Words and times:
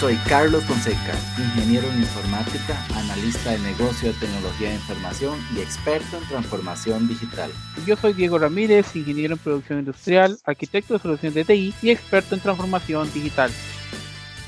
Soy 0.00 0.16
Carlos 0.28 0.62
Fonseca, 0.64 1.14
ingeniero 1.38 1.88
en 1.88 2.00
informática, 2.00 2.78
analista 2.94 3.52
de 3.52 3.58
negocio 3.60 4.12
de 4.12 4.18
tecnología 4.18 4.68
de 4.68 4.74
información 4.74 5.38
y 5.54 5.60
experto 5.60 6.18
en 6.18 6.28
transformación 6.28 7.08
digital. 7.08 7.50
Yo 7.86 7.96
soy 7.96 8.12
Diego 8.12 8.38
Ramírez, 8.38 8.94
ingeniero 8.94 9.34
en 9.34 9.38
producción 9.38 9.78
industrial, 9.78 10.38
arquitecto 10.44 10.94
de 10.94 11.00
soluciones 11.00 11.34
de 11.34 11.44
TI 11.46 11.74
y 11.80 11.90
experto 11.90 12.34
en 12.34 12.42
transformación 12.42 13.10
digital. 13.14 13.50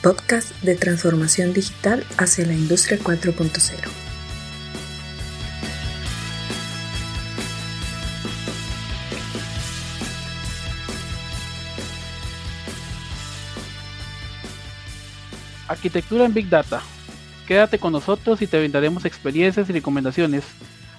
Podcast 0.03 0.51
de 0.61 0.75
transformación 0.75 1.55
digital 1.55 2.05
hacia 2.19 2.45
la 2.45 2.53
industria 2.53 2.99
4.0. 2.99 4.08
Arquitectura 15.69 16.25
en 16.25 16.35
Big 16.35 16.49
Data. 16.49 16.81
Quédate 17.47 17.79
con 17.79 17.93
nosotros 17.93 18.43
y 18.43 18.47
te 18.47 18.59
brindaremos 18.59 19.05
experiencias 19.05 19.69
y 19.69 19.73
recomendaciones 19.73 20.45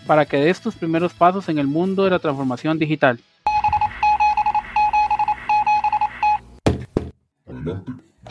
para 0.08 0.26
que 0.26 0.38
des 0.38 0.62
tus 0.62 0.76
primeros 0.76 1.14
pasos 1.14 1.50
en 1.50 1.60
el 1.60 1.68
mundo 1.68 2.04
de 2.04 2.12
la 2.12 2.20
transformación 2.20 2.80
digital. 2.80 3.20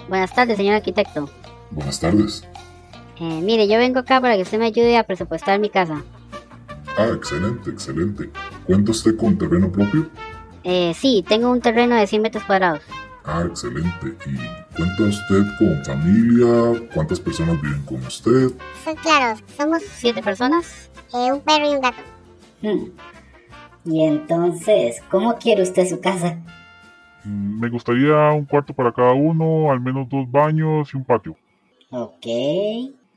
Buenas 0.08 0.34
tardes, 0.34 0.56
señor 0.56 0.76
arquitecto. 0.76 1.30
Buenas 1.70 2.00
tardes. 2.00 2.44
Eh, 3.20 3.40
mire, 3.42 3.68
yo 3.68 3.78
vengo 3.78 3.98
acá 4.00 4.20
para 4.20 4.36
que 4.36 4.42
usted 4.42 4.58
me 4.58 4.66
ayude 4.66 4.96
a 4.96 5.04
presupuestar 5.04 5.58
mi 5.58 5.70
casa. 5.70 6.02
Ah, 6.96 7.10
excelente, 7.14 7.70
excelente. 7.70 8.30
¿Cuenta 8.64 8.92
usted 8.92 9.16
con 9.16 9.36
terreno 9.36 9.70
propio? 9.70 10.10
Eh, 10.64 10.94
sí, 10.94 11.24
tengo 11.28 11.50
un 11.50 11.60
terreno 11.60 11.94
de 11.96 12.06
100 12.06 12.22
metros 12.22 12.44
cuadrados. 12.44 12.82
Ah, 13.24 13.44
excelente. 13.46 14.16
¿Y 14.26 14.74
cuenta 14.76 15.02
usted 15.02 15.42
con 15.58 15.84
familia? 15.84 16.80
¿Cuántas 16.94 17.20
personas 17.20 17.60
viven 17.60 17.82
con 17.84 17.98
usted? 18.06 18.48
Sí, 18.84 18.94
claro, 19.02 19.38
somos 19.56 19.82
siete 19.82 20.22
personas, 20.22 20.90
eh, 21.12 21.32
un 21.32 21.40
perro 21.40 21.70
y 21.70 21.74
un 21.74 21.80
gato. 21.80 21.98
Hmm. 22.62 22.90
Y 23.84 24.04
entonces, 24.04 25.02
¿cómo 25.10 25.36
quiere 25.36 25.62
usted 25.62 25.86
su 25.88 26.00
casa? 26.00 26.38
Mm, 27.24 27.60
Me 27.60 27.68
gustaría 27.68 28.30
un 28.32 28.44
cuarto 28.46 28.72
para 28.72 28.92
cada 28.92 29.12
uno, 29.12 29.70
al 29.70 29.80
menos 29.80 30.08
dos 30.08 30.30
baños 30.30 30.88
y 30.92 30.96
un 30.96 31.04
patio. 31.04 31.36
Ok. 31.90 32.26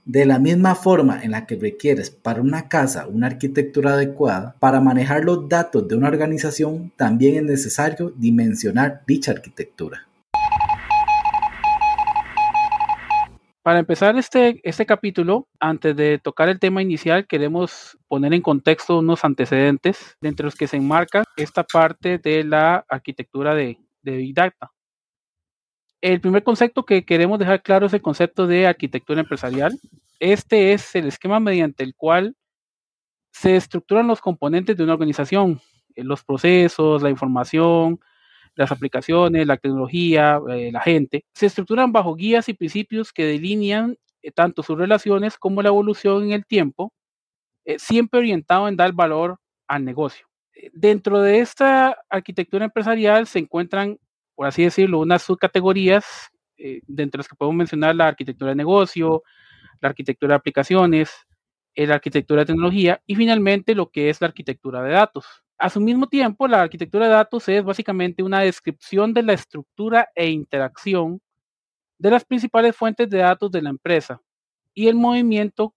De 0.06 0.26
la 0.26 0.40
misma 0.40 0.74
forma 0.74 1.22
en 1.22 1.30
la 1.30 1.46
que 1.46 1.56
requieres 1.56 2.10
para 2.10 2.42
una 2.42 2.68
casa 2.68 3.06
una 3.08 3.28
arquitectura 3.28 3.94
adecuada, 3.94 4.56
para 4.60 4.82
manejar 4.82 5.24
los 5.24 5.48
datos 5.48 5.88
de 5.88 5.96
una 5.96 6.08
organización 6.08 6.92
también 6.96 7.36
es 7.36 7.44
necesario 7.44 8.12
dimensionar 8.18 9.04
dicha 9.06 9.32
arquitectura. 9.32 10.08
Para 13.62 13.78
empezar 13.78 14.18
este, 14.18 14.60
este 14.64 14.88
capítulo, 14.88 15.48
antes 15.60 15.96
de 15.96 16.18
tocar 16.18 16.50
el 16.50 16.60
tema 16.60 16.82
inicial, 16.82 17.28
queremos 17.28 17.96
poner 18.08 18.34
en 18.34 18.42
contexto 18.42 18.98
unos 18.98 19.24
antecedentes 19.24 20.18
de 20.20 20.30
entre 20.30 20.46
los 20.46 20.56
que 20.56 20.66
se 20.66 20.78
enmarca 20.78 21.24
esta 21.38 21.64
parte 21.64 22.18
de 22.18 22.44
la 22.44 22.84
arquitectura 22.90 23.54
de, 23.54 23.78
de 24.02 24.18
Big 24.18 24.34
Data. 24.34 24.72
El 26.02 26.20
primer 26.20 26.44
concepto 26.44 26.84
que 26.84 27.06
queremos 27.06 27.38
dejar 27.38 27.62
claro 27.62 27.86
es 27.86 27.94
el 27.94 28.02
concepto 28.02 28.48
de 28.48 28.66
arquitectura 28.66 29.22
empresarial. 29.22 29.80
Este 30.20 30.74
es 30.74 30.96
el 30.96 31.06
esquema 31.08 31.40
mediante 31.40 31.84
el 31.84 31.96
cual 31.96 32.36
se 33.32 33.56
estructuran 33.56 34.08
los 34.08 34.20
componentes 34.20 34.76
de 34.76 34.84
una 34.84 34.94
organización, 34.94 35.62
eh, 35.96 36.04
los 36.04 36.24
procesos, 36.24 37.04
la 37.04 37.12
información, 37.12 38.00
las 38.56 38.72
aplicaciones, 38.72 39.46
la 39.46 39.58
tecnología, 39.58 40.42
eh, 40.50 40.72
la 40.72 40.82
gente. 40.82 41.24
Se 41.36 41.46
estructuran 41.46 41.92
bajo 41.92 42.16
guías 42.16 42.50
y 42.50 42.54
principios 42.56 43.14
que 43.14 43.26
delinean 43.26 43.98
eh, 44.24 44.32
tanto 44.32 44.64
sus 44.64 44.78
relaciones 44.78 45.38
como 45.38 45.62
la 45.62 45.70
evolución 45.70 46.24
en 46.24 46.32
el 46.32 46.46
tiempo, 46.46 46.94
siempre 47.78 48.20
orientado 48.20 48.68
en 48.68 48.76
dar 48.76 48.92
valor 48.92 49.38
al 49.68 49.86
negocio. 49.86 50.28
Dentro 50.74 51.22
de 51.22 51.40
esta 51.40 51.96
arquitectura 52.10 52.66
empresarial 52.66 53.28
se 53.28 53.40
encuentran 53.40 54.00
por 54.42 54.48
así 54.48 54.64
decirlo, 54.64 54.98
unas 55.02 55.22
subcategorías, 55.22 56.32
eh, 56.58 56.82
de 56.88 57.10
las 57.14 57.28
que 57.28 57.36
podemos 57.36 57.58
mencionar 57.58 57.96
la 57.96 58.08
arquitectura 58.08 58.50
de 58.50 58.56
negocio, 58.56 59.22
la 59.80 59.90
arquitectura 59.90 60.34
de 60.34 60.38
aplicaciones, 60.38 61.12
eh, 61.76 61.86
la 61.86 61.94
arquitectura 61.94 62.42
de 62.42 62.48
tecnología 62.48 63.04
y 63.06 63.14
finalmente 63.14 63.76
lo 63.76 63.92
que 63.92 64.10
es 64.10 64.20
la 64.20 64.26
arquitectura 64.26 64.82
de 64.82 64.94
datos. 64.94 65.28
A 65.60 65.70
su 65.70 65.80
mismo 65.80 66.08
tiempo, 66.08 66.48
la 66.48 66.64
arquitectura 66.64 67.06
de 67.06 67.14
datos 67.14 67.48
es 67.50 67.64
básicamente 67.64 68.24
una 68.24 68.40
descripción 68.40 69.14
de 69.14 69.22
la 69.22 69.34
estructura 69.34 70.10
e 70.16 70.32
interacción 70.32 71.22
de 72.00 72.10
las 72.10 72.26
principales 72.26 72.76
fuentes 72.76 73.12
de 73.12 73.20
datos 73.20 73.52
de 73.52 73.62
la 73.62 73.70
empresa 73.70 74.24
y 74.74 74.88
el 74.88 74.96
movimiento 74.96 75.76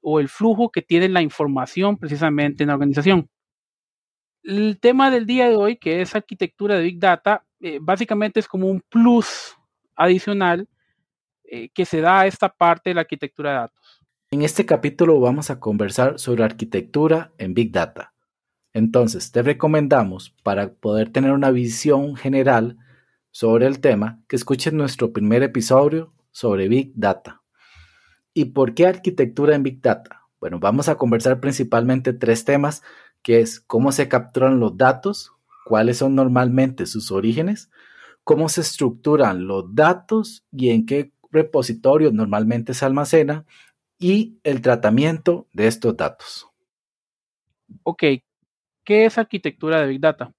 o 0.00 0.20
el 0.20 0.28
flujo 0.28 0.70
que 0.70 0.82
tiene 0.82 1.08
la 1.08 1.22
información 1.22 1.96
precisamente 1.96 2.62
en 2.62 2.68
la 2.68 2.74
organización. 2.74 3.28
El 4.44 4.78
tema 4.78 5.10
del 5.10 5.26
día 5.26 5.48
de 5.48 5.56
hoy, 5.56 5.76
que 5.76 6.02
es 6.02 6.14
arquitectura 6.14 6.76
de 6.76 6.84
Big 6.84 7.00
Data, 7.00 7.42
eh, 7.66 7.78
básicamente 7.82 8.38
es 8.38 8.46
como 8.46 8.68
un 8.68 8.80
plus 8.80 9.56
adicional 9.96 10.68
eh, 11.42 11.68
que 11.70 11.84
se 11.84 12.00
da 12.00 12.20
a 12.20 12.26
esta 12.28 12.48
parte 12.48 12.90
de 12.90 12.94
la 12.94 13.00
arquitectura 13.00 13.50
de 13.50 13.56
datos. 13.56 14.04
En 14.30 14.42
este 14.42 14.64
capítulo 14.64 15.18
vamos 15.18 15.50
a 15.50 15.58
conversar 15.58 16.20
sobre 16.20 16.44
arquitectura 16.44 17.32
en 17.38 17.54
Big 17.54 17.72
Data. 17.72 18.12
Entonces, 18.72 19.32
te 19.32 19.42
recomendamos, 19.42 20.30
para 20.44 20.74
poder 20.74 21.10
tener 21.10 21.32
una 21.32 21.50
visión 21.50 22.14
general 22.14 22.76
sobre 23.32 23.66
el 23.66 23.80
tema, 23.80 24.22
que 24.28 24.36
escuches 24.36 24.72
nuestro 24.72 25.12
primer 25.12 25.42
episodio 25.42 26.12
sobre 26.30 26.68
Big 26.68 26.92
Data. 26.94 27.42
¿Y 28.32 28.44
por 28.46 28.74
qué 28.74 28.86
arquitectura 28.86 29.56
en 29.56 29.64
Big 29.64 29.80
Data? 29.80 30.22
Bueno, 30.38 30.60
vamos 30.60 30.88
a 30.88 30.94
conversar 30.94 31.40
principalmente 31.40 32.12
tres 32.12 32.44
temas, 32.44 32.84
que 33.22 33.40
es 33.40 33.58
cómo 33.58 33.90
se 33.90 34.06
capturan 34.06 34.60
los 34.60 34.76
datos, 34.76 35.32
cuáles 35.66 35.98
son 35.98 36.14
normalmente 36.14 36.86
sus 36.86 37.10
orígenes, 37.10 37.72
cómo 38.22 38.48
se 38.48 38.60
estructuran 38.60 39.48
los 39.48 39.74
datos 39.74 40.44
y 40.52 40.70
en 40.70 40.86
qué 40.86 41.12
repositorios 41.32 42.12
normalmente 42.12 42.72
se 42.72 42.84
almacena 42.84 43.44
y 43.98 44.38
el 44.44 44.60
tratamiento 44.62 45.48
de 45.52 45.66
estos 45.66 45.96
datos. 45.96 46.46
Ok, 47.82 48.02
¿qué 48.84 49.06
es 49.06 49.18
arquitectura 49.18 49.80
de 49.80 49.88
Big 49.88 50.00
Data? 50.00 50.32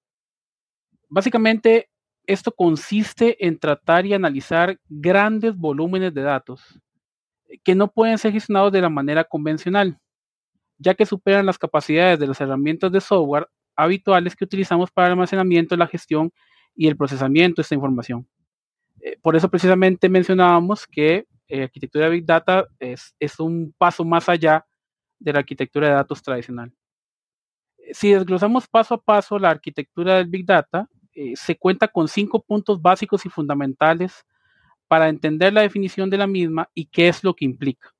Básicamente, 1.09 1.89
esto 2.25 2.53
consiste 2.53 3.45
en 3.45 3.59
tratar 3.59 4.05
y 4.05 4.13
analizar 4.13 4.79
grandes 4.87 5.57
volúmenes 5.57 6.13
de 6.13 6.21
datos 6.21 6.79
que 7.65 7.75
no 7.75 7.91
pueden 7.91 8.17
ser 8.17 8.31
gestionados 8.31 8.71
de 8.71 8.79
la 8.79 8.89
manera 8.89 9.25
convencional, 9.25 9.99
ya 10.77 10.95
que 10.95 11.05
superan 11.05 11.45
las 11.45 11.57
capacidades 11.57 12.17
de 12.17 12.27
las 12.27 12.39
herramientas 12.39 12.93
de 12.93 13.01
software 13.01 13.49
habituales 13.77 14.35
que 14.35 14.43
utilizamos 14.43 14.91
para 14.91 15.07
el 15.07 15.11
almacenamiento, 15.13 15.77
la 15.77 15.87
gestión 15.87 16.31
y 16.75 16.87
el 16.87 16.97
procesamiento 16.97 17.57
de 17.57 17.63
esta 17.63 17.75
información. 17.75 18.27
Eh, 19.01 19.17
por 19.21 19.35
eso 19.35 19.49
precisamente 19.49 20.09
mencionábamos 20.09 20.85
que 20.87 21.27
eh, 21.47 21.63
arquitectura 21.63 22.05
de 22.05 22.11
Big 22.11 22.25
Data 22.25 22.67
es, 22.79 23.13
un 23.39 23.73
paso 23.77 24.03
más 24.03 24.27
allá 24.27 24.65
de 25.19 25.33
la 25.33 25.39
arquitectura 25.39 25.87
de 25.87 25.93
datos 25.93 26.21
tradicional. 26.21 26.73
Si 27.93 28.11
desglosamos 28.11 28.67
paso 28.67 28.95
a 28.95 29.01
paso 29.01 29.39
la 29.39 29.49
arquitectura 29.49 30.15
del 30.15 30.27
Big 30.27 30.45
Data, 30.45 30.89
eh, 31.13 31.33
se 31.35 31.55
cuenta 31.55 31.87
con 31.87 32.07
cinco 32.07 32.43
puntos 32.43 32.81
básicos 32.81 33.25
y 33.25 33.29
fundamentales 33.29 34.25
para 34.87 35.07
entender 35.07 35.53
la 35.53 35.61
definición 35.61 36.09
de 36.09 36.17
la 36.17 36.27
misma 36.27 36.69
y 36.73 36.85
qué 36.85 37.07
es 37.07 37.23
lo 37.23 37.33
que 37.33 37.45
implica. 37.45 37.93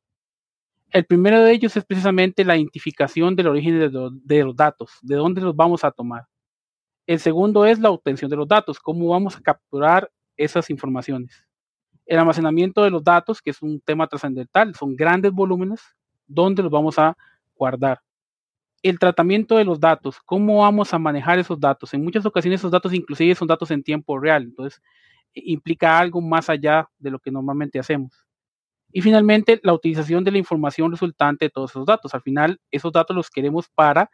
El 0.97 1.05
primero 1.05 1.43
de 1.43 1.51
ellos 1.51 1.77
es 1.77 1.85
precisamente 1.85 2.43
la 2.43 2.57
identificación 2.57 3.35
del 3.35 3.49
origen 3.49 3.77
de, 3.77 3.89
lo, 3.89 4.09
de, 4.09 4.43
los 4.43 4.55
datos, 4.55 4.97
de 5.03 5.15
dónde 5.15 5.41
los 5.41 5.55
vamos 5.55 5.83
a 5.83 5.91
tomar. 5.91 6.23
El 7.05 7.19
segundo 7.19 7.67
es 7.67 7.77
la 7.77 7.91
obtención 7.91 8.31
de 8.31 8.35
los 8.35 8.47
datos, 8.47 8.79
cómo 8.79 9.09
vamos 9.09 9.37
a 9.37 9.41
capturar 9.41 10.09
esas 10.37 10.71
informaciones. 10.71 11.45
El 12.07 12.17
almacenamiento 12.17 12.83
de 12.83 12.89
los 12.89 13.03
datos, 13.03 13.43
que 13.43 13.51
es 13.51 13.61
un 13.61 13.79
tema 13.79 14.07
trascendental, 14.07 14.73
son 14.73 14.95
grandes 14.95 15.31
volúmenes, 15.31 15.81
dónde 16.25 16.63
los 16.63 16.71
vamos 16.71 16.97
a 16.97 17.15
guardar. 17.53 18.01
El 18.81 18.97
tratamiento 18.97 19.55
de 19.55 19.65
los 19.65 19.79
datos, 19.79 20.17
cómo 20.25 20.61
vamos 20.61 20.95
a 20.95 20.97
manejar 20.97 21.37
esos 21.37 21.59
datos. 21.59 21.93
En 21.93 22.03
muchas 22.03 22.25
ocasiones 22.25 22.59
esos 22.59 22.71
datos 22.71 22.91
inclusive 22.91 23.35
son 23.35 23.47
datos 23.47 23.69
en 23.69 23.83
tiempo 23.83 24.17
real, 24.17 24.45
entonces 24.45 24.81
implica 25.35 25.99
algo 25.99 26.21
más 26.21 26.49
allá 26.49 26.89
de 26.97 27.11
lo 27.11 27.19
que 27.19 27.29
normalmente 27.29 27.77
hacemos. 27.77 28.26
Y 28.97 29.01
finalmente, 29.03 29.59
la 29.61 29.73
utilización 29.73 30.23
de 30.23 30.31
la 30.31 30.39
información 30.39 30.91
resultante 30.91 31.45
de 31.45 31.49
todos 31.51 31.69
esos 31.69 31.85
datos. 31.85 32.15
Al 32.15 32.23
final, 32.23 32.59
esos 32.71 32.91
datos 32.91 33.15
los 33.15 33.29
queremos 33.29 33.69
para 33.69 34.09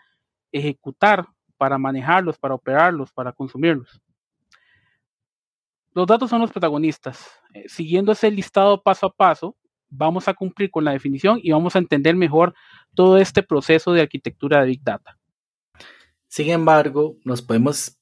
ejecutar, 0.51 1.25
para 1.55 1.77
manejarlos, 1.77 2.37
para 2.37 2.55
operarlos, 2.55 3.13
para 3.13 3.31
consumirlos. 3.31 4.01
Los 5.93 6.05
datos 6.05 6.29
son 6.29 6.41
los 6.41 6.51
protagonistas. 6.51 7.31
Eh, 7.53 7.63
siguiendo 7.69 8.11
ese 8.11 8.29
listado 8.29 8.83
paso 8.83 9.05
a 9.05 9.13
paso, 9.13 9.55
vamos 9.87 10.27
a 10.27 10.33
cumplir 10.33 10.69
con 10.69 10.83
la 10.83 10.91
definición 10.91 11.39
y 11.41 11.53
vamos 11.53 11.77
a 11.77 11.79
entender 11.79 12.17
mejor 12.17 12.53
todo 12.93 13.17
este 13.17 13.41
proceso 13.41 13.93
de 13.93 14.01
arquitectura 14.01 14.59
de 14.59 14.67
Big 14.67 14.83
Data. 14.83 15.17
Sin 16.27 16.49
embargo, 16.49 17.15
nos 17.23 17.41
podemos 17.41 18.01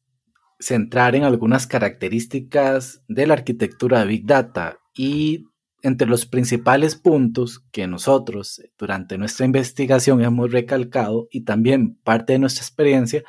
centrar 0.59 1.13
en 1.13 1.25
algunas 1.25 1.67
características 1.67 3.03
de 3.07 3.27
la 3.27 3.35
arquitectura 3.35 3.99
de 3.99 4.07
Big 4.07 4.25
Data 4.25 4.79
y 4.95 5.45
entre 5.81 6.07
los 6.07 6.25
principales 6.25 6.95
puntos 6.95 7.63
que 7.71 7.87
nosotros 7.87 8.61
durante 8.77 9.17
nuestra 9.17 9.45
investigación 9.45 10.23
hemos 10.23 10.51
recalcado 10.51 11.27
y 11.31 11.41
también 11.43 11.95
parte 12.03 12.33
de 12.33 12.39
nuestra 12.39 12.63
experiencia 12.63 13.23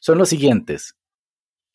son 0.00 0.18
los 0.18 0.28
siguientes. 0.28 0.96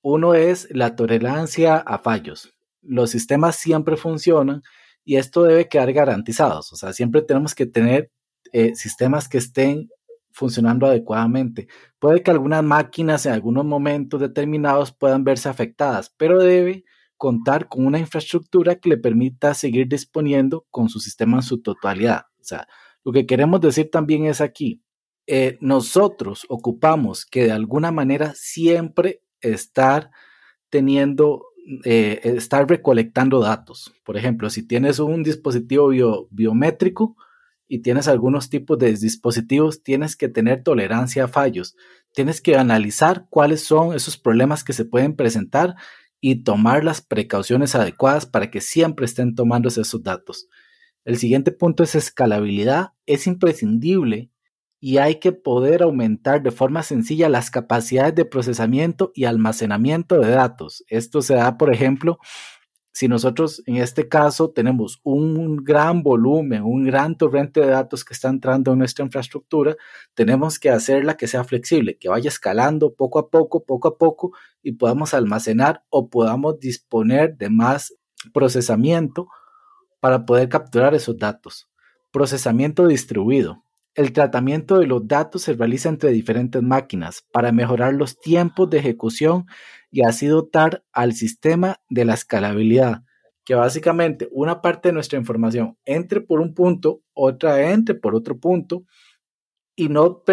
Uno 0.02 0.36
es 0.36 0.68
la 0.72 0.96
tolerancia 0.96 1.78
a 1.78 1.98
fallos. 1.98 2.54
Los 2.82 3.12
sistemas 3.12 3.56
siempre 3.56 3.98
funcionan 3.98 4.62
y 5.06 5.16
esto 5.16 5.44
debe 5.44 5.68
quedar 5.68 5.94
garantizado. 5.94 6.60
O 6.60 6.76
sea, 6.76 6.94
siempre 6.94 7.22
tenemos 7.22 7.56
que 7.56 7.66
tener 7.66 8.12
eh, 8.52 8.76
sistemas 8.76 9.28
que 9.28 9.38
estén 9.38 9.90
funcionando 10.32 10.86
adecuadamente. 10.86 11.68
Puede 12.00 12.22
que 12.22 12.32
algunas 12.32 12.64
máquinas 12.64 13.26
en 13.26 13.34
algunos 13.34 13.66
momentos 13.66 14.20
determinados 14.20 14.92
puedan 14.92 15.24
verse 15.24 15.48
afectadas, 15.48 16.14
pero 16.18 16.40
debe 16.40 16.84
contar 17.18 17.68
con 17.68 17.86
una 17.86 18.00
infraestructura 18.00 18.76
que 18.76 18.90
le 18.90 18.98
permita 18.98 19.54
seguir 19.54 19.88
disponiendo 19.88 20.66
con 20.70 20.90
su 20.90 21.00
sistema 21.00 21.38
en 21.38 21.44
su 21.44 21.62
totalidad. 21.62 22.26
O 22.40 22.44
sea, 22.44 22.68
lo 23.04 23.12
que 23.12 23.26
queremos 23.26 23.62
decir 23.62 23.90
también 23.92 24.26
es 24.26 24.42
aquí, 24.42 24.82
eh, 25.26 25.58
nosotros 25.62 26.46
ocupamos 26.50 27.26
que 27.26 27.46
de 27.46 27.52
alguna 27.52 27.92
manera 27.92 28.34
siempre 28.36 29.22
estar 29.40 30.12
teniendo, 30.70 31.46
eh, 31.86 32.20
estar 32.24 32.68
recolectando 32.68 33.40
datos. 33.40 33.94
Por 34.04 34.18
ejemplo, 34.18 34.50
si 34.50 34.68
tienes 34.68 35.00
un 35.00 35.24
dispositivo 35.24 35.90
biométrico 36.30 37.16
y 37.68 37.80
tienes 37.80 38.08
algunos 38.08 38.50
tipos 38.50 38.78
de 38.78 38.94
dispositivos, 38.94 39.82
tienes 39.82 40.18
que 40.18 40.28
tener 40.28 40.64
tolerancia 40.64 41.26
a 41.26 41.28
fallos. 41.30 41.76
Tienes 42.14 42.42
que 42.42 42.58
analizar 42.58 43.28
cuáles 43.30 43.64
son 43.64 43.96
esos 43.96 44.18
problemas 44.18 44.64
que 44.64 44.74
se 44.74 44.86
pueden 44.86 45.16
presentar 45.16 45.76
y 46.26 46.36
tomar 46.36 46.86
las 46.86 47.02
precauciones 47.02 47.76
adecuadas 47.76 48.26
para 48.26 48.50
que 48.50 48.62
siempre 48.62 49.06
estén 49.06 49.36
tomándose 49.36 49.82
esos 49.82 50.04
datos. 50.04 50.48
El 51.04 51.18
siguiente 51.18 51.52
punto 51.52 51.84
es 51.84 51.96
escalabilidad. 51.96 52.94
Es 53.06 53.28
imprescindible 53.28 54.32
y 54.80 55.00
hay 55.00 55.16
que 55.16 55.34
poder 55.34 55.84
aumentar 55.84 56.42
de 56.42 56.52
forma 56.52 56.82
sencilla 56.82 57.28
las 57.28 57.52
capacidades 57.52 58.16
de 58.16 58.24
procesamiento 58.24 59.12
y 59.14 59.26
almacenamiento 59.26 60.18
de 60.18 60.30
datos. 60.30 60.86
Esto 60.88 61.22
se 61.22 61.36
da, 61.36 61.58
por 61.58 61.74
ejemplo, 61.74 62.20
si 62.94 63.08
nosotros 63.08 63.64
en 63.66 63.78
este 63.78 64.08
caso 64.08 64.52
tenemos 64.52 65.02
un 65.04 65.58
gran 65.58 66.04
volumen, 66.04 66.62
un 66.62 66.84
gran 66.86 67.18
torrente 67.18 67.60
de 67.60 67.68
datos 67.68 68.06
que 68.06 68.14
está 68.14 68.30
entrando 68.30 68.72
en 68.72 68.80
nuestra 68.80 69.04
infraestructura, 69.04 69.76
tenemos 70.14 70.60
que 70.60 70.70
hacerla 70.70 71.18
que 71.18 71.26
sea 71.28 71.44
flexible, 71.44 71.98
que 71.98 72.08
vaya 72.08 72.28
escalando 72.28 72.94
poco 72.94 73.18
a 73.18 73.30
poco, 73.32 73.66
poco 73.66 73.88
a 73.88 73.98
poco 73.98 74.32
y 74.62 74.74
podamos 74.74 75.16
almacenar 75.16 75.84
o 75.90 76.08
podamos 76.08 76.60
disponer 76.60 77.36
de 77.36 77.50
más 77.50 77.96
procesamiento 78.32 79.28
para 80.00 80.24
poder 80.26 80.48
capturar 80.48 80.94
esos 80.94 81.18
datos. 81.18 81.70
Procesamiento 82.12 82.86
distribuido. 82.86 83.64
El 83.96 84.14
tratamiento 84.14 84.78
de 84.78 84.86
los 84.86 85.08
datos 85.08 85.42
se 85.44 85.54
realiza 85.54 85.90
entre 85.90 86.12
diferentes 86.12 86.62
máquinas 86.62 87.26
para 87.32 87.52
mejorar 87.52 87.96
los 87.96 88.20
tiempos 88.20 88.70
de 88.70 88.78
ejecución 88.80 89.48
y 89.94 90.02
así 90.02 90.26
dotar 90.26 90.84
al 90.92 91.14
sistema 91.14 91.80
de 91.88 92.04
la 92.04 92.16
escalabilidad, 92.16 93.04
que 93.46 93.54
básicamente 93.54 94.28
una 94.32 94.60
parte 94.60 94.90
de 94.90 94.94
nuestra 94.94 95.20
información 95.20 95.78
entre 95.86 96.20
por 96.20 96.42
un 96.42 96.56
punto, 96.56 97.04
otra 97.14 97.72
entre 97.72 97.94
por 97.94 98.16
otro 98.16 98.40
punto 98.40 98.86
y 99.76 99.90
no, 99.90 100.24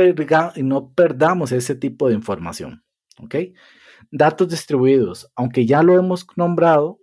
y 0.57 0.63
no 0.63 0.95
perdamos 0.95 1.53
ese 1.53 1.75
tipo 1.75 2.09
de 2.09 2.15
información. 2.15 2.83
Datos 4.11 4.49
distribuidos, 4.49 5.31
aunque 5.37 5.67
ya 5.67 5.83
lo 5.83 5.99
hemos 5.99 6.27
nombrado, 6.37 6.99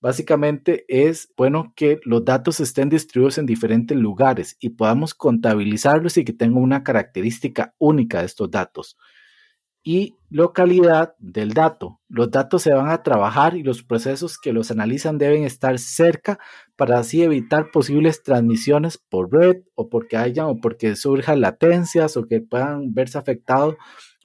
básicamente 0.00 0.84
es 0.88 1.32
bueno 1.36 1.72
que 1.76 2.00
los 2.04 2.24
datos 2.24 2.58
estén 2.58 2.88
distribuidos 2.88 3.38
en 3.38 3.46
diferentes 3.46 3.96
lugares 3.96 4.56
y 4.58 4.70
podamos 4.70 5.14
contabilizarlos 5.14 6.16
y 6.16 6.24
que 6.24 6.32
tengan 6.32 6.64
una 6.64 6.82
característica 6.82 7.76
única 7.78 8.18
de 8.18 8.26
estos 8.26 8.50
datos. 8.50 8.98
Y 9.84 10.16
localidad 10.30 11.14
del 11.18 11.54
dato. 11.54 12.00
Los 12.08 12.30
datos 12.30 12.62
se 12.62 12.72
van 12.72 12.88
a 12.88 13.02
trabajar 13.02 13.56
y 13.56 13.62
los 13.62 13.82
procesos 13.82 14.38
que 14.38 14.52
los 14.52 14.70
analizan 14.70 15.18
deben 15.18 15.44
estar 15.44 15.78
cerca 15.78 16.38
para 16.76 16.98
así 16.98 17.22
evitar 17.22 17.70
posibles 17.72 18.22
transmisiones 18.22 18.96
por 18.96 19.32
red 19.32 19.62
o 19.74 19.88
porque 19.88 20.16
hayan 20.16 20.46
o 20.46 20.56
porque 20.60 20.94
surjan 20.94 21.40
latencias 21.40 22.16
o 22.16 22.26
que 22.26 22.40
puedan 22.40 22.94
verse 22.94 23.18
afectados 23.18 23.74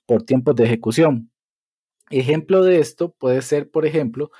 por 0.05 0.23
tiempos 0.23 0.55
de 0.55 0.65
ejecución. 0.65 1.31
Ejemplo 2.09 2.63
de 2.63 2.79
esto 2.79 3.13
puede 3.17 3.41
ser, 3.41 3.69
por 3.69 3.85
ejemplo, 3.85 4.31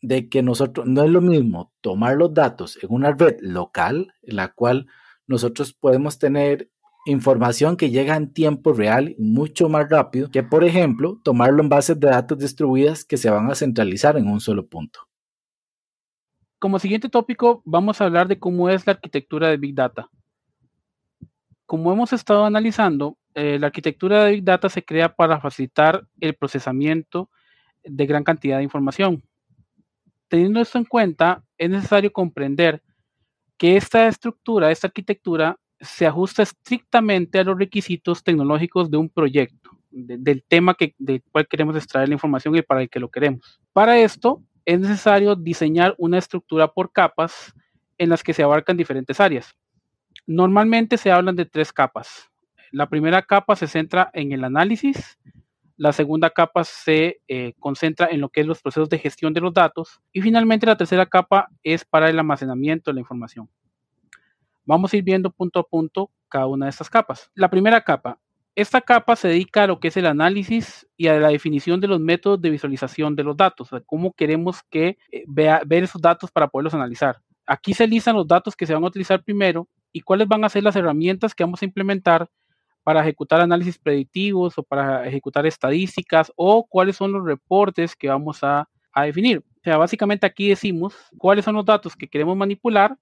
de 0.00 0.28
que 0.28 0.42
nosotros 0.42 0.86
no 0.86 1.02
es 1.02 1.10
lo 1.10 1.20
mismo 1.20 1.72
tomar 1.80 2.16
los 2.16 2.32
datos 2.32 2.78
en 2.82 2.90
una 2.90 3.12
red 3.12 3.36
local, 3.40 4.14
en 4.22 4.36
la 4.36 4.52
cual 4.52 4.86
nosotros 5.26 5.74
podemos 5.74 6.18
tener 6.18 6.70
información 7.06 7.76
que 7.76 7.90
llega 7.90 8.16
en 8.16 8.32
tiempo 8.32 8.72
real 8.72 9.14
mucho 9.18 9.68
más 9.68 9.88
rápido 9.88 10.30
que, 10.30 10.42
por 10.42 10.64
ejemplo, 10.64 11.20
tomarlo 11.24 11.62
en 11.62 11.68
bases 11.68 11.98
de 11.98 12.08
datos 12.08 12.38
distribuidas 12.38 13.04
que 13.04 13.16
se 13.16 13.30
van 13.30 13.50
a 13.50 13.54
centralizar 13.54 14.16
en 14.16 14.28
un 14.28 14.40
solo 14.40 14.66
punto. 14.66 15.00
Como 16.58 16.78
siguiente 16.78 17.08
tópico, 17.08 17.62
vamos 17.64 18.00
a 18.00 18.04
hablar 18.04 18.28
de 18.28 18.38
cómo 18.38 18.68
es 18.68 18.86
la 18.86 18.92
arquitectura 18.92 19.48
de 19.48 19.56
Big 19.56 19.74
Data. 19.74 20.10
Como 21.64 21.92
hemos 21.92 22.12
estado 22.12 22.44
analizando, 22.44 23.16
eh, 23.34 23.58
la 23.58 23.68
arquitectura 23.68 24.24
de 24.24 24.32
Big 24.32 24.44
Data 24.44 24.68
se 24.68 24.84
crea 24.84 25.14
para 25.14 25.40
facilitar 25.40 26.06
el 26.20 26.34
procesamiento 26.34 27.30
de 27.82 28.06
gran 28.06 28.24
cantidad 28.24 28.58
de 28.58 28.64
información. 28.64 29.22
Teniendo 30.28 30.60
esto 30.60 30.76
en 30.76 30.84
cuenta, 30.84 31.42
es 31.56 31.70
necesario 31.70 32.12
comprender 32.12 32.82
que 33.56 33.76
esta 33.76 34.06
estructura, 34.06 34.70
esta 34.70 34.88
arquitectura, 34.88 35.58
se 35.80 36.06
ajusta 36.06 36.42
estrictamente 36.42 37.38
a 37.38 37.44
los 37.44 37.58
requisitos 37.58 38.22
tecnológicos 38.22 38.90
de 38.90 38.98
un 38.98 39.08
proyecto, 39.08 39.70
del 39.90 40.44
tema 40.46 40.74
que, 40.74 40.94
del 40.98 41.22
cual 41.32 41.48
queremos 41.48 41.76
extraer 41.76 42.08
la 42.08 42.14
información 42.14 42.54
y 42.54 42.62
para 42.62 42.82
el 42.82 42.90
que 42.90 43.00
lo 43.00 43.10
queremos. 43.10 43.60
Para 43.72 43.98
esto, 43.98 44.42
es 44.64 44.78
necesario 44.78 45.34
diseñar 45.34 45.94
una 45.98 46.18
estructura 46.18 46.68
por 46.68 46.92
capas 46.92 47.54
en 47.98 48.08
las 48.08 48.22
que 48.22 48.34
se 48.34 48.42
abarcan 48.42 48.76
diferentes 48.76 49.18
áreas. 49.20 49.56
Normalmente 50.26 50.96
se 50.96 51.10
hablan 51.10 51.36
de 51.36 51.46
tres 51.46 51.72
capas. 51.72 52.30
La 52.70 52.88
primera 52.88 53.22
capa 53.22 53.56
se 53.56 53.66
centra 53.66 54.10
en 54.12 54.32
el 54.32 54.44
análisis, 54.44 55.18
la 55.76 55.92
segunda 55.92 56.28
capa 56.28 56.62
se 56.62 57.20
eh, 57.26 57.54
concentra 57.58 58.06
en 58.10 58.20
lo 58.20 58.28
que 58.28 58.42
es 58.42 58.46
los 58.46 58.60
procesos 58.60 58.90
de 58.90 58.98
gestión 58.98 59.32
de 59.32 59.40
los 59.40 59.54
datos. 59.54 60.00
Y 60.12 60.20
finalmente 60.20 60.66
la 60.66 60.76
tercera 60.76 61.06
capa 61.06 61.48
es 61.62 61.86
para 61.86 62.10
el 62.10 62.18
almacenamiento 62.18 62.90
de 62.90 62.96
la 62.96 63.00
información. 63.00 63.48
Vamos 64.70 64.92
a 64.92 64.96
ir 64.96 65.02
viendo 65.02 65.32
punto 65.32 65.58
a 65.58 65.64
punto 65.64 66.12
cada 66.28 66.46
una 66.46 66.66
de 66.66 66.70
estas 66.70 66.88
capas. 66.88 67.28
La 67.34 67.50
primera 67.50 67.80
capa. 67.80 68.20
Esta 68.54 68.80
capa 68.80 69.16
se 69.16 69.26
dedica 69.26 69.64
a 69.64 69.66
lo 69.66 69.80
que 69.80 69.88
es 69.88 69.96
el 69.96 70.06
análisis 70.06 70.86
y 70.96 71.08
a 71.08 71.18
la 71.18 71.30
definición 71.30 71.80
de 71.80 71.88
los 71.88 71.98
métodos 71.98 72.40
de 72.40 72.50
visualización 72.50 73.16
de 73.16 73.24
los 73.24 73.36
datos, 73.36 73.70
cómo 73.84 74.12
queremos 74.12 74.62
que 74.70 74.96
eh, 75.10 75.24
vea, 75.26 75.62
ver 75.66 75.82
esos 75.82 76.00
datos 76.00 76.30
para 76.30 76.46
poderlos 76.46 76.74
analizar. 76.74 77.20
Aquí 77.46 77.74
se 77.74 77.88
listan 77.88 78.14
los 78.14 78.28
datos 78.28 78.54
que 78.54 78.64
se 78.64 78.72
van 78.72 78.84
a 78.84 78.86
utilizar 78.86 79.24
primero 79.24 79.66
y 79.90 80.02
cuáles 80.02 80.28
van 80.28 80.44
a 80.44 80.48
ser 80.48 80.62
las 80.62 80.76
herramientas 80.76 81.34
que 81.34 81.42
vamos 81.42 81.62
a 81.62 81.64
implementar 81.64 82.30
para 82.84 83.00
ejecutar 83.00 83.40
análisis 83.40 83.76
predictivos 83.76 84.56
o 84.56 84.62
para 84.62 85.04
ejecutar 85.04 85.46
estadísticas 85.46 86.30
o 86.36 86.64
cuáles 86.64 86.94
son 86.94 87.10
los 87.10 87.24
reportes 87.24 87.96
que 87.96 88.08
vamos 88.08 88.44
a, 88.44 88.68
definir. 89.02 89.38
O 89.38 89.62
sea, 89.64 89.78
básicamente 89.78 90.26
aquí 90.26 90.48
decimos 90.48 90.94
cuáles 91.18 91.44
son 91.44 91.56
los 91.56 91.64
datos 91.64 91.96
que 91.96 92.06
queremos 92.06 92.36
manipular 92.36 92.96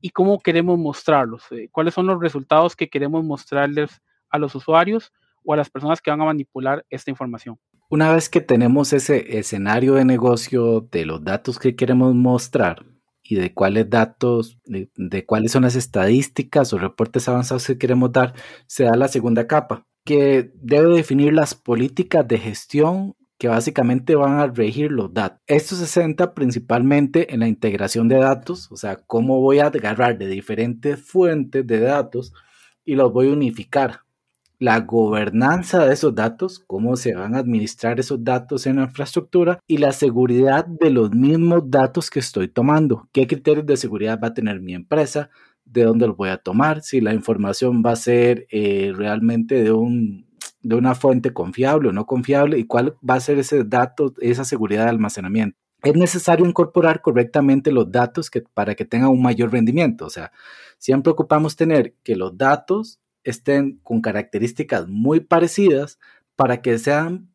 y 0.00 0.10
cómo 0.10 0.38
queremos 0.40 0.78
mostrarlos, 0.78 1.44
eh, 1.52 1.68
cuáles 1.70 1.94
son 1.94 2.06
los 2.06 2.20
resultados 2.20 2.76
que 2.76 2.88
queremos 2.88 3.24
mostrarles 3.24 4.00
a 4.30 4.38
los 4.38 4.54
usuarios 4.54 5.12
o 5.44 5.52
a 5.52 5.56
las 5.56 5.70
personas 5.70 6.00
que 6.00 6.10
van 6.10 6.20
a 6.20 6.26
manipular 6.26 6.84
esta 6.90 7.10
información. 7.10 7.58
Una 7.88 8.12
vez 8.12 8.28
que 8.28 8.40
tenemos 8.40 8.92
ese 8.92 9.38
escenario 9.38 9.94
de 9.94 10.04
negocio 10.04 10.80
de 10.92 11.04
los 11.04 11.24
datos 11.24 11.58
que 11.58 11.74
queremos 11.74 12.14
mostrar, 12.14 12.84
y 13.30 13.36
de 13.36 13.54
cuáles 13.54 13.88
datos, 13.88 14.58
de, 14.64 15.24
cuáles 15.24 15.52
son 15.52 15.62
las 15.62 15.76
estadísticas 15.76 16.72
o 16.72 16.78
reportes 16.78 17.28
avanzados 17.28 17.66
que 17.66 17.78
queremos 17.78 18.10
dar, 18.10 18.34
se 18.66 18.84
da 18.84 18.96
la 18.96 19.06
segunda 19.06 19.46
capa, 19.46 19.86
que 20.04 20.50
debe 20.56 20.96
definir 20.96 21.32
las 21.32 21.54
políticas 21.54 22.26
de 22.26 22.38
gestión 22.38 23.14
que 23.40 23.48
básicamente 23.48 24.14
van 24.16 24.38
a 24.38 24.48
regir 24.48 24.92
los 24.92 25.14
datos. 25.14 25.40
Esto 25.46 25.74
se 25.74 25.86
centra 25.86 26.34
principalmente 26.34 27.32
en 27.32 27.40
la 27.40 27.48
integración 27.48 28.06
de 28.06 28.16
datos, 28.16 28.70
o 28.70 28.76
sea, 28.76 28.96
cómo 28.96 29.40
voy 29.40 29.60
a 29.60 29.68
agarrar 29.68 30.18
de 30.18 30.26
diferentes 30.26 31.00
fuentes 31.00 31.66
de 31.66 31.80
datos 31.80 32.34
y 32.84 32.96
los 32.96 33.10
voy 33.14 33.30
a 33.30 33.32
unificar 33.32 34.00
la 34.58 34.80
gobernanza 34.80 35.86
de 35.86 35.94
esos 35.94 36.14
datos, 36.14 36.58
cómo 36.66 36.96
se 36.96 37.14
van 37.14 37.34
a 37.34 37.38
administrar 37.38 37.98
esos 37.98 38.22
datos 38.22 38.66
en 38.66 38.76
la 38.76 38.82
infraestructura 38.82 39.58
y 39.66 39.78
la 39.78 39.92
seguridad 39.92 40.66
de 40.66 40.90
los 40.90 41.10
mismos 41.12 41.62
datos 41.64 42.10
que 42.10 42.18
estoy 42.18 42.48
tomando. 42.48 43.08
¿Qué 43.10 43.26
criterios 43.26 43.64
de 43.64 43.78
seguridad 43.78 44.20
va 44.22 44.28
a 44.28 44.34
tener 44.34 44.60
mi 44.60 44.74
empresa? 44.74 45.30
¿De 45.64 45.84
dónde 45.84 46.06
los 46.06 46.16
voy 46.18 46.28
a 46.28 46.36
tomar? 46.36 46.82
Si 46.82 47.00
la 47.00 47.14
información 47.14 47.82
va 47.82 47.92
a 47.92 47.96
ser 47.96 48.46
eh, 48.50 48.92
realmente 48.94 49.62
de, 49.62 49.72
un, 49.72 50.26
de 50.62 50.76
una 50.76 50.94
fuente 50.94 51.32
confiable 51.32 51.88
o 51.88 51.92
no 51.92 52.06
confiable 52.06 52.58
y 52.58 52.64
cuál 52.64 52.96
va 53.08 53.14
a 53.14 53.20
ser 53.20 53.38
ese 53.38 53.64
dato, 53.64 54.14
esa 54.20 54.44
seguridad 54.44 54.84
de 54.84 54.90
almacenamiento. 54.90 55.56
es 55.82 55.94
necesario 55.96 56.44
incorporar 56.46 57.00
correctamente 57.00 57.72
los 57.72 57.90
datos 57.90 58.30
que, 58.30 58.42
para 58.42 58.74
que 58.74 58.84
tengan 58.84 59.10
un 59.10 59.22
mayor 59.22 59.52
rendimiento. 59.52 60.04
O 60.04 60.10
sea, 60.10 60.32
siempre 60.78 61.10
ocupamos 61.12 61.56
tener 61.56 61.94
que 62.02 62.16
los 62.16 62.36
datos 62.36 63.00
estén 63.24 63.80
con 63.82 64.02
características 64.02 64.88
muy 64.88 65.20
parecidas 65.20 65.98
para 66.36 66.60
que 66.60 66.78
sean 66.78 67.30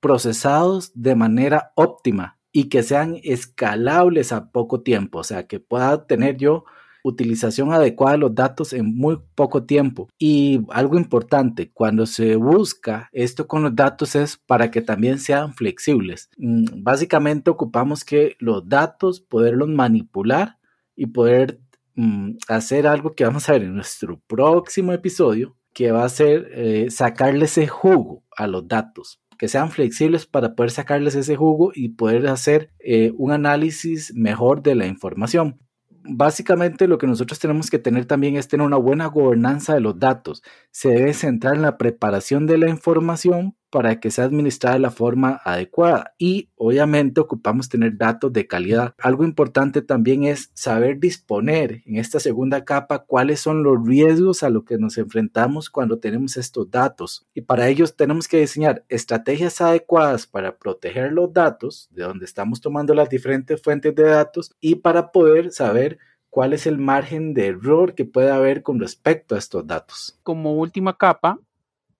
procesados 0.00 0.92
de 0.94 1.14
manera 1.14 1.72
óptima 1.74 2.38
y 2.52 2.68
que 2.68 2.82
sean 2.82 3.18
escalables 3.22 4.32
a 4.32 4.50
poco 4.50 4.82
tiempo. 4.82 5.20
O 5.20 5.24
sea, 5.24 5.46
que 5.46 5.60
pueda 5.60 6.06
tener 6.06 6.36
yo 6.36 6.64
utilización 7.04 7.70
adecuada 7.72 8.12
de 8.12 8.18
los 8.18 8.34
datos 8.34 8.72
en 8.72 8.96
muy 8.96 9.18
poco 9.34 9.64
tiempo. 9.64 10.08
Y 10.18 10.62
algo 10.70 10.96
importante, 10.96 11.70
cuando 11.72 12.06
se 12.06 12.36
busca 12.36 13.08
esto 13.12 13.46
con 13.46 13.62
los 13.62 13.76
datos 13.76 14.16
es 14.16 14.38
para 14.38 14.70
que 14.70 14.80
también 14.80 15.18
sean 15.18 15.54
flexibles. 15.54 16.30
Mm, 16.38 16.82
básicamente 16.82 17.50
ocupamos 17.50 18.04
que 18.04 18.36
los 18.40 18.68
datos, 18.68 19.20
poderlos 19.20 19.68
manipular 19.68 20.58
y 20.96 21.06
poder 21.06 21.60
mm, 21.94 22.38
hacer 22.48 22.86
algo 22.86 23.14
que 23.14 23.24
vamos 23.24 23.48
a 23.48 23.52
ver 23.52 23.64
en 23.64 23.74
nuestro 23.74 24.20
próximo 24.26 24.92
episodio, 24.92 25.56
que 25.74 25.92
va 25.92 26.04
a 26.04 26.08
ser 26.08 26.48
eh, 26.52 26.90
sacarle 26.90 27.44
ese 27.44 27.66
jugo 27.66 28.24
a 28.36 28.46
los 28.46 28.66
datos 28.66 29.20
que 29.36 29.48
sean 29.48 29.72
flexibles 29.72 30.26
para 30.26 30.54
poder 30.54 30.70
sacarles 30.70 31.16
ese 31.16 31.34
jugo 31.34 31.72
y 31.74 31.90
poder 31.90 32.28
hacer 32.28 32.70
eh, 32.78 33.12
un 33.16 33.32
análisis 33.32 34.14
mejor 34.14 34.62
de 34.62 34.76
la 34.76 34.86
información 34.86 35.58
básicamente 36.04 36.86
lo 36.86 36.98
que 36.98 37.06
nosotros 37.06 37.38
tenemos 37.38 37.70
que 37.70 37.78
tener 37.78 38.06
también 38.06 38.36
es 38.36 38.48
tener 38.48 38.66
una 38.66 38.76
buena 38.76 39.06
gobernanza 39.06 39.74
de 39.74 39.80
los 39.80 39.98
datos. 39.98 40.42
Se 40.70 40.90
debe 40.90 41.14
centrar 41.14 41.54
en 41.54 41.62
la 41.62 41.78
preparación 41.78 42.46
de 42.46 42.58
la 42.58 42.68
información 42.68 43.56
para 43.74 43.98
que 43.98 44.12
sea 44.12 44.26
administrada 44.26 44.76
de 44.76 44.82
la 44.82 44.92
forma 44.92 45.40
adecuada. 45.44 46.14
Y 46.16 46.48
obviamente 46.54 47.20
ocupamos 47.20 47.68
tener 47.68 47.98
datos 47.98 48.32
de 48.32 48.46
calidad. 48.46 48.94
Algo 49.02 49.24
importante 49.24 49.82
también 49.82 50.22
es 50.22 50.52
saber 50.54 51.00
disponer 51.00 51.82
en 51.84 51.96
esta 51.96 52.20
segunda 52.20 52.64
capa 52.64 53.00
cuáles 53.00 53.40
son 53.40 53.64
los 53.64 53.84
riesgos 53.84 54.44
a 54.44 54.50
los 54.50 54.62
que 54.62 54.78
nos 54.78 54.96
enfrentamos 54.96 55.70
cuando 55.70 55.98
tenemos 55.98 56.36
estos 56.36 56.70
datos. 56.70 57.26
Y 57.34 57.40
para 57.40 57.68
ello 57.68 57.84
tenemos 57.88 58.28
que 58.28 58.38
diseñar 58.38 58.84
estrategias 58.88 59.60
adecuadas 59.60 60.28
para 60.28 60.56
proteger 60.56 61.10
los 61.10 61.32
datos 61.32 61.88
de 61.90 62.04
donde 62.04 62.26
estamos 62.26 62.60
tomando 62.60 62.94
las 62.94 63.08
diferentes 63.08 63.60
fuentes 63.60 63.92
de 63.96 64.04
datos 64.04 64.54
y 64.60 64.76
para 64.76 65.10
poder 65.10 65.50
saber 65.50 65.98
cuál 66.30 66.52
es 66.52 66.68
el 66.68 66.78
margen 66.78 67.34
de 67.34 67.48
error 67.48 67.96
que 67.96 68.04
puede 68.04 68.30
haber 68.30 68.62
con 68.62 68.78
respecto 68.78 69.34
a 69.34 69.38
estos 69.38 69.66
datos. 69.66 70.16
Como 70.22 70.54
última 70.54 70.96
capa, 70.96 71.40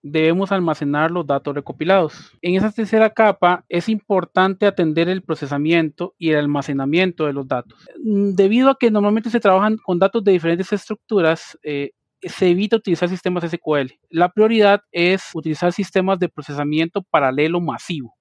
debemos 0.07 0.51
almacenar 0.51 1.09
los 1.09 1.25
datos 1.25 1.55
recopilados. 1.55 2.31
En 2.43 2.53
esa 2.53 2.69
tercera 2.69 3.09
capa 3.09 3.65
es 3.67 3.89
importante 3.89 4.67
atender 4.67 5.09
el 5.09 5.23
procesamiento 5.23 6.13
y 6.19 6.29
el 6.29 6.37
almacenamiento 6.37 7.25
de 7.25 7.33
los 7.33 7.47
datos. 7.47 7.87
Mm, 8.03 8.35
debido 8.35 8.69
a 8.69 8.77
que 8.79 8.91
normalmente 8.91 9.31
se 9.31 9.39
trabajan 9.39 9.77
con 9.77 9.97
datos 9.97 10.23
de 10.23 10.33
diferentes 10.33 10.71
estructuras, 10.71 11.57
eh, 11.63 11.93
se 12.21 12.49
evita 12.49 12.75
utilizar 12.75 13.09
sistemas 13.09 13.45
SQL. 13.45 13.97
La 14.11 14.29
prioridad 14.29 14.81
es 14.91 15.23
utilizar 15.33 15.73
sistemas 15.73 16.19
de 16.19 16.29
procesamiento 16.29 17.01
paralelo 17.01 17.59
masivo. 17.59 18.15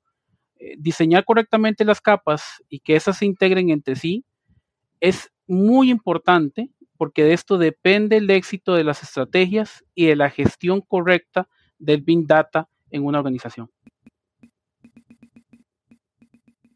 Eh, 0.56 0.76
diseñar 0.78 1.26
correctamente 1.26 1.84
las 1.84 2.00
capas 2.00 2.62
y 2.70 2.80
que 2.80 2.96
esas 2.96 3.18
se 3.18 3.26
integren 3.26 3.68
entre 3.68 3.94
sí 3.94 4.24
es 5.00 5.30
muy 5.46 5.90
importante 5.90 6.70
porque 6.96 7.24
de 7.24 7.34
esto 7.34 7.58
depende 7.58 8.16
el 8.16 8.30
éxito 8.30 8.72
de 8.72 8.84
las 8.84 9.02
estrategias 9.02 9.84
y 9.94 10.06
de 10.06 10.16
la 10.16 10.30
gestión 10.30 10.80
correcta 10.80 11.46
del 11.78 12.02
Big 12.02 12.26
Data 12.26 12.68
en 12.90 13.04
una 13.04 13.18
organización. 13.18 13.70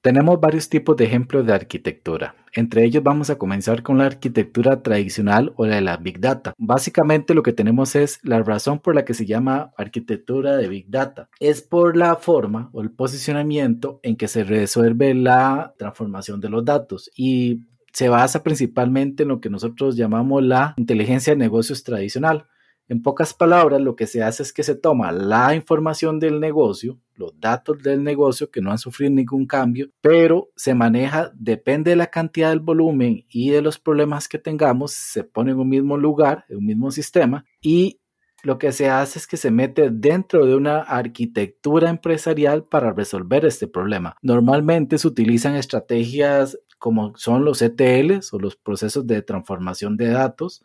Tenemos 0.01 0.41
varios 0.41 0.69
tipos 0.69 0.97
de 0.97 1.05
ejemplos 1.05 1.45
de 1.45 1.53
arquitectura. 1.53 2.37
Entre 2.55 2.85
ellos 2.85 3.03
vamos 3.03 3.31
a 3.31 3.37
comenzar 3.37 3.83
con 3.83 3.99
la 3.99 4.07
arquitectura 4.07 4.83
tradicional 4.83 5.53
o 5.57 5.67
la 5.67 5.75
de 5.75 5.81
la 5.81 5.97
Big 5.97 6.21
Data. 6.21 6.55
Básicamente 6.57 7.35
lo 7.35 7.43
que 7.43 7.53
tenemos 7.53 7.97
es 7.97 8.21
la 8.23 8.43
razón 8.43 8.79
por 8.79 8.95
la 8.95 9.05
que 9.05 9.13
se 9.13 9.27
llama 9.27 9.73
arquitectura 9.77 10.57
de 10.57 10.69
Big 10.69 10.89
Data. 10.89 11.29
Es 11.41 11.63
por 11.63 11.97
la 11.97 12.15
forma 12.17 12.71
o 12.73 12.81
el 12.81 12.91
posicionamiento 12.91 13.99
en 14.03 14.17
que 14.17 14.29
se 14.29 14.45
resuelve 14.45 15.15
la 15.15 15.75
transformación 15.77 16.41
de 16.41 16.49
los 16.49 16.65
datos 16.65 17.11
y 17.17 17.67
se 17.93 18.09
basa 18.09 18.43
principalmente 18.45 19.25
en 19.25 19.31
lo 19.31 19.41
que 19.41 19.51
nosotros 19.51 19.97
llamamos 19.97 20.43
la 20.45 20.75
inteligencia 20.77 21.33
de 21.33 21.39
negocios 21.39 21.83
tradicional 21.83 22.47
en 22.89 23.03
pocas 23.03 23.35
palabras, 23.35 23.81
lo 23.81 23.97
que 23.97 24.07
se 24.07 24.23
hace 24.23 24.43
es 24.43 24.53
que 24.53 24.63
se 24.63 24.75
toma 24.75 25.13
la 25.13 25.55
información 25.55 26.19
del 26.19 26.41
negocio, 26.41 26.99
los 27.15 27.39
datos 27.39 27.83
del 27.83 28.03
negocio 28.03 28.51
que 28.51 28.63
no 28.63 28.71
han 28.71 28.79
sufrido 28.79 29.13
ningún 29.13 29.47
cambio, 29.47 29.91
pero 30.01 30.51
se 30.57 30.75
maneja, 30.75 31.31
depende 31.35 31.91
de 31.91 31.97
la 31.97 32.07
cantidad 32.07 32.49
del 32.49 32.61
volumen 32.61 33.27
y 33.29 33.51
de 33.51 33.61
los 33.61 33.79
problemas 33.79 34.27
que 34.29 34.39
tengamos, 34.39 34.93
se 34.93 35.23
pone 35.23 35.51
en 35.51 35.59
un 35.59 35.69
mismo 35.69 35.99
lugar, 35.99 36.47
en 36.49 36.59
un 36.59 36.67
mismo 36.67 36.91
sistema 36.91 37.45
y 37.61 38.01
lo 38.45 38.57
que 38.57 38.71
se 38.71 38.89
hace 38.89 39.19
es 39.19 39.27
que 39.27 39.37
se 39.37 39.51
mete 39.51 39.91
dentro 39.91 40.47
de 40.47 40.55
una 40.55 40.79
arquitectura 40.79 41.91
empresarial 41.91 42.65
para 42.65 42.93
resolver 42.93 43.45
este 43.45 43.67
problema. 43.67 44.17
Normalmente 44.23 44.97
se 44.97 45.09
utilizan 45.09 45.57
estrategias 45.57 46.57
como 46.79 47.17
son 47.17 47.45
los 47.45 47.63
ETLs 47.63 48.33
o 48.33 48.39
los 48.39 48.57
procesos 48.57 49.07
de 49.07 49.23
transformación 49.23 49.97
de 49.97 50.09
datos, 50.09 50.63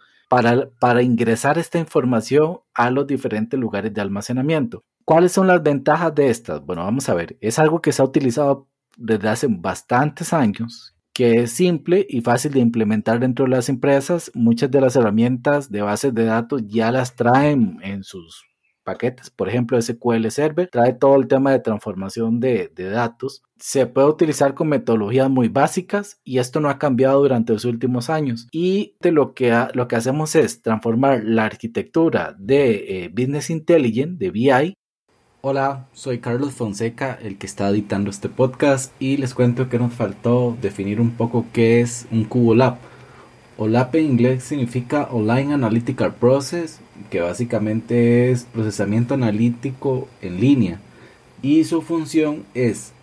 para, 0.80 1.04
ingresar 1.04 1.58
esta 1.58 1.80
información 1.80 2.60
a 2.74 2.90
los 2.90 3.06
diferentes 3.06 3.60
lugares 3.60 3.94
de 3.94 4.02
almacenamiento. 4.02 4.84
¿Cuáles 5.06 5.32
son 5.32 5.48
las 5.48 5.62
ventajas 5.62 6.16
de 6.16 6.30
estas? 6.30 6.66
Bueno, 6.66 6.84
vamos 6.84 7.10
a 7.10 7.14
ver. 7.14 7.38
Es 7.42 7.60
algo 7.60 7.82
que 7.82 7.92
se 7.92 8.02
ha 8.02 8.06
utilizado 8.06 8.68
desde 8.98 9.30
hace 9.30 9.48
bastantes 9.50 10.34
años, 10.34 10.96
que 11.14 11.42
es 11.42 11.52
simple 11.52 12.06
y 12.10 12.22
fácil 12.22 12.54
de 12.54 12.62
implementar 12.62 13.20
dentro 13.20 13.46
de 13.46 13.52
las 13.52 13.70
empresas. 13.70 14.32
Muchas 14.34 14.72
de 14.72 14.82
las 14.82 14.96
herramientas 14.96 15.70
de 15.70 15.82
bases 15.82 16.14
de 16.14 16.26
datos 16.26 16.64
ya 16.68 16.92
las 16.92 17.16
traen 17.16 17.80
en 17.84 18.04
sus 18.04 18.46
paquetes. 18.84 19.30
Por 19.30 19.50
ejemplo, 19.50 19.82
SQL 19.82 20.30
Server 20.30 20.70
trae 20.72 20.94
todo 20.94 21.16
el 21.16 21.28
tema 21.28 21.52
de 21.52 21.60
transformación 21.60 22.40
de, 22.40 22.72
datos. 22.76 23.44
Se 23.58 23.86
puede 23.88 24.08
utilizar 24.08 24.54
con 24.54 24.68
metodologías 24.68 25.30
muy 25.30 25.48
básicas 25.48 26.20
y 26.24 26.40
esto 26.40 26.60
no 26.60 26.70
ha 26.70 26.80
cambiado 26.80 27.22
durante 27.22 27.54
los 27.54 27.66
últimos 27.66 28.10
años. 28.10 28.48
Y 28.52 28.96
de 29.00 29.12
lo 29.12 29.34
que, 29.34 29.68
lo 29.74 29.88
que 29.88 29.96
hacemos 29.96 30.36
es 30.36 30.62
transformar 30.62 31.24
la 31.24 31.46
arquitectura 31.46 32.36
de 32.38 33.06
eh, 33.06 33.10
Business 33.10 33.50
Intelligence, 33.50 34.18
de 34.18 34.32
BI, 34.32 34.78
Hola, 35.46 35.90
soy 35.92 36.20
Carlos 36.20 36.54
Fonseca, 36.54 37.20
el 37.22 37.38
que 37.38 37.48
está 37.48 37.68
editando 37.68 38.10
este 38.10 38.30
podcast 38.30 38.94
y 39.02 39.18
les 39.18 39.34
cuento 39.34 39.68
que 39.68 39.78
nos 39.78 39.92
faltó 39.92 40.58
definir 40.62 41.02
un 41.02 41.12
poco 41.12 41.46
qué 41.52 41.82
es 41.82 42.08
un 42.12 42.24
CuboLab. 42.24 42.78
OLAP 43.58 43.96
en 43.96 44.06
inglés 44.06 44.44
significa 44.44 45.08
Online 45.12 45.54
Analytical 45.54 46.16
Process 46.16 46.80
que 47.10 47.22
básicamente 47.22 48.32
es 48.32 48.46
procesamiento 48.46 49.14
analítico 49.14 50.08
en 50.22 50.40
línea. 50.40 50.80
Y 51.42 51.64
su 51.66 51.82
función 51.82 52.44
es 52.54 52.94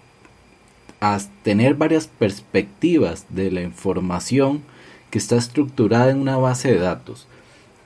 tener 1.43 1.75
varias 1.75 2.07
perspectivas 2.07 3.27
de 3.31 3.51
la 3.51 3.63
información 3.63 4.63
que 5.11 5.19
está 5.19 5.37
estructurada 5.37 6.11
en 6.11 6.19
una 6.19 6.37
base 6.37 6.73
de 6.73 6.79
datos. 6.79 7.27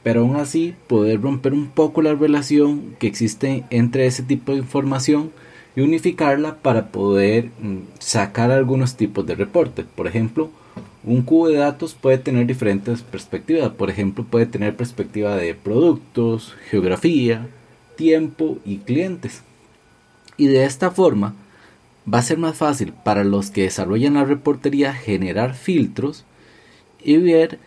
Pero 0.02 0.20
aún 0.20 0.36
así 0.36 0.74
poder 0.86 1.20
romper 1.20 1.54
un 1.54 1.68
poco 1.68 2.02
la 2.02 2.14
relación 2.14 2.94
que 2.98 3.06
existe 3.06 3.64
entre 3.70 4.06
ese 4.06 4.22
tipo 4.22 4.52
de 4.52 4.58
información 4.58 5.30
y 5.76 5.80
unificarla 5.80 6.56
para 6.56 6.88
poder 6.88 7.50
mm, 7.60 7.78
sacar 7.98 8.50
algunos 8.50 8.96
tipos 8.96 9.26
de 9.26 9.34
reportes. 9.34 9.86
Por 9.94 10.06
ejemplo, 10.06 10.50
un 11.06 11.22
cubo 11.22 11.48
de 11.48 11.56
datos 11.56 11.94
puede 11.94 12.18
tener 12.18 12.46
diferentes 12.46 13.02
perspectivas. 13.02 13.70
Por 13.70 13.90
ejemplo, 13.90 14.24
puede 14.24 14.46
tener 14.46 14.76
perspectiva 14.76 15.36
de 15.36 15.54
productos, 15.54 16.54
geografía, 16.70 17.48
tiempo 17.96 18.58
y 18.64 18.78
clientes. 18.78 19.42
Y 20.36 20.46
de 20.46 20.64
esta 20.64 20.90
forma 20.90 21.34
va 22.12 22.18
a 22.18 22.22
ser 22.22 22.38
más 22.38 22.56
fácil 22.56 22.92
para 22.92 23.24
los 23.24 23.50
que 23.50 23.62
desarrollan 23.62 24.14
la 24.14 24.24
reportería 24.24 24.92
generar 24.92 25.54
filtros 25.54 26.24
y 27.02 27.18
ver 27.18 27.58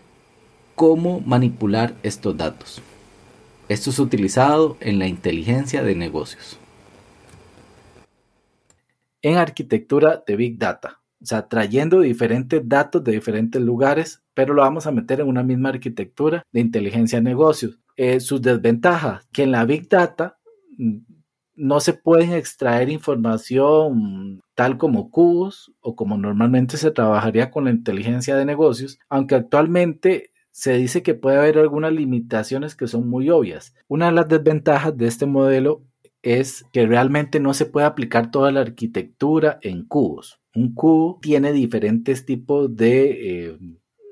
cómo 0.76 1.22
manipular 1.22 1.96
estos 2.04 2.36
datos. 2.38 2.82
Esto 3.70 3.90
es 3.90 4.00
utilizado 4.00 4.78
en 4.80 5.00
la 5.00 5.08
inteligencia 5.08 5.84
de 5.84 5.96
negocios. 5.96 6.58
En 9.22 9.38
arquitectura 9.38 10.24
de 10.26 10.36
Big 10.36 10.58
Data 10.58 11.00
o 11.22 11.26
sea, 11.26 11.48
trayendo 11.48 12.02
diferentes 12.02 12.62
datos 12.68 13.04
de 13.04 13.14
diferentes 13.14 13.62
lugares, 13.62 14.24
pero 14.34 14.54
lo 14.54 14.62
vamos 14.62 14.86
a 14.88 14.92
meter 14.92 15.20
en 15.20 15.28
una 15.28 15.44
misma 15.44 15.70
arquitectura 15.70 16.44
de 16.52 16.60
inteligencia 16.60 17.20
de 17.20 17.24
negocios. 17.24 17.80
Eh, 17.96 18.20
sus 18.20 18.42
desventajas, 18.42 19.28
que 19.32 19.44
en 19.44 19.52
la 19.52 19.66
Big 19.66 19.90
Data 19.90 20.38
mm, 20.78 20.98
no 21.56 21.80
se 21.80 21.94
pueden 21.94 22.34
extraer 22.34 22.90
información 22.90 24.42
tal 24.54 24.78
como 24.78 25.10
cubos 25.10 25.74
o 25.82 25.96
como 25.96 26.18
normalmente 26.18 26.78
se 26.78 26.92
trabajaría 26.92 27.50
con 27.50 27.66
la 27.66 27.72
inteligencia 27.72 28.36
de 28.36 28.46
negocios, 28.46 29.00
aunque 29.10 29.36
actualmente 29.36 30.32
se 30.52 30.74
dice 30.74 31.04
que 31.04 31.16
puede 31.16 31.38
haber 31.38 31.58
algunas 31.58 31.92
limitaciones 31.92 32.76
que 32.76 32.88
son 32.88 33.10
muy 33.10 33.30
obvias. 33.30 33.76
Una 33.88 34.08
de 34.08 34.12
las 34.14 34.28
desventajas 34.28 34.96
de 34.98 35.08
este 35.08 35.26
modelo 35.26 35.84
es 36.22 36.66
que 36.72 36.86
realmente 36.86 37.40
no 37.40 37.54
se 37.54 37.66
puede 37.66 37.86
aplicar 37.86 38.32
toda 38.32 38.52
la 38.52 38.62
arquitectura 38.62 39.60
en 39.62 39.86
cubos. 39.86 40.40
Un 40.58 40.74
cubo 40.74 41.20
tiene 41.22 41.54
diferentes 41.54 42.26
tipos 42.26 42.76
de, 42.76 43.50
eh, 43.50 43.58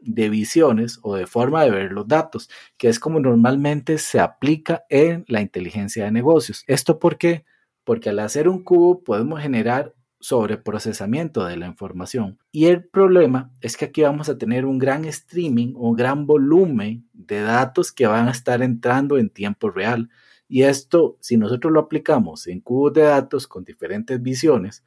de 0.01 0.29
visiones 0.29 0.99
o 1.01 1.15
de 1.15 1.25
forma 1.25 1.63
de 1.63 1.71
ver 1.71 1.91
los 1.91 2.07
datos, 2.07 2.49
que 2.77 2.87
es 2.87 2.99
como 2.99 3.19
normalmente 3.19 3.97
se 3.97 4.19
aplica 4.19 4.85
en 4.89 5.25
la 5.27 5.41
inteligencia 5.41 6.05
de 6.05 6.11
negocios. 6.11 6.63
¿Esto 6.67 6.99
por 6.99 7.17
qué? 7.17 7.45
Porque 7.83 8.09
al 8.09 8.19
hacer 8.19 8.47
un 8.47 8.63
cubo 8.63 9.03
podemos 9.03 9.41
generar 9.41 9.95
sobreprocesamiento 10.19 11.45
de 11.45 11.57
la 11.57 11.65
información. 11.65 12.37
Y 12.51 12.65
el 12.65 12.83
problema 12.85 13.51
es 13.61 13.75
que 13.75 13.85
aquí 13.85 14.03
vamos 14.03 14.29
a 14.29 14.37
tener 14.37 14.65
un 14.65 14.77
gran 14.77 15.05
streaming, 15.05 15.73
un 15.75 15.95
gran 15.95 16.27
volumen 16.27 17.07
de 17.13 17.41
datos 17.41 17.91
que 17.91 18.05
van 18.05 18.27
a 18.27 18.31
estar 18.31 18.61
entrando 18.61 19.17
en 19.17 19.29
tiempo 19.29 19.71
real. 19.71 20.09
Y 20.47 20.61
esto, 20.63 21.17
si 21.21 21.37
nosotros 21.37 21.73
lo 21.73 21.79
aplicamos 21.79 22.45
en 22.45 22.61
cubos 22.61 22.93
de 22.93 23.01
datos 23.01 23.47
con 23.47 23.65
diferentes 23.65 24.21
visiones, 24.21 24.83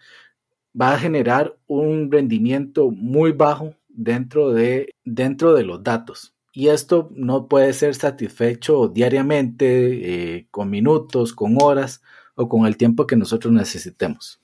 va 0.81 0.93
a 0.93 0.99
generar 0.99 1.57
un 1.67 2.11
rendimiento 2.11 2.91
muy 2.91 3.33
bajo 3.33 3.75
dentro 3.89 4.53
de, 4.53 4.95
dentro 5.05 5.55
de 5.55 5.65
los 5.65 5.83
datos. 5.83 6.35
Y 6.53 6.69
esto 6.69 7.11
no 7.15 7.47
puede 7.47 7.73
ser 7.73 7.95
satisfecho 7.95 8.89
diariamente, 8.89 10.37
eh, 10.37 10.47
con 10.51 10.71
minutos, 10.71 11.33
con 11.33 11.57
horas 11.61 12.03
o 12.35 12.49
con 12.49 12.67
el 12.67 12.77
tiempo 12.77 13.07
que 13.07 13.17
nosotros 13.17 13.53
necesitemos. 13.53 14.41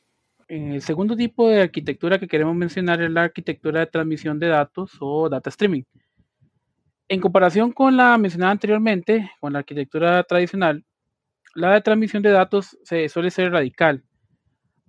El 0.49 0.83
segundo 0.83 1.17
tipo 1.17 1.49
de 1.49 1.63
arquitectura 1.63 2.19
que 2.19 2.29
queremos 2.29 2.55
mencionar 2.55 3.01
es 3.03 3.11
la 3.11 3.23
arquitectura 3.23 3.81
de 3.81 3.87
transmisión 3.87 4.39
de 4.39 4.49
datos 4.49 4.93
o 5.01 5.29
data 5.29 5.51
streaming. 5.51 5.83
En 7.09 7.21
comparación 7.21 7.73
con 7.73 7.97
la 7.97 8.17
mencionada 8.19 8.53
anteriormente, 8.53 9.31
con 9.41 9.53
la 9.53 9.61
arquitectura 9.61 10.23
tradicional, 10.25 10.85
la 11.55 11.73
de 11.73 11.81
transmisión 11.81 12.23
de 12.23 12.31
datos 12.31 12.79
se 12.83 13.09
suele 13.09 13.31
ser 13.31 13.53
radical. 13.53 14.03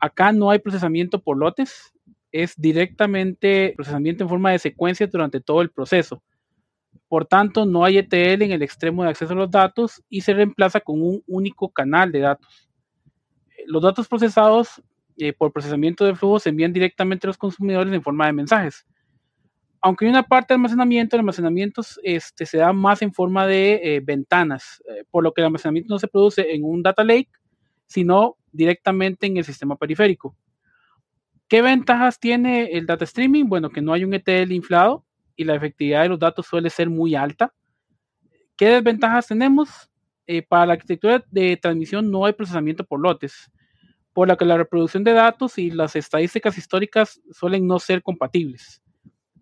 Acá 0.06 0.32
no 0.32 0.52
hay 0.52 0.60
procesamiento 0.60 1.20
por 1.20 1.36
lotes, 1.36 1.92
es 2.32 2.54
directamente 2.58 3.74
procesamiento 3.76 4.24
en 4.24 4.30
forma 4.30 4.52
de 4.52 4.60
secuencia 4.60 5.08
durante 5.08 5.42
todo 5.42 5.64
el 5.64 5.72
proceso. 5.72 6.22
Por 7.08 7.26
tanto, 7.26 7.66
no 7.66 7.84
hay 7.84 7.98
ETL 7.98 8.44
en 8.44 8.52
el 8.52 8.62
extremo 8.62 9.04
de 9.04 9.10
acceso 9.10 9.34
a 9.34 9.36
los 9.36 9.50
datos 9.50 10.04
y 10.08 10.22
se 10.22 10.36
reemplaza 10.36 10.80
con 10.80 11.02
un 11.02 11.24
único 11.26 11.70
canal 11.70 12.12
de 12.12 12.20
datos. 12.20 12.70
Los 13.66 13.82
datos 13.82 14.08
procesados 14.08 14.80
eh, 15.18 15.34
por 15.34 15.52
procesamiento 15.52 16.06
de 16.06 16.14
flujo 16.14 16.38
se 16.38 16.50
envían 16.50 16.72
directamente 16.72 17.26
a 17.26 17.30
los 17.30 17.38
consumidores 17.38 17.92
en 17.92 18.04
forma 18.04 18.28
de 18.28 18.34
mensajes. 18.34 18.86
Aunque 19.82 20.06
hay 20.06 20.12
una 20.12 20.22
parte 20.22 20.54
de 20.54 20.58
almacenamiento, 20.58 21.16
el 21.16 21.22
almacenamiento 21.22 21.82
este, 22.04 22.46
se 22.46 22.60
da 22.60 22.74
más 22.74 23.02
en 23.02 23.12
forma 23.12 23.48
de 23.48 23.96
eh, 23.96 24.02
ventanas, 24.02 24.84
eh, 24.88 25.04
por 25.10 25.24
lo 25.24 25.34
que 25.34 25.42
el 25.42 25.46
almacenamiento 25.46 25.96
no 25.96 26.00
se 26.00 26.08
produce 26.08 26.54
en 26.54 26.64
un 26.64 26.84
data 26.84 27.04
lake, 27.04 27.32
sino 27.88 28.38
directamente 28.56 29.28
en 29.28 29.38
el 29.38 29.44
sistema 29.44 29.76
periférico. 29.76 30.36
¿Qué 31.48 31.62
ventajas 31.62 32.20
tiene 32.20 32.72
el 32.72 32.86
data 32.86 33.04
streaming? 33.04 33.46
Bueno, 33.46 33.70
que 33.70 33.82
no 33.82 33.94
hay 33.94 34.04
un 34.04 34.14
ETL 34.14 34.52
inflado 34.52 35.06
y 35.36 35.44
la 35.44 35.56
efectividad 35.56 36.04
de 36.04 36.10
los 36.10 36.20
datos 36.20 36.48
suele 36.48 36.70
ser 36.70 36.90
muy 36.90 37.16
alta. 37.16 37.54
¿Qué 38.58 38.70
desventajas 38.70 39.28
tenemos? 39.28 39.90
para 40.50 40.66
la 40.66 40.74
arquitectura 40.74 41.24
de 41.30 41.56
transmisión 41.56 42.10
no 42.10 42.26
hay 42.26 42.34
procesamiento 42.34 42.84
por 42.84 43.00
lotes 43.00 43.52
por 44.16 44.30
la 44.30 44.38
que 44.38 44.46
la 44.46 44.56
reproducción 44.56 45.04
de 45.04 45.12
datos 45.12 45.58
y 45.58 45.70
las 45.72 45.98
estadísticas 45.98 46.58
históricas 46.58 47.22
suelen 47.32 47.68
no 47.68 47.80
ser 47.80 48.02
compatibles. 48.02 48.82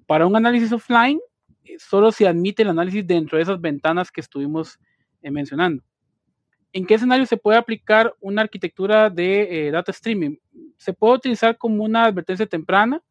Para 0.08 0.26
un 0.26 0.36
análisis 0.36 0.72
offline, 0.72 1.20
eh, 1.64 1.76
solo 1.78 2.12
se 2.12 2.28
admite 2.28 2.64
el 2.64 2.70
análisis 2.70 3.06
dentro 3.06 3.38
de 3.38 3.44
esas 3.44 3.62
ventanas 3.62 4.12
que 4.12 4.22
estuvimos 4.22 4.80
eh, 5.22 5.30
mencionando. 5.30 5.84
¿En 6.74 6.86
qué 6.86 6.96
escenario 6.96 7.26
se 7.26 7.38
puede 7.38 7.58
aplicar 7.58 8.14
una 8.20 8.42
arquitectura 8.42 9.10
de 9.10 9.68
eh, 9.68 9.72
data 9.72 9.92
streaming? 9.92 10.36
Se 10.78 10.92
puede 10.92 11.16
utilizar 11.16 11.58
como 11.58 11.84
una 11.84 12.06
advertencia 12.06 12.46
temprana 12.46 13.02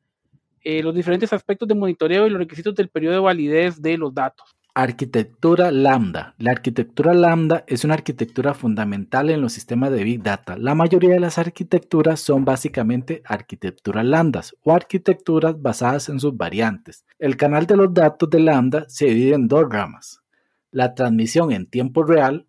los 0.64 0.94
diferentes 0.94 1.32
aspectos 1.32 1.68
de 1.68 1.74
monitoreo 1.74 2.26
y 2.26 2.30
los 2.30 2.38
requisitos 2.38 2.74
del 2.74 2.88
periodo 2.88 3.14
de 3.14 3.20
validez 3.20 3.80
de 3.82 3.98
los 3.98 4.14
datos. 4.14 4.54
Arquitectura 4.74 5.70
lambda. 5.70 6.34
La 6.38 6.52
arquitectura 6.52 7.12
lambda 7.12 7.62
es 7.66 7.84
una 7.84 7.94
arquitectura 7.94 8.54
fundamental 8.54 9.28
en 9.28 9.42
los 9.42 9.52
sistemas 9.52 9.90
de 9.90 10.02
Big 10.02 10.22
Data. 10.22 10.56
La 10.56 10.74
mayoría 10.74 11.10
de 11.10 11.20
las 11.20 11.36
arquitecturas 11.36 12.20
son 12.20 12.46
básicamente 12.46 13.22
arquitecturas 13.26 14.04
lambdas 14.04 14.56
o 14.62 14.72
arquitecturas 14.72 15.60
basadas 15.60 16.08
en 16.08 16.20
sus 16.20 16.34
variantes. 16.34 17.04
El 17.18 17.36
canal 17.36 17.66
de 17.66 17.76
los 17.76 17.92
datos 17.92 18.30
de 18.30 18.40
lambda 18.40 18.86
se 18.88 19.06
divide 19.06 19.34
en 19.34 19.46
dos 19.46 19.66
ramas. 19.68 20.22
La 20.70 20.94
transmisión 20.94 21.52
en 21.52 21.66
tiempo 21.66 22.02
real, 22.02 22.46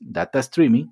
data 0.00 0.38
streaming, 0.40 0.86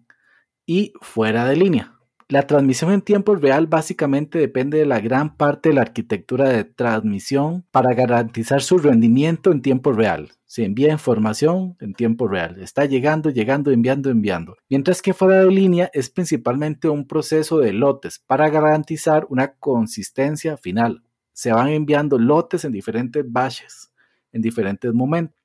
y 0.65 0.93
fuera 1.01 1.45
de 1.47 1.57
línea. 1.57 1.93
La 2.29 2.47
transmisión 2.47 2.93
en 2.93 3.03
tiempo 3.03 3.37
real 3.37 3.69
básicamente 3.69 4.39
depende 4.39 4.79
de 4.79 4.87
la 4.87 5.01
gran 5.01 5.37
parte 5.37 5.69
de 5.69 5.77
la 5.77 5.83
arquitectura 5.83 6.49
de 6.49 6.65
transmisión 6.65 7.65
para 7.71 7.95
garantizar 7.95 8.63
su 8.63 8.79
rendimiento 8.79 9.53
en 9.53 9.63
tiempo 9.63 9.93
real 9.93 10.33
se 10.47 10.65
envía 10.65 10.93
información 10.93 11.77
en 11.81 11.93
tiempo 11.93 12.29
real. 12.29 12.61
Está 12.61 12.87
llegando, 12.87 13.31
llegando, 13.31 13.73
enviando, 13.73 14.11
enviando. 14.11 14.57
Mientras 14.71 15.03
que 15.03 15.13
fuera 15.13 15.45
de 15.45 15.51
línea 15.51 15.91
es 15.93 16.09
principalmente 16.09 16.89
un 16.89 17.07
proceso 17.07 17.59
de 17.59 17.73
lotes 17.73 18.21
para 18.21 18.49
garantizar 18.49 19.27
una 19.29 19.55
consistencia 19.57 20.57
final. 20.57 21.03
Se 21.33 21.53
van 21.53 21.69
enviando 21.69 22.19
lotes 22.19 22.65
en 22.65 22.73
diferentes 22.73 23.25
batches, 23.29 23.93
en 24.33 24.41
diferentes 24.41 24.95
momentos 24.95 25.37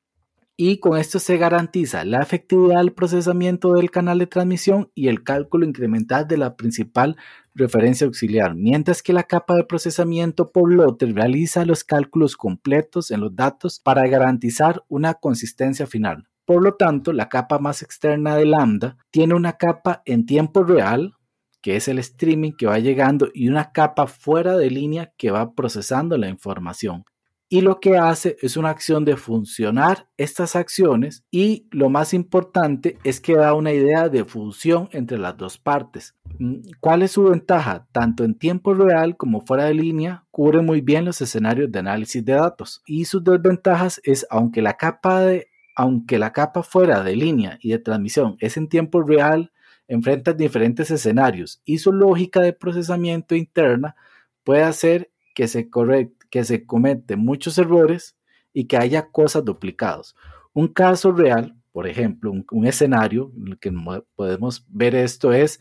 y 0.58 0.80
con 0.80 0.98
esto 0.98 1.20
se 1.20 1.38
garantiza 1.38 2.06
la 2.06 2.20
efectividad 2.20 2.78
del 2.78 2.94
procesamiento 2.94 3.74
del 3.74 3.90
canal 3.90 4.20
de 4.20 4.28
transmisión 4.28 4.92
y 4.94 5.08
el 5.08 5.24
cálculo 5.24 5.66
incremental 5.66 6.28
de 6.28 6.38
la 6.38 6.56
principal 6.56 7.18
referencia 7.54 8.06
auxiliar, 8.06 8.56
mientras 8.56 9.02
que 9.02 9.14
la 9.14 9.24
capa 9.24 9.56
de 9.56 9.64
procesamiento 9.64 10.52
por 10.52 10.72
lote 10.72 11.08
realiza 11.08 11.66
los 11.66 11.84
cálculos 11.84 12.38
completos 12.38 13.12
en 13.12 13.22
los 13.22 13.36
datos 13.36 13.80
para 13.80 14.08
garantizar 14.08 14.84
una 14.88 15.16
consistencia 15.16 15.88
final. 15.88 16.28
Por 16.46 16.64
lo 16.64 16.76
tanto, 16.76 17.14
la 17.14 17.30
capa 17.30 17.60
más 17.60 17.82
externa 17.82 18.36
de 18.36 18.46
Lambda 18.46 18.98
tiene 19.10 19.34
una 19.34 19.54
capa 19.54 20.02
en 20.06 20.26
tiempo 20.26 20.64
real, 20.64 21.14
que 21.62 21.76
es 21.76 21.88
el 21.88 22.00
streaming 22.00 22.52
que 22.52 22.66
va 22.68 22.80
llegando, 22.80 23.30
y 23.34 23.48
una 23.48 23.72
capa 23.72 24.08
fuera 24.08 24.58
de 24.58 24.70
línea 24.70 25.14
que 25.18 25.32
va 25.32 25.54
procesando 25.54 26.18
la 26.18 26.30
información 26.30 27.06
y 27.54 27.60
lo 27.60 27.82
que 27.82 27.98
hace 27.98 28.38
es 28.42 28.56
una 28.56 28.70
acción 28.70 29.04
de 29.04 29.18
funcionar 29.18 30.08
estas 30.16 30.56
acciones 30.56 31.26
y 31.32 31.68
lo 31.72 31.90
más 31.90 32.14
importante 32.14 32.98
es 33.04 33.20
que 33.20 33.36
da 33.36 33.54
una 33.56 33.74
idea 33.74 34.08
de 34.08 34.24
función 34.24 34.88
entre 34.94 35.18
las 35.18 35.36
dos 35.36 35.58
partes. 35.58 36.16
Mm, 36.40 36.62
¿Cuál 36.80 37.02
es 37.02 37.12
su 37.12 37.26
ventaja? 37.26 37.90
Tanto 37.92 38.24
en 38.24 38.36
tiempo 38.36 38.74
real 38.74 39.18
como 39.18 39.42
fuera 39.42 39.66
de 39.66 39.74
línea, 39.74 40.24
cubre 40.32 40.62
muy 40.62 40.80
bien 40.80 41.04
los 41.04 41.20
escenarios 41.20 41.70
de 41.70 41.80
análisis 41.80 42.24
de 42.24 42.32
datos 42.32 42.82
y 42.86 43.04
sus 43.04 43.22
desventajas 43.22 44.00
es 44.06 44.26
aunque 44.30 44.62
la 44.62 44.78
capa 44.78 45.20
de 45.20 45.48
aunque 45.76 46.20
la 46.20 46.32
capa 46.32 46.64
fuera 46.64 47.04
de 47.04 47.18
línea 47.18 47.60
y 47.62 47.72
de 47.72 47.80
transmisión 47.80 48.38
es 48.40 48.56
en 48.56 48.70
tiempo 48.70 49.02
real, 49.02 49.52
enfrenta 49.90 50.32
diferentes 50.32 50.90
escenarios 50.90 51.62
y 51.66 51.80
su 51.80 51.92
lógica 51.92 52.40
de 52.40 52.54
procesamiento 52.54 53.36
interna 53.36 53.98
puede 54.46 54.64
hacer 54.64 55.12
que 55.36 55.50
se, 55.50 55.70
correcte 55.70 56.21
que 56.32 56.44
se 56.44 56.66
cometen 56.66 57.20
muchos 57.20 57.60
errores 57.60 58.16
y 58.54 58.66
que 58.66 58.78
haya 58.78 59.12
cosas 59.12 59.46
duplicadas. 59.46 60.16
Un 60.54 60.70
caso 60.70 61.12
real, 61.12 61.56
por 61.72 61.88
ejemplo, 61.88 62.32
un, 62.32 62.66
escenario 62.66 63.32
en 63.38 63.50
el 63.50 63.60
que 63.60 63.72
podemos 64.16 64.66
ver 64.70 64.96
esto 64.96 65.32
es, 65.34 65.60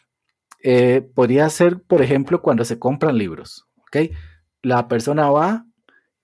eh, 0.62 1.02
podría 1.14 1.48
ser, 1.50 1.82
por 1.82 2.02
ejemplo, 2.02 2.40
cuando 2.40 2.64
se 2.64 2.78
compran 2.78 3.18
libros. 3.18 3.66
¿ok? 3.82 4.10
La 4.62 4.88
persona 4.88 5.30
va 5.30 5.66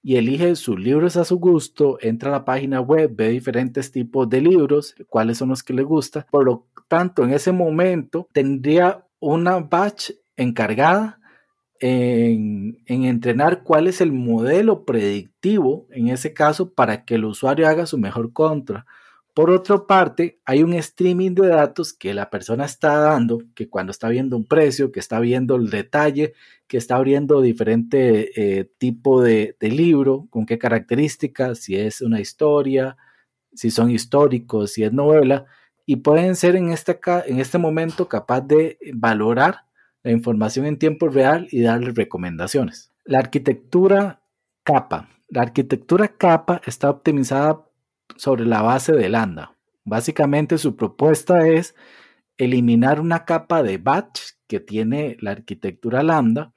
y 0.03 0.17
elige 0.17 0.55
sus 0.55 0.79
libros 0.79 1.17
a 1.17 1.25
su 1.25 1.39
gusto, 1.39 1.99
entra 2.01 2.31
a 2.31 2.33
la 2.33 2.45
página 2.45 2.81
web, 2.81 3.11
ve 3.15 3.31
diferentes 3.31 3.91
tipos 3.91 4.29
de 4.29 4.41
libros, 4.41 4.95
cuáles 5.09 5.39
son 5.39 5.49
los 5.49 5.63
que 5.63 5.75
le 5.75 5.83
gusta. 5.83 6.27
Por 6.31 6.45
lo 6.45 6.69
tanto, 6.89 7.25
en 7.25 7.33
ese 7.33 7.51
momento 7.51 8.29
tendría 8.33 9.05
una 9.19 9.59
batch 9.59 10.13
encargada 10.37 11.19
en, 11.81 12.79
entrenar 12.87 13.63
cuál 13.63 13.87
es 13.89 14.01
el 14.01 14.13
modelo 14.13 14.85
predictivo, 14.85 15.87
en 15.91 16.09
ese 16.09 16.33
caso, 16.33 16.73
para 16.73 17.05
que 17.05 17.17
el 17.17 17.25
usuario 17.25 17.69
haga 17.69 17.87
su 17.87 17.99
mejor 17.99 18.33
contra. 18.33 18.87
Por 19.35 19.51
otra 19.51 19.87
parte, 19.87 20.41
hay 20.47 20.63
un 20.63 20.73
streaming 20.73 21.35
de 21.35 21.49
datos 21.49 21.93
que 21.93 22.15
la 22.15 22.31
persona 22.31 22.65
está 22.65 22.97
dando, 22.97 23.43
que 23.55 23.69
cuando 23.69 23.91
está 23.91 24.09
viendo 24.09 24.37
un 24.37 24.47
precio, 24.47 24.91
que 24.91 25.01
está 25.01 25.21
viendo 25.21 25.57
el 25.57 25.69
detalle, 25.69 26.33
que 26.67 26.79
está 26.79 26.97
abriendo 26.97 27.43
diferente 27.43 28.31
eh, 28.61 28.71
tipo 28.79 29.23
de, 29.23 29.55
libro, 29.61 30.27
con 30.31 30.47
qué 30.47 30.57
características, 30.59 31.59
si 31.59 31.77
es 31.77 32.01
una 32.01 32.21
historia, 32.21 32.97
si 33.53 33.71
son 33.71 33.91
históricos, 33.91 34.73
si 34.73 34.85
es 34.85 34.93
novela, 34.93 35.45
y 35.85 35.97
pueden 35.97 36.35
ser 36.35 36.57
en 36.57 36.71
este, 36.71 36.99
en 37.27 37.39
este 37.39 37.59
momento 37.59 38.09
capaz 38.09 38.41
de 38.41 38.79
valorar 38.95 39.66
la 40.07 40.13
información 40.13 40.67
en 40.67 40.79
tiempo 40.79 41.09
real 41.09 41.49
y 41.51 41.63
darle 41.63 41.91
recomendaciones. 41.91 42.93
La 43.05 43.19
arquitectura 43.19 44.23
capa. 44.63 45.09
La 45.29 45.43
arquitectura 45.43 46.07
capa 46.07 46.63
está 46.65 46.91
optimizada 46.91 47.67
sobre 48.17 48.47
la 48.47 48.63
base 48.63 48.93
de 48.93 49.09
Lambda. 49.09 49.57
Básicamente 49.85 50.59
su 50.59 50.77
propuesta 50.77 51.49
es 51.49 51.75
eliminar 52.37 53.01
una 53.01 53.25
capa 53.25 53.65
de 53.65 53.79
batch 53.79 54.21
que 54.47 54.61
tiene 54.61 55.17
la 55.19 55.33
arquitectura 55.33 56.05
Lambda 56.05 56.55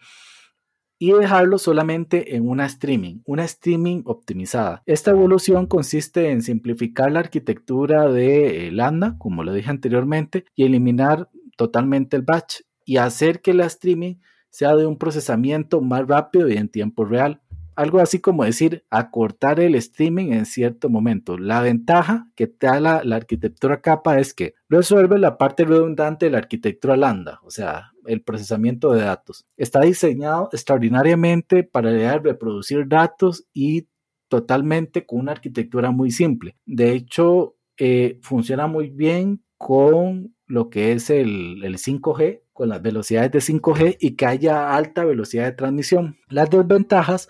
y 0.99 1.11
dejarlo 1.13 1.57
solamente 1.57 2.35
en 2.35 2.47
una 2.47 2.67
streaming, 2.67 3.21
una 3.25 3.45
streaming 3.45 4.03
optimizada. 4.05 4.83
Esta 4.85 5.09
evolución 5.09 5.65
consiste 5.65 6.29
en 6.29 6.43
simplificar 6.43 7.11
la 7.11 7.21
arquitectura 7.21 8.11
de 8.11 8.67
eh, 8.67 8.71
Lambda, 8.71 9.15
como 9.17 9.43
lo 9.43 9.53
dije 9.53 9.71
anteriormente, 9.71 10.45
y 10.53 10.65
eliminar 10.65 11.31
totalmente 11.57 12.15
el 12.15 12.21
batch 12.21 12.61
y 12.89 12.97
hacer 12.97 13.41
que 13.41 13.53
la 13.53 13.65
streaming 13.65 14.15
sea 14.49 14.75
de 14.75 14.87
un 14.87 14.97
procesamiento 14.97 15.79
más 15.79 16.07
rápido 16.07 16.49
y 16.49 16.57
en 16.57 16.69
tiempo 16.69 17.05
real 17.05 17.39
algo 17.75 17.99
así 17.99 18.19
como 18.19 18.43
decir 18.43 18.83
acortar 18.89 19.61
el 19.61 19.73
streaming 19.75 20.33
en 20.33 20.45
cierto 20.45 20.89
momento. 20.89 21.37
La 21.37 21.61
ventaja 21.61 22.27
que 22.35 22.47
te 22.47 22.67
da 22.67 22.81
la, 22.81 23.15
arquitectura 23.15 23.79
capa 23.79 24.19
es 24.19 24.33
que 24.33 24.55
resuelve 24.67 25.17
la 25.17 25.37
parte 25.37 25.63
redundante 25.63 26.25
de 26.25 26.31
la 26.31 26.39
arquitectura 26.39 26.97
lambda, 26.97 27.39
o 27.43 27.51
sea, 27.51 27.93
el 28.05 28.21
procesamiento 28.21 28.91
de 28.91 29.03
datos. 29.03 29.45
Está 29.55 29.81
diseñado 29.81 30.49
extraordinariamente 30.51 31.63
para 31.63 32.17
reproducir 32.17 32.85
datos 32.85 33.45
y 33.53 33.87
totalmente 34.27 35.05
con 35.05 35.19
una 35.19 35.31
arquitectura 35.31 35.91
muy 35.91 36.11
simple. 36.11 36.57
De 36.65 36.91
hecho, 36.91 37.55
eh, 37.77 38.19
funciona 38.23 38.67
muy 38.67 38.89
bien 38.89 39.41
con 39.57 40.35
lo 40.47 40.69
que 40.69 40.91
es 40.91 41.09
el 41.09 41.61
5G, 41.77 42.41
con 42.59 42.67
las 42.67 42.81
velocidades 42.81 43.31
de 43.31 43.39
5G 43.39 43.95
y 44.01 44.17
que 44.17 44.25
haya 44.25 44.75
alta 44.75 45.05
velocidad 45.05 45.45
de 45.45 45.53
transmisión. 45.53 46.17
Las 46.27 46.49
desventajas 46.49 47.29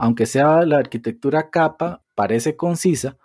aunque 0.00 0.24
sea 0.24 0.64
la 0.64 0.78
arquitectura 0.78 1.50
capa, 1.50 2.02
parece 2.14 2.56
concisa, 2.56 3.18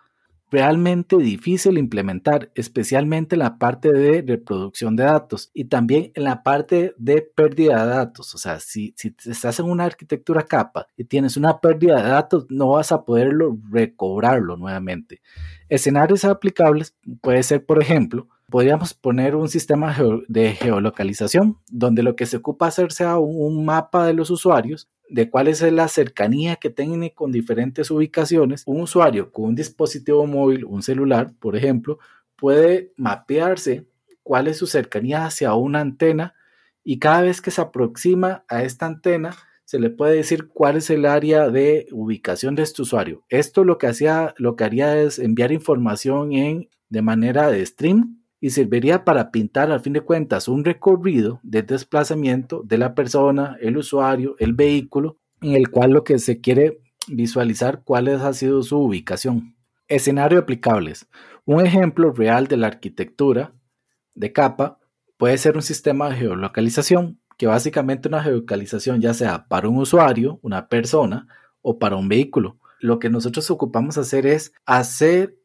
realmente 0.51 1.15
difícil 1.15 1.77
implementar, 1.77 2.51
especialmente 2.53 3.35
en 3.35 3.39
la 3.39 3.57
parte 3.57 3.93
de 3.93 4.21
reproducción 4.21 4.97
de 4.97 5.05
datos 5.05 5.51
y 5.53 5.65
también 5.65 6.11
en 6.15 6.25
la 6.25 6.43
parte 6.43 6.93
de 6.97 7.21
pérdida 7.21 7.85
de 7.85 7.91
datos. 7.91 8.35
O 8.35 8.37
sea, 8.37 8.59
si, 8.59 8.93
si 8.97 9.15
estás 9.25 9.61
en 9.61 9.67
una 9.67 9.85
arquitectura 9.85 10.43
capa 10.43 10.87
y 10.97 11.05
tienes 11.05 11.37
una 11.37 11.61
pérdida 11.61 12.01
de 12.03 12.09
datos, 12.09 12.45
no 12.49 12.71
vas 12.71 12.91
a 12.91 13.05
poderlo 13.05 13.57
recobrarlo 13.71 14.57
nuevamente. 14.57 15.21
Escenarios 15.69 16.25
aplicables 16.25 16.93
puede 17.21 17.41
ser, 17.43 17.65
por 17.65 17.81
ejemplo, 17.81 18.27
podríamos 18.49 18.93
poner 18.93 19.35
un 19.35 19.47
sistema 19.47 19.95
de 20.27 20.53
geolocalización 20.53 21.57
donde 21.69 22.03
lo 22.03 22.15
que 22.15 22.25
se 22.25 22.37
ocupa 22.37 22.67
hacer 22.67 22.91
sea 22.91 23.17
un 23.17 23.65
mapa 23.65 24.05
de 24.05 24.13
los 24.13 24.29
usuarios 24.29 24.87
de 25.09 25.29
cuál 25.29 25.47
es 25.47 25.61
la 25.61 25.87
cercanía 25.87 26.55
que 26.55 26.69
tiene 26.69 27.13
con 27.13 27.31
diferentes 27.31 27.91
ubicaciones. 27.91 28.63
Un 28.65 28.81
usuario 28.81 29.31
con 29.31 29.45
un 29.45 29.55
dispositivo 29.55 30.25
móvil, 30.25 30.65
un 30.65 30.81
celular, 30.83 31.33
por 31.39 31.55
ejemplo, 31.55 31.99
puede 32.35 32.93
mapearse 32.97 33.85
cuál 34.23 34.47
es 34.47 34.57
su 34.57 34.67
cercanía 34.67 35.25
hacia 35.25 35.53
una 35.53 35.81
antena 35.81 36.33
y 36.83 36.99
cada 36.99 37.21
vez 37.21 37.41
que 37.41 37.51
se 37.51 37.61
aproxima 37.61 38.43
a 38.47 38.63
esta 38.63 38.85
antena 38.85 39.35
se 39.65 39.79
le 39.79 39.89
puede 39.89 40.15
decir 40.15 40.47
cuál 40.49 40.77
es 40.77 40.91
el 40.91 41.05
área 41.05 41.49
de 41.49 41.87
ubicación 41.91 42.53
de 42.53 42.63
este 42.63 42.83
usuario. 42.83 43.23
Esto 43.29 43.63
lo 43.63 43.79
que 43.79 43.87
hacía, 43.87 44.35
lo 44.37 44.55
que 44.55 44.63
haría 44.63 44.99
es 44.99 45.17
enviar 45.17 45.51
información 45.51 46.33
en 46.33 46.69
de 46.89 47.01
manera 47.01 47.49
de 47.49 47.65
stream 47.65 48.24
y 48.45 48.51
serviría 48.51 49.03
para 49.05 49.31
pintar 49.31 49.71
al 49.71 49.79
fin 49.79 49.93
de 49.93 50.01
cuentas 50.01 50.47
un 50.47 50.63
recorrido 50.63 51.39
de 51.41 51.63
desplazamiento 51.63 52.61
de 52.63 52.77
la 52.77 52.93
persona, 52.93 53.57
el 53.59 53.75
usuario, 53.75 54.35
el 54.37 54.53
vehículo, 54.53 55.17
en 55.41 55.55
el 55.55 55.71
cual 55.71 55.93
lo 55.93 56.03
que 56.03 56.19
se 56.19 56.41
quiere 56.41 56.79
visualizar 57.07 57.81
cuál 57.83 58.07
ha 58.07 58.33
sido 58.33 58.61
su 58.61 58.77
ubicación. 58.77 59.55
Escenario 59.87 60.37
aplicables. 60.37 61.07
Un 61.43 61.65
ejemplo 61.65 62.11
real 62.11 62.45
de 62.45 62.57
la 62.57 62.67
arquitectura 62.67 63.55
de 64.13 64.31
capa 64.31 64.77
puede 65.17 65.39
ser 65.39 65.55
un 65.55 65.63
sistema 65.63 66.11
de 66.11 66.17
geolocalización, 66.17 67.19
que 67.39 67.47
básicamente 67.47 68.09
una 68.09 68.21
geolocalización 68.21 69.01
ya 69.01 69.15
sea 69.15 69.47
para 69.47 69.69
un 69.69 69.77
usuario, 69.77 70.37
una 70.43 70.69
persona 70.69 71.27
o 71.63 71.79
para 71.79 71.95
un 71.95 72.09
vehículo. 72.09 72.59
Lo 72.79 72.99
que 72.99 73.09
nosotros 73.09 73.49
ocupamos 73.49 73.97
hacer 73.97 74.27
es 74.27 74.53
hacer 74.67 75.35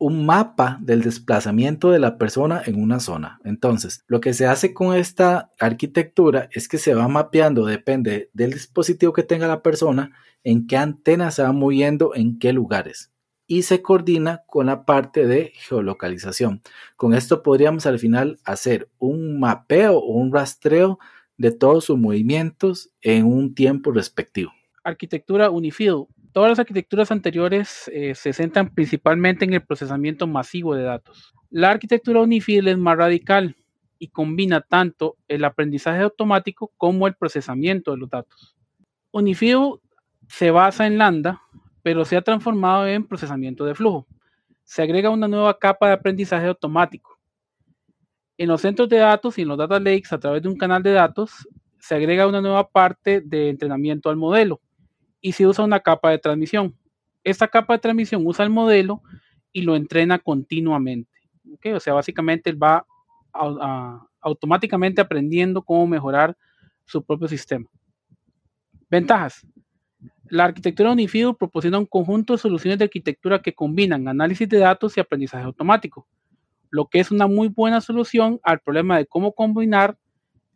un 0.00 0.24
mapa 0.24 0.78
del 0.80 1.02
desplazamiento 1.02 1.90
de 1.90 1.98
la 1.98 2.16
persona 2.16 2.62
en 2.64 2.82
una 2.82 3.00
zona. 3.00 3.38
Entonces, 3.44 4.02
lo 4.08 4.20
que 4.20 4.32
se 4.32 4.46
hace 4.46 4.72
con 4.72 4.96
esta 4.96 5.52
arquitectura 5.60 6.48
es 6.52 6.68
que 6.68 6.78
se 6.78 6.94
va 6.94 7.06
mapeando, 7.06 7.66
depende 7.66 8.30
del 8.32 8.54
dispositivo 8.54 9.12
que 9.12 9.22
tenga 9.22 9.46
la 9.46 9.62
persona, 9.62 10.12
en 10.42 10.66
qué 10.66 10.78
antena 10.78 11.30
se 11.30 11.42
va 11.42 11.52
moviendo, 11.52 12.14
en 12.14 12.38
qué 12.38 12.54
lugares. 12.54 13.12
Y 13.46 13.62
se 13.62 13.82
coordina 13.82 14.42
con 14.46 14.66
la 14.66 14.86
parte 14.86 15.26
de 15.26 15.52
geolocalización. 15.54 16.62
Con 16.96 17.12
esto 17.12 17.42
podríamos 17.42 17.84
al 17.84 17.98
final 17.98 18.40
hacer 18.44 18.88
un 18.98 19.38
mapeo 19.38 19.98
o 19.98 20.14
un 20.14 20.32
rastreo 20.32 20.98
de 21.36 21.52
todos 21.52 21.84
sus 21.84 21.98
movimientos 21.98 22.90
en 23.02 23.26
un 23.26 23.54
tiempo 23.54 23.92
respectivo. 23.92 24.50
Arquitectura 24.82 25.50
Unifield 25.50 26.06
Todas 26.32 26.50
las 26.50 26.58
arquitecturas 26.60 27.10
anteriores 27.10 27.90
eh, 27.92 28.14
se 28.14 28.32
centran 28.32 28.72
principalmente 28.72 29.44
en 29.44 29.52
el 29.52 29.62
procesamiento 29.62 30.28
masivo 30.28 30.76
de 30.76 30.84
datos. 30.84 31.34
La 31.50 31.70
arquitectura 31.70 32.20
Unifield 32.20 32.68
es 32.68 32.78
más 32.78 32.96
radical 32.96 33.56
y 33.98 34.08
combina 34.08 34.60
tanto 34.60 35.16
el 35.26 35.44
aprendizaje 35.44 36.02
automático 36.02 36.72
como 36.76 37.08
el 37.08 37.16
procesamiento 37.16 37.90
de 37.90 37.96
los 37.96 38.08
datos. 38.08 38.56
Unifield 39.10 39.80
se 40.28 40.52
basa 40.52 40.86
en 40.86 40.98
Lambda, 40.98 41.42
pero 41.82 42.04
se 42.04 42.16
ha 42.16 42.22
transformado 42.22 42.86
en 42.86 43.08
procesamiento 43.08 43.64
de 43.64 43.74
flujo. 43.74 44.06
Se 44.62 44.82
agrega 44.82 45.10
una 45.10 45.26
nueva 45.26 45.58
capa 45.58 45.88
de 45.88 45.94
aprendizaje 45.94 46.46
automático. 46.46 47.18
En 48.38 48.48
los 48.48 48.60
centros 48.60 48.88
de 48.88 48.98
datos 48.98 49.36
y 49.36 49.42
en 49.42 49.48
los 49.48 49.58
data 49.58 49.80
lakes 49.80 50.12
a 50.12 50.20
través 50.20 50.42
de 50.42 50.48
un 50.48 50.56
canal 50.56 50.82
de 50.82 50.92
datos 50.92 51.48
se 51.80 51.96
agrega 51.96 52.28
una 52.28 52.40
nueva 52.40 52.68
parte 52.68 53.20
de 53.20 53.48
entrenamiento 53.48 54.10
al 54.10 54.16
modelo 54.16 54.60
y 55.20 55.32
se 55.32 55.46
usa 55.46 55.64
una 55.64 55.80
capa 55.80 56.10
de 56.10 56.18
transmisión. 56.18 56.74
Esta 57.24 57.48
capa 57.48 57.74
de 57.74 57.80
transmisión 57.80 58.26
usa 58.26 58.44
el 58.44 58.50
modelo 58.50 59.02
y 59.52 59.62
lo 59.62 59.76
entrena 59.76 60.18
continuamente. 60.18 61.10
O 61.74 61.80
sea, 61.80 61.94
básicamente 61.94 62.50
él 62.50 62.62
va 62.62 62.86
automáticamente 64.20 65.00
aprendiendo 65.00 65.62
cómo 65.62 65.86
mejorar 65.86 66.36
su 66.84 67.02
propio 67.02 67.28
sistema. 67.28 67.66
Ventajas. 68.90 69.46
La 70.28 70.44
arquitectura 70.44 70.92
Unifido 70.92 71.34
proporciona 71.34 71.78
un 71.78 71.86
conjunto 71.86 72.34
de 72.34 72.38
soluciones 72.38 72.78
de 72.78 72.84
arquitectura 72.84 73.42
que 73.42 73.52
combinan 73.52 74.06
análisis 74.06 74.48
de 74.48 74.58
datos 74.58 74.96
y 74.96 75.00
aprendizaje 75.00 75.44
automático, 75.44 76.06
lo 76.70 76.86
que 76.86 77.00
es 77.00 77.10
una 77.10 77.26
muy 77.26 77.48
buena 77.48 77.80
solución 77.80 78.38
al 78.44 78.60
problema 78.60 78.96
de 78.96 79.06
cómo 79.06 79.32
combinar 79.32 79.98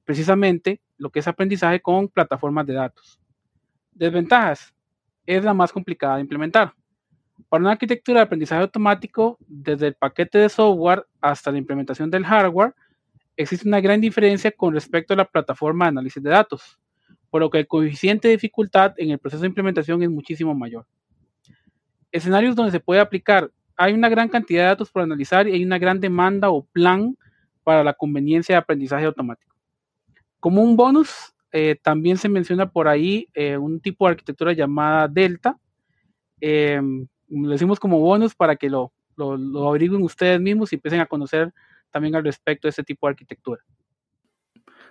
precisamente 0.05 0.81
lo 0.96 1.11
que 1.11 1.18
es 1.18 1.29
aprendizaje 1.29 1.81
con 1.81 2.09
plataformas 2.09 2.66
de 2.66 2.74
datos. 2.74 3.20
Desventajas. 3.94 4.74
Es 5.26 5.44
la 5.44 5.54
más 5.54 5.72
complicada 5.72 6.16
de 6.16 6.22
implementar. 6.22 6.74
Para 7.48 7.62
una 7.62 7.72
arquitectura 7.72 8.20
de 8.20 8.24
aprendizaje 8.24 8.62
automático, 8.62 9.38
desde 9.46 9.88
el 9.88 9.94
paquete 9.94 10.38
de 10.38 10.48
software 10.48 11.07
hasta 11.20 11.50
la 11.50 11.59
implementación 11.59 12.11
del 12.11 12.24
hardware, 12.24 12.74
existe 13.37 13.66
una 13.66 13.80
gran 13.80 14.00
diferencia 14.00 14.50
con 14.52 14.74
respecto 14.74 15.14
a 15.14 15.16
la 15.16 15.24
plataforma 15.24 15.87
de 15.87 15.90
análisis 15.90 16.22
de 16.22 16.30
datos, 16.30 16.78
por 17.30 17.40
lo 17.40 17.50
que 17.50 17.59
el 17.59 17.66
coeficiente 17.66 18.28
de 18.28 18.35
dificultad 18.35 18.94
en 18.96 19.11
el 19.11 19.18
proceso 19.18 19.42
de 19.42 19.48
implementación 19.48 20.02
es 20.02 20.11
muchísimo 20.11 20.54
mayor. 20.54 20.87
Escenarios 22.12 22.54
donde 22.54 22.72
se 22.72 22.80
puede 22.80 23.00
aplicar. 23.00 23.50
Hay 23.76 23.92
una 23.92 24.09
gran 24.09 24.28
cantidad 24.28 24.62
de 24.62 24.68
datos 24.68 24.90
por 24.90 25.02
analizar 25.02 25.48
y 25.48 25.52
hay 25.52 25.64
una 25.64 25.78
gran 25.78 25.98
demanda 25.98 26.50
o 26.50 26.64
plan 26.64 27.16
para 27.64 27.83
la 27.83 27.94
conveniencia 27.94 28.54
de 28.54 28.59
aprendizaje 28.59 29.04
automático. 29.04 29.57
Como 30.38 30.62
un 30.62 30.76
bonus, 30.76 31.34
eh, 31.57 31.79
también 31.81 32.17
se 32.17 32.29
menciona 32.29 32.69
por 32.69 32.88
ahí 32.88 33.29
eh, 33.33 33.57
un 33.57 33.79
tipo 33.79 34.07
de 34.07 34.11
arquitectura 34.11 34.53
llamada 34.53 35.07
Delta. 35.07 35.57
Eh, 36.40 36.83
lo 37.29 37.49
decimos 37.49 37.79
como 37.79 38.01
bonus 38.01 38.35
para 38.35 38.57
que 38.57 38.69
lo, 38.69 38.93
lo, 39.17 39.69
averigüen 39.69 40.03
ustedes 40.03 40.40
mismos 40.40 40.73
y 40.73 40.75
empiecen 40.75 40.99
a 40.99 41.07
conocer 41.07 41.55
también 41.93 42.17
al 42.17 42.25
respecto 42.25 42.67
de 42.67 42.71
este 42.71 42.83
tipo 42.83 43.07
de 43.07 43.12
arquitectura. 43.12 43.62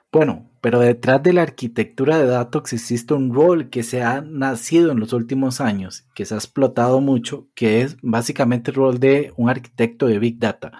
Bueno, 0.10 0.50
pero 0.62 0.80
detrás 0.80 1.22
de 1.22 1.34
la 1.34 1.42
arquitectura 1.42 2.18
de 2.18 2.28
datos 2.28 2.72
existe 2.72 3.14
un 3.14 3.34
rol 3.34 3.70
que 3.70 3.84
se 3.84 4.02
ha 4.02 4.22
nacido 4.22 4.94
en 4.94 5.02
los 5.02 5.12
últimos 5.12 5.60
años, 5.60 6.08
que 6.16 6.24
se 6.24 6.34
ha 6.34 6.38
explotado 6.38 7.02
mucho, 7.02 7.50
que 7.56 7.82
es 7.82 7.98
básicamente 8.02 8.72
el 8.72 8.76
rol 8.76 9.00
de 9.02 9.34
un 9.36 9.50
arquitecto 9.50 10.08
de 10.08 10.18
Big 10.18 10.40
Data. 10.40 10.72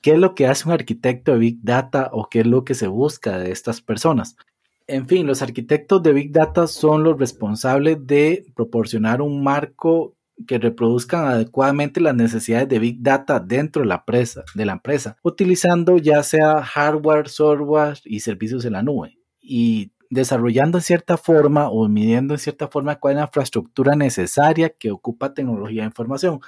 ¿Qué 0.00 0.12
es 0.12 0.18
lo 0.20 0.36
que 0.36 0.46
hace 0.46 0.68
un 0.68 0.74
arquitecto 0.74 1.32
de 1.32 1.38
Big 1.38 1.58
Data 1.62 2.10
o 2.12 2.28
qué 2.28 2.40
es 2.40 2.46
lo 2.46 2.64
que 2.64 2.74
se 2.74 2.86
busca 2.86 3.38
de 3.38 3.50
estas 3.50 3.80
personas? 3.80 4.36
En 4.92 5.08
fin, 5.08 5.26
los 5.26 5.40
arquitectos 5.40 6.02
de 6.02 6.12
Big 6.12 6.32
Data 6.32 6.66
son 6.66 7.02
los 7.02 7.18
responsables 7.18 8.06
de 8.06 8.44
proporcionar 8.54 9.22
un 9.22 9.42
marco 9.42 10.18
que 10.46 10.58
reproduzcan 10.58 11.24
adecuadamente 11.24 11.98
las 11.98 12.14
necesidades 12.14 12.68
de 12.68 12.78
Big 12.78 12.98
Data 13.00 13.40
dentro 13.40 13.80
de 13.80 13.88
la, 13.88 13.94
empresa, 13.94 14.44
de 14.54 14.66
la 14.66 14.72
empresa, 14.72 15.16
utilizando 15.22 15.96
ya 15.96 16.22
sea 16.22 16.62
hardware, 16.62 17.30
software 17.30 18.00
y 18.04 18.20
servicios 18.20 18.66
en 18.66 18.74
la 18.74 18.82
nube. 18.82 19.18
Y 19.40 19.92
desarrollando 20.10 20.76
en 20.76 20.82
cierta 20.82 21.16
forma 21.16 21.70
o 21.70 21.88
midiendo 21.88 22.34
en 22.34 22.40
cierta 22.40 22.68
forma 22.68 22.96
cuál 22.96 23.14
es 23.14 23.20
la 23.20 23.24
infraestructura 23.28 23.96
necesaria 23.96 24.68
que 24.68 24.90
ocupa 24.90 25.32
tecnología 25.32 25.84
de 25.84 25.88
información. 25.88 26.40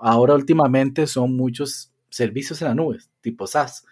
Ahora 0.00 0.34
últimamente 0.34 1.06
son 1.06 1.36
muchos 1.36 1.92
servicios 2.10 2.60
en 2.60 2.68
la 2.68 2.74
nube, 2.74 2.98
tipo 3.20 3.46
SaaS, 3.46 3.86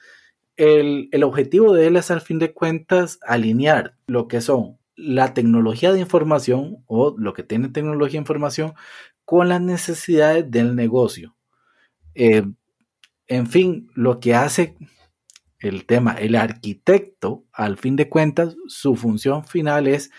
el, 0.62 1.24
objetivo 1.24 1.72
de 1.72 1.86
él 1.88 1.96
es 1.96 2.10
al 2.10 2.20
fin 2.20 2.38
de 2.38 2.52
cuentas 2.52 3.18
alinear 3.22 3.96
lo 4.06 4.28
que 4.28 4.40
son 4.40 4.78
la 4.94 5.34
tecnología 5.34 5.92
de 5.92 6.00
información 6.00 6.84
o 6.86 7.14
lo 7.18 7.32
que 7.32 7.42
tiene 7.42 7.68
tecnología 7.68 8.18
de 8.18 8.22
información 8.22 8.74
con 9.24 9.48
las 9.48 9.60
necesidades 9.60 10.50
del 10.50 10.76
negocio. 10.76 11.34
Eh, 12.14 12.44
en 13.26 13.46
fin, 13.46 13.90
lo 13.94 14.20
que 14.20 14.34
hace 14.34 14.76
el 15.58 15.86
tema, 15.86 16.12
el 16.12 16.36
arquitecto, 16.36 17.44
al 17.52 17.78
fin 17.78 17.96
de 17.96 18.08
cuentas, 18.08 18.56
su 18.66 18.94
función 18.94 19.44
final 19.44 19.86
es 19.86 20.10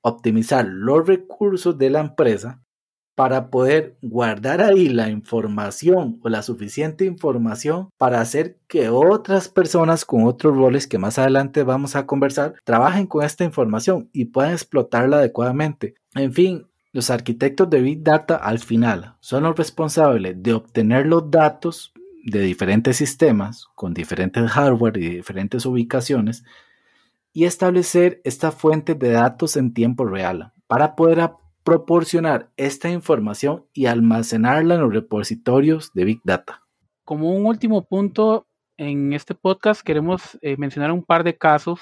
optimizar 0.00 0.66
los 0.66 1.06
recursos 1.06 1.76
de 1.76 1.90
la 1.90 2.00
empresa 2.00 2.61
para 3.22 3.50
poder 3.50 3.96
guardar 4.02 4.60
ahí 4.60 4.88
la 4.88 5.08
información 5.08 6.18
o 6.24 6.28
la 6.28 6.42
suficiente 6.42 7.04
información 7.04 7.88
para 7.96 8.20
hacer 8.20 8.58
que 8.66 8.88
otras 8.88 9.48
personas 9.48 10.04
con 10.04 10.24
otros 10.24 10.56
roles 10.56 10.88
que 10.88 10.98
más 10.98 11.20
adelante 11.20 11.62
vamos 11.62 11.94
a 11.94 12.04
conversar 12.04 12.54
trabajen 12.64 13.06
con 13.06 13.24
esta 13.24 13.44
información 13.44 14.10
y 14.12 14.24
puedan 14.24 14.54
explotarla 14.54 15.18
adecuadamente. 15.18 15.94
En 16.16 16.32
fin, 16.32 16.66
los 16.90 17.10
arquitectos 17.10 17.70
de 17.70 17.80
Big 17.80 18.02
Data 18.02 18.34
al 18.34 18.58
final 18.58 19.14
son 19.20 19.44
los 19.44 19.56
responsables 19.56 20.42
de 20.42 20.54
obtener 20.54 21.06
los 21.06 21.30
datos 21.30 21.92
de 22.24 22.40
diferentes 22.40 22.96
sistemas 22.96 23.68
con 23.76 23.94
diferentes 23.94 24.50
hardware 24.50 24.96
y 24.96 25.10
diferentes 25.10 25.64
ubicaciones 25.64 26.42
y 27.32 27.44
establecer 27.44 28.20
esta 28.24 28.50
fuente 28.50 28.96
de 28.96 29.10
datos 29.10 29.56
en 29.56 29.72
tiempo 29.72 30.06
real 30.06 30.52
para 30.66 30.96
poder 30.96 31.20
proporcionar 31.64 32.50
esta 32.56 32.90
información 32.90 33.64
y 33.72 33.86
almacenarla 33.86 34.74
en 34.74 34.80
los 34.80 34.92
repositorios 34.92 35.92
de 35.94 36.04
Big 36.04 36.20
Data. 36.24 36.62
Como 37.04 37.30
un 37.30 37.46
último 37.46 37.84
punto 37.84 38.46
en 38.76 39.12
este 39.12 39.34
podcast 39.34 39.82
queremos 39.82 40.38
eh, 40.42 40.56
mencionar 40.56 40.90
un 40.90 41.04
par 41.04 41.22
de 41.24 41.36
casos 41.36 41.80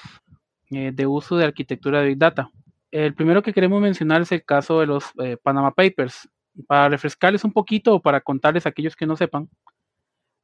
eh, 0.69 0.91
de 0.93 1.05
uso 1.07 1.35
de 1.35 1.45
arquitectura 1.45 2.01
de 2.01 2.07
Big 2.09 2.17
Data. 2.17 2.51
El 2.91 3.15
primero 3.15 3.41
que 3.41 3.53
queremos 3.53 3.81
mencionar 3.81 4.21
es 4.21 4.31
el 4.31 4.43
caso 4.43 4.79
de 4.79 4.85
los 4.85 5.05
eh, 5.23 5.37
Panama 5.41 5.71
Papers. 5.71 6.29
Para 6.67 6.89
refrescarles 6.89 7.45
un 7.45 7.53
poquito 7.53 7.95
o 7.95 8.01
para 8.01 8.19
contarles 8.19 8.65
a 8.65 8.69
aquellos 8.69 8.95
que 8.95 9.05
no 9.05 9.15
sepan, 9.15 9.49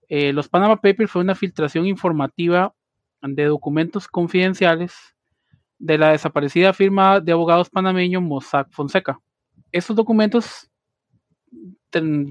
los 0.09 0.47
Panama 0.47 0.77
Papers 0.77 1.11
fue 1.11 1.21
una 1.21 1.35
filtración 1.35 1.85
informativa 1.85 2.73
de 3.21 3.43
documentos 3.43 4.07
confidenciales 4.07 4.95
de 5.79 5.97
la 5.97 6.11
desaparecida 6.11 6.71
firma 6.71 7.19
de 7.19 7.33
abogados 7.33 7.69
panameño 7.69 8.21
Mossack 8.21 8.71
Fonseca. 8.71 9.19
Estos 9.71 9.95
documentos 9.95 10.69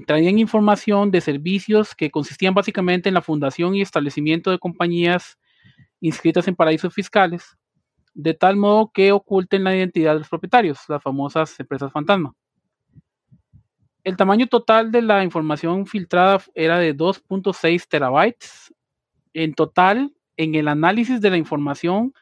traían 0.05 0.39
información 0.39 1.11
de 1.11 1.21
servicios 1.21 1.95
que 1.95 2.11
consistían 2.11 2.53
básicamente 2.53 3.09
en 3.09 3.15
la 3.15 3.21
fundación 3.21 3.75
y 3.75 3.81
establecimiento 3.81 4.51
de 4.51 4.59
compañías 4.59 5.37
inscritas 5.99 6.47
en 6.47 6.55
paraísos 6.55 6.93
fiscales, 6.93 7.57
de 8.13 8.33
tal 8.33 8.55
modo 8.55 8.91
que 8.93 9.11
oculten 9.11 9.63
la 9.63 9.75
identidad 9.75 10.13
de 10.13 10.19
los 10.19 10.29
propietarios, 10.29 10.79
las 10.87 11.01
famosas 11.01 11.59
empresas 11.59 11.91
fantasma. 11.91 12.33
El 14.03 14.15
tamaño 14.15 14.47
total 14.47 14.91
de 14.91 15.01
la 15.01 15.23
información 15.23 15.85
filtrada 15.85 16.41
era 16.55 16.79
de 16.79 16.95
2.6 16.95 17.87
terabytes. 17.89 18.73
En 19.33 19.53
total, 19.53 20.13
en 20.37 20.55
el 20.55 20.69
análisis 20.69 21.19
de 21.19 21.29
la 21.29 21.37
información 21.37 22.13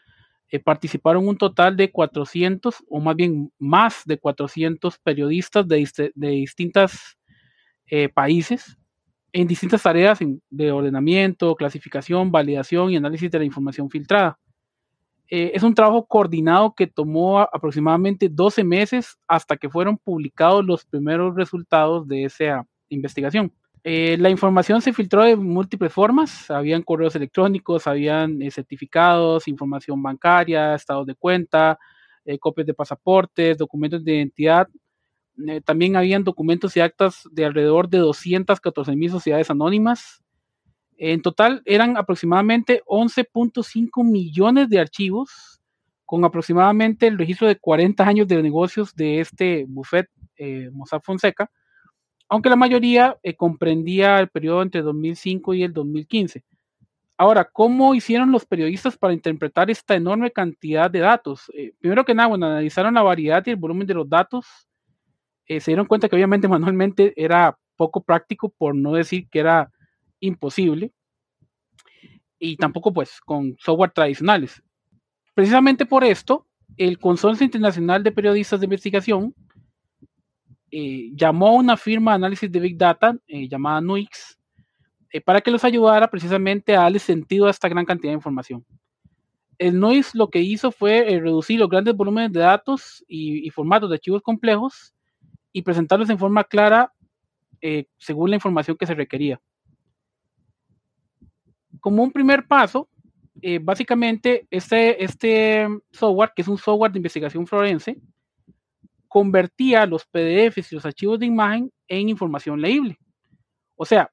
eh, 0.50 0.60
participaron 0.60 1.28
un 1.28 1.38
total 1.38 1.76
de 1.76 1.92
400 1.92 2.84
o 2.90 3.00
más 3.00 3.16
bien 3.16 3.52
más 3.58 4.04
de 4.06 4.18
400 4.18 5.00
periodistas 5.00 5.68
de, 5.68 6.12
de 6.14 6.28
distintos 6.30 7.18
eh, 7.88 8.10
países 8.10 8.78
en 9.34 9.48
distintas 9.48 9.84
tareas 9.84 10.20
de 10.50 10.72
ordenamiento, 10.72 11.56
clasificación, 11.56 12.32
validación 12.32 12.92
y 12.92 12.96
análisis 12.96 13.30
de 13.30 13.40
la 13.40 13.46
información 13.46 13.90
filtrada. 13.90 14.40
Eh, 15.28 15.52
es 15.54 15.64
un 15.64 15.74
trabajo 15.74 16.06
coordinado 16.06 16.74
que 16.74 16.88
tomó 16.88 17.42
aproximadamente 17.42 18.30
12 18.30 18.64
meses 18.64 19.18
hasta 19.28 19.58
que 19.58 19.70
fueron 19.70 19.98
publicados 19.98 20.64
los 20.64 20.86
primeros 20.86 21.36
resultados 21.36 22.08
de 22.08 22.24
esa 22.24 22.66
investigación. 22.88 23.52
Eh, 23.88 24.18
la 24.18 24.32
información 24.32 24.82
se 24.82 24.94
filtró 24.94 25.22
de 25.22 25.36
múltiples 25.36 25.94
formas. 25.94 26.50
Habían 26.50 26.82
correos 26.82 27.16
electrónicos, 27.16 27.86
habían 27.86 28.42
eh, 28.42 28.50
certificados, 28.50 29.48
información 29.48 30.02
bancaria, 30.02 30.74
estados 30.74 31.06
de 31.06 31.14
cuenta, 31.14 31.78
eh, 32.26 32.40
copias 32.40 32.66
de 32.66 32.74
pasaportes, 32.74 33.60
documentos 33.60 34.04
de 34.04 34.16
identidad. 34.16 34.68
también 35.66 35.96
habían 35.98 36.24
documentos 36.24 36.76
y 36.78 36.80
actas 36.80 37.30
de 37.32 37.46
alrededor 37.46 37.88
de 37.88 38.00
214 38.00 38.96
mil 38.96 39.12
sociedades 39.12 39.52
anónimas. 39.52 40.24
En 40.98 41.22
total 41.22 41.62
eran 41.66 41.96
aproximadamente 41.96 42.82
11.5 42.88 44.04
millones 44.04 44.68
de 44.70 44.80
archivos 44.80 45.62
con 46.06 46.26
aproximadamente 46.26 47.06
el 47.06 47.20
registro 47.20 47.48
de 47.48 47.58
40 47.58 48.04
años 48.08 48.28
de 48.28 48.42
negocios 48.42 48.96
de 48.96 49.20
este 49.20 49.66
buffet 49.68 50.10
Mossack 50.72 51.04
Fonseca 51.04 51.52
aunque 52.28 52.50
la 52.50 52.56
mayoría 52.56 53.18
eh, 53.24 53.36
comprendía 53.36 54.20
el 54.20 54.30
periodo 54.30 54.62
entre 54.62 54.82
2005 54.82 55.54
y 55.54 55.64
el 55.64 55.74
2015. 55.74 56.44
Ahora, 57.18 57.46
¿cómo 57.46 57.96
hicieron 57.96 58.32
los 58.32 58.46
periodistas 58.46 58.98
para 58.98 59.14
interpretar 59.14 59.70
esta 59.72 59.96
enorme 59.96 60.32
cantidad 60.32 60.92
de 60.92 61.00
datos? 61.00 61.50
Eh, 61.54 61.74
primero 61.80 62.04
que 62.04 62.14
nada, 62.14 62.28
bueno, 62.28 62.48
analizaron 62.48 62.94
la 62.94 63.04
variedad 63.04 63.42
y 63.46 63.52
el 63.52 63.56
volumen 63.56 63.88
de 63.88 63.94
los 63.94 64.10
datos. 64.10 64.46
Eh, 65.48 65.62
se 65.62 65.72
dieron 65.72 65.86
cuenta 65.86 66.10
que 66.10 66.16
obviamente 66.16 66.48
manualmente 66.48 67.14
era 67.16 67.58
poco 67.78 68.04
práctico, 68.04 68.50
por 68.50 68.76
no 68.76 68.94
decir 68.94 69.30
que 69.30 69.40
era 69.40 69.72
imposible. 70.20 70.92
Y 72.38 72.58
tampoco 72.58 72.92
pues 72.92 73.22
con 73.22 73.56
software 73.60 73.92
tradicionales. 73.92 74.62
Precisamente 75.34 75.86
por 75.86 76.04
esto, 76.04 76.48
el 76.76 77.00
Consorcio 77.00 77.46
Internacional 77.46 78.04
de 78.04 78.12
Periodistas 78.12 78.60
de 78.60 78.66
Investigación 78.66 79.34
eh, 80.78 81.10
llamó 81.16 81.48
a 81.48 81.52
una 81.54 81.78
firma 81.78 82.12
de 82.12 82.16
análisis 82.16 82.52
de 82.52 82.60
Big 82.60 82.78
Data 82.78 83.18
eh, 83.28 83.48
llamada 83.48 83.80
Nuix 83.80 84.38
eh, 85.10 85.22
para 85.22 85.40
que 85.40 85.50
los 85.50 85.64
ayudara 85.64 86.10
precisamente 86.10 86.76
a 86.76 86.82
darle 86.82 87.00
sentido 87.00 87.48
a 87.48 87.50
esta 87.50 87.70
gran 87.70 87.86
cantidad 87.86 88.12
de 88.12 88.18
información. 88.18 88.66
El 89.58 89.80
Nuix 89.80 90.14
lo 90.14 90.30
que 90.30 90.42
hizo 90.42 90.74
fue 90.74 91.18
reducir 91.22 91.62
los 91.62 91.70
grandes 91.70 91.96
volúmenes 91.96 92.34
de 92.34 92.42
datos 92.42 93.06
y, 93.08 93.50
formatos 93.52 93.90
de 93.90 93.96
archivos 93.96 94.22
complejos 94.22 94.94
y 95.54 95.62
presentarlos 95.62 96.10
en 96.10 96.20
forma 96.20 96.44
clara 96.44 96.92
según 97.98 98.32
la 98.32 98.36
información 98.36 98.76
que 98.76 98.86
se 98.86 98.96
requería. 98.96 99.40
Como 101.80 102.04
un 102.04 102.12
primer 102.12 102.46
paso, 102.48 102.90
básicamente 103.62 104.46
este, 104.52 105.02
este 105.02 105.70
software, 105.92 106.34
que 106.36 106.42
es 106.42 106.50
un 106.50 106.58
software 106.58 106.92
de 106.92 107.00
investigación 107.00 107.48
forense, 107.48 107.96
convertía 109.16 109.86
los 109.86 110.04
PDFs 110.04 110.74
y 110.74 110.76
los 110.76 110.86
archivos 110.86 111.18
de 111.18 111.26
imagen 111.26 111.72
en 111.88 112.10
información 112.10 112.60
leíble. 112.60 113.00
O 113.78 113.86
sea, 113.86 114.12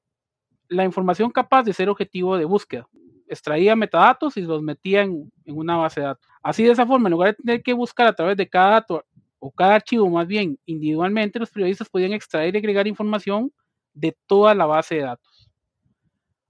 la 0.69 0.85
información 0.85 1.29
capaz 1.29 1.63
de 1.63 1.73
ser 1.73 1.89
objetivo 1.89 2.37
de 2.37 2.45
búsqueda. 2.45 2.87
Extraía 3.27 3.75
metadatos 3.75 4.37
y 4.37 4.41
los 4.43 4.61
metía 4.61 5.01
en, 5.01 5.29
una 5.45 5.75
base 5.75 5.99
de 5.99 6.07
datos. 6.07 6.25
Así 6.41 6.63
de 6.63 6.71
esa 6.71 6.87
forma, 6.87 7.09
en 7.09 7.11
lugar 7.11 7.31
de 7.31 7.43
tener 7.43 7.61
que 7.61 7.73
buscar 7.73 8.07
a 8.07 8.15
través 8.15 8.37
de 8.37 8.47
cada 8.47 8.69
dato 8.69 9.03
o 9.39 9.51
cada 9.51 9.75
archivo 9.75 10.09
más 10.09 10.25
bien 10.25 10.57
individualmente, 10.65 11.37
los 11.37 11.51
periodistas 11.51 11.89
podían 11.89 12.13
extraer 12.13 12.55
y 12.55 12.59
agregar 12.59 12.87
información 12.87 13.51
de 13.93 14.15
toda 14.25 14.55
la 14.55 14.65
base 14.65 14.95
de 14.95 15.01
datos. 15.01 15.51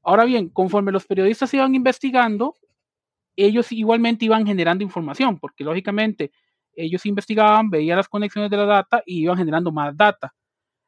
Ahora 0.03 0.25
bien, 0.25 0.49
conforme 0.49 0.91
los 0.91 1.07
periodistas 1.07 1.51
iban 1.55 1.73
investigando, 1.73 2.53
ellos 3.35 3.71
igualmente 3.71 4.25
iban 4.25 4.45
generando 4.45 4.83
información, 4.83 5.39
porque 5.39 5.63
lógicamente 5.63 6.31
ellos 6.75 7.05
investigaban, 7.05 7.69
veían 7.69 7.97
las 7.97 8.07
conexiones 8.07 8.49
de 8.49 8.57
la 8.57 8.65
data 8.65 9.03
y 9.05 9.21
iban 9.23 9.37
generando 9.37 9.71
más 9.71 9.95
data. 9.95 10.33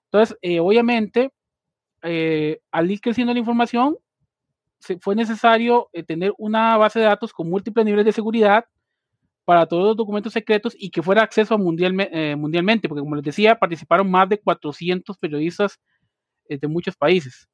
Entonces, 0.06 0.38
eh, 0.42 0.60
obviamente, 0.60 1.32
eh, 2.04 2.60
al 2.72 2.90
ir 2.90 3.02
creciendo 3.02 3.34
la 3.34 3.40
información, 3.40 3.98
fue 5.02 5.16
necesario 5.16 5.90
eh, 5.94 6.04
tener 6.04 6.34
una 6.38 6.78
base 6.78 7.00
de 7.00 7.06
datos 7.06 7.34
con 7.34 7.50
múltiples 7.50 7.86
niveles 7.86 8.06
de 8.06 8.12
seguridad 8.12 8.66
para 9.44 9.66
todos 9.66 9.84
los 9.84 9.98
documentos 9.98 10.34
secretos 10.34 10.76
y 10.78 10.90
que 10.90 11.04
fuera 11.04 11.24
acceso 11.24 11.58
mundialmente, 11.58 12.88
porque 12.88 13.02
como 13.02 13.16
les 13.16 13.24
decía, 13.24 13.56
participaron 13.56 14.10
más 14.10 14.30
de 14.30 14.40
400 14.40 15.18
periodistas 15.18 15.80
de 16.48 16.68
muchos 16.68 16.96
países. 16.96 17.48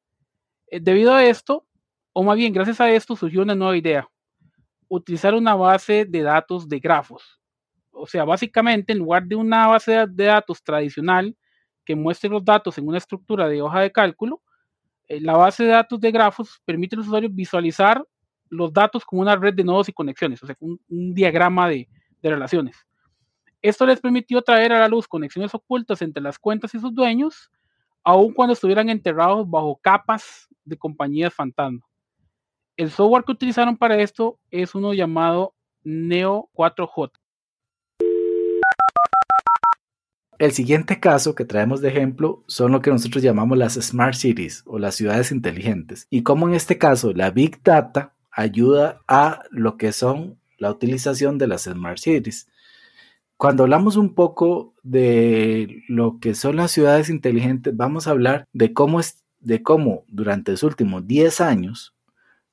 debido 0.70 1.12
a 1.14 1.24
esto, 1.24 1.66
o 2.14 2.22
más 2.22 2.36
bien 2.36 2.52
gracias 2.52 2.80
a 2.80 2.90
esto, 2.90 3.14
surgió 3.16 3.42
una 3.42 3.54
nueva 3.54 3.76
idea, 3.76 4.08
utilizar 4.88 5.34
una 5.34 5.54
base 5.54 6.06
de 6.06 6.22
datos 6.22 6.68
de 6.68 6.80
grafos 6.80 7.41
o 8.02 8.06
sea, 8.08 8.24
básicamente 8.24 8.92
en 8.92 8.98
lugar 8.98 9.24
de 9.26 9.36
una 9.36 9.68
base 9.68 10.08
de 10.08 10.24
datos 10.24 10.60
tradicional 10.60 11.36
que 11.84 11.94
muestre 11.94 12.28
los 12.28 12.44
datos 12.44 12.76
en 12.76 12.88
una 12.88 12.98
estructura 12.98 13.46
de 13.46 13.62
hoja 13.62 13.78
de 13.78 13.92
cálculo, 13.92 14.42
eh, 15.06 15.20
la 15.20 15.36
base 15.36 15.62
de 15.62 15.70
datos 15.70 16.00
de 16.00 16.10
grafos 16.10 16.60
permite 16.64 16.96
a 16.96 16.98
los 16.98 17.06
usuarios 17.06 17.32
visualizar 17.32 18.04
los 18.48 18.72
datos 18.72 19.04
como 19.04 19.22
una 19.22 19.36
red 19.36 19.54
de 19.54 19.62
nodos 19.62 19.88
y 19.88 19.92
conexiones, 19.92 20.42
o 20.42 20.46
sea, 20.46 20.56
un, 20.58 20.80
diagrama 21.14 21.68
de, 21.68 21.88
de 22.20 22.28
relaciones. 22.30 22.76
Esto 23.62 23.86
les 23.86 24.00
permitió 24.00 24.42
traer 24.42 24.72
a 24.72 24.80
la 24.80 24.88
luz 24.88 25.06
conexiones 25.06 25.54
ocultas 25.54 26.02
entre 26.02 26.24
las 26.24 26.40
cuentas 26.40 26.74
y 26.74 26.80
sus 26.80 26.92
dueños, 26.92 27.52
aun 28.02 28.34
cuando 28.34 28.54
estuvieran 28.54 28.88
enterrados 28.88 29.48
bajo 29.48 29.78
capas 29.80 30.48
de 30.64 30.76
compañías 30.76 31.32
fantasma. 31.32 31.86
El 32.76 32.90
software 32.90 33.22
que 33.22 33.30
utilizaron 33.30 33.76
para 33.76 33.96
esto 34.00 34.40
es 34.50 34.74
uno 34.74 34.92
llamado 34.92 35.54
Neo 35.84 36.50
4J. 36.52 37.21
El 40.42 40.50
siguiente 40.50 40.98
caso 40.98 41.36
que 41.36 41.44
traemos 41.44 41.80
de 41.80 41.90
ejemplo 41.90 42.42
son 42.48 42.72
lo 42.72 42.82
que 42.82 42.90
nosotros 42.90 43.22
llamamos 43.22 43.56
las 43.56 43.74
Smart 43.74 44.14
Cities 44.14 44.64
o 44.66 44.80
las 44.80 44.96
ciudades 44.96 45.30
inteligentes. 45.30 46.08
Y 46.10 46.24
como 46.24 46.48
en 46.48 46.54
este 46.54 46.78
caso 46.78 47.12
la 47.12 47.30
Big 47.30 47.62
Data 47.62 48.16
ayuda 48.28 49.02
a 49.06 49.44
lo 49.52 49.76
que 49.76 49.92
son 49.92 50.40
la 50.58 50.72
utilización 50.72 51.38
de 51.38 51.46
las 51.46 51.62
Smart 51.62 51.98
Cities. 51.98 52.48
Cuando 53.36 53.62
hablamos 53.62 53.94
un 53.94 54.16
poco 54.16 54.74
de 54.82 55.84
lo 55.86 56.18
que 56.18 56.34
son 56.34 56.56
las 56.56 56.72
ciudades 56.72 57.08
inteligentes, 57.08 57.76
vamos 57.76 58.08
a 58.08 58.10
hablar 58.10 58.48
de 58.52 58.72
cómo, 58.72 58.98
es, 58.98 59.22
de 59.38 59.62
cómo 59.62 60.02
durante 60.08 60.50
los 60.50 60.64
últimos 60.64 61.06
10 61.06 61.40
años 61.40 61.94